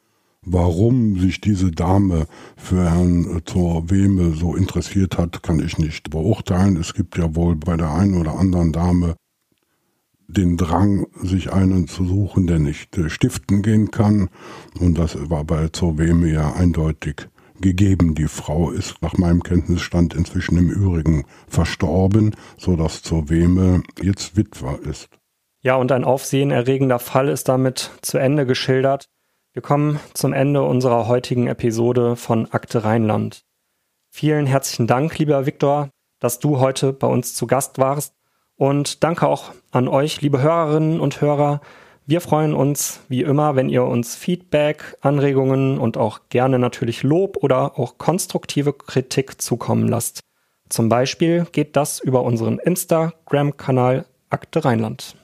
Warum 0.46 1.20
sich 1.20 1.42
diese 1.42 1.72
Dame 1.72 2.28
für 2.58 2.92
Herrn 2.92 3.42
zur 3.46 3.90
Wehme 3.90 4.36
so 4.36 4.54
interessiert 4.54 5.18
hat, 5.18 5.42
kann 5.42 5.60
ich 5.66 5.80
nicht 5.80 6.12
beurteilen. 6.12 6.78
Es 6.78 6.94
gibt 6.94 7.18
ja 7.18 7.36
wohl 7.36 7.56
bei 7.56 7.76
der 7.76 7.90
einen 7.90 8.22
oder 8.22 8.38
anderen 8.38 8.72
Dame 8.72 9.16
den 10.30 10.58
Drang, 10.58 11.08
sich 11.22 11.52
einen 11.52 11.88
zu 11.88 12.06
suchen, 12.06 12.46
der 12.48 12.60
nicht 12.60 12.98
äh, 12.98 13.10
stiften 13.10 13.62
gehen 13.62 13.92
kann. 13.92 14.30
Und 14.80 14.98
das 14.98 15.30
war 15.30 15.44
bei 15.44 15.70
Zoweme 15.70 16.32
ja 16.32 16.54
eindeutig 16.54 17.28
gegeben. 17.60 18.16
Die 18.16 18.28
Frau 18.28 18.70
ist 18.70 19.02
nach 19.02 19.18
meinem 19.18 19.44
Kenntnisstand 19.44 20.14
inzwischen 20.14 20.58
im 20.58 20.70
Übrigen 20.70 21.26
verstorben, 21.48 22.36
so 22.58 22.76
dass 22.76 23.02
Zoweme 23.02 23.84
jetzt 24.02 24.38
Witwer 24.38 24.80
ist. 24.84 25.10
Ja, 25.62 25.76
und 25.76 25.92
ein 25.92 26.06
aufsehenerregender 26.06 27.00
Fall 27.00 27.28
ist 27.28 27.50
damit 27.50 27.92
zu 28.02 28.18
Ende 28.18 28.46
geschildert. 28.46 29.10
Wir 29.54 29.62
kommen 29.62 30.00
zum 30.14 30.32
Ende 30.32 30.64
unserer 30.64 31.08
heutigen 31.08 31.48
Episode 31.48 32.16
von 32.16 32.50
Akte 32.52 32.84
Rheinland. 32.84 33.44
Vielen 34.10 34.46
herzlichen 34.46 34.88
Dank, 34.88 35.18
lieber 35.18 35.46
Viktor, 35.46 35.90
dass 36.20 36.40
du 36.40 36.60
heute 36.60 36.94
bei 36.94 37.08
uns 37.08 37.34
zu 37.34 37.48
Gast 37.48 37.78
warst. 37.80 38.19
Und 38.60 39.06
danke 39.06 39.26
auch 39.26 39.54
an 39.72 39.88
euch, 39.88 40.20
liebe 40.20 40.42
Hörerinnen 40.42 41.00
und 41.00 41.22
Hörer. 41.22 41.62
Wir 42.06 42.20
freuen 42.20 42.54
uns 42.54 43.00
wie 43.08 43.22
immer, 43.22 43.56
wenn 43.56 43.70
ihr 43.70 43.86
uns 43.86 44.18
Feedback, 44.18 44.98
Anregungen 45.00 45.78
und 45.80 45.96
auch 45.96 46.28
gerne 46.28 46.60
natürlich 46.60 47.02
Lob 47.02 47.38
oder 47.42 47.80
auch 47.80 47.98
konstruktive 47.98 48.74
Kritik 48.74 49.42
zukommen 49.42 49.88
lasst. 49.88 50.20
Zum 50.68 50.90
Beispiel 50.90 51.48
geht 51.54 51.78
das 51.78 52.02
über 52.02 52.24
unseren 52.24 52.60
Instagram-Kanal 52.60 54.04
Akte 54.30 54.66
Rheinland. 54.66 55.16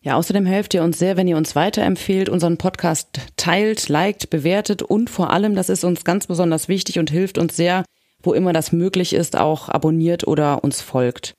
Ja, 0.00 0.16
außerdem 0.16 0.46
helft 0.46 0.72
ihr 0.72 0.82
uns 0.82 0.98
sehr, 0.98 1.18
wenn 1.18 1.28
ihr 1.28 1.36
uns 1.36 1.56
weiterempfehlt, 1.56 2.30
unseren 2.30 2.56
Podcast 2.56 3.20
teilt, 3.36 3.90
liked, 3.90 4.30
bewertet 4.30 4.80
und 4.80 5.10
vor 5.10 5.30
allem, 5.30 5.56
das 5.56 5.68
ist 5.68 5.84
uns 5.84 6.04
ganz 6.04 6.26
besonders 6.26 6.68
wichtig 6.68 6.98
und 6.98 7.10
hilft 7.10 7.36
uns 7.36 7.54
sehr, 7.54 7.84
wo 8.22 8.32
immer 8.32 8.54
das 8.54 8.72
möglich 8.72 9.12
ist, 9.12 9.36
auch 9.36 9.68
abonniert 9.68 10.26
oder 10.26 10.64
uns 10.64 10.80
folgt. 10.80 11.34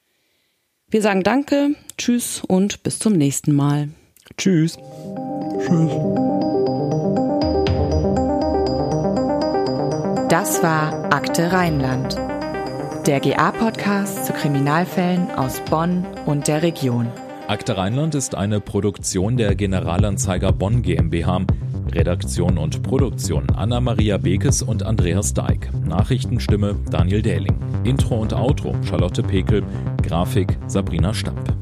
Wir 0.89 1.01
sagen 1.01 1.21
Danke, 1.21 1.71
Tschüss 1.97 2.41
und 2.47 2.81
bis 2.81 2.97
zum 2.97 3.11
nächsten 3.11 3.53
Mal. 3.53 3.89
Tschüss. 4.37 4.77
Tschüss. 5.59 5.91
Das 10.29 10.63
war 10.63 11.13
Akte 11.13 11.51
Rheinland, 11.51 12.15
der 13.05 13.19
GA-Podcast 13.19 14.27
zu 14.27 14.31
Kriminalfällen 14.31 15.29
aus 15.31 15.59
Bonn 15.69 16.05
und 16.25 16.47
der 16.47 16.61
Region. 16.61 17.11
Akte 17.49 17.75
Rheinland 17.75 18.15
ist 18.15 18.35
eine 18.35 18.61
Produktion 18.61 19.35
der 19.35 19.55
Generalanzeiger 19.55 20.53
Bonn 20.53 20.83
GmbH. 20.83 21.41
Redaktion 21.93 22.57
und 22.57 22.83
Produktion 22.83 23.49
Anna-Maria 23.55 24.17
Bekes 24.17 24.61
und 24.61 24.83
Andreas 24.83 25.33
Deik. 25.33 25.69
Nachrichtenstimme 25.85 26.75
Daniel 26.89 27.21
Dähling. 27.21 27.57
Intro 27.83 28.21
und 28.21 28.33
Outro 28.33 28.75
Charlotte 28.83 29.23
Pekel. 29.23 29.63
Grafik 30.03 30.57
Sabrina 30.67 31.13
Stamp. 31.13 31.53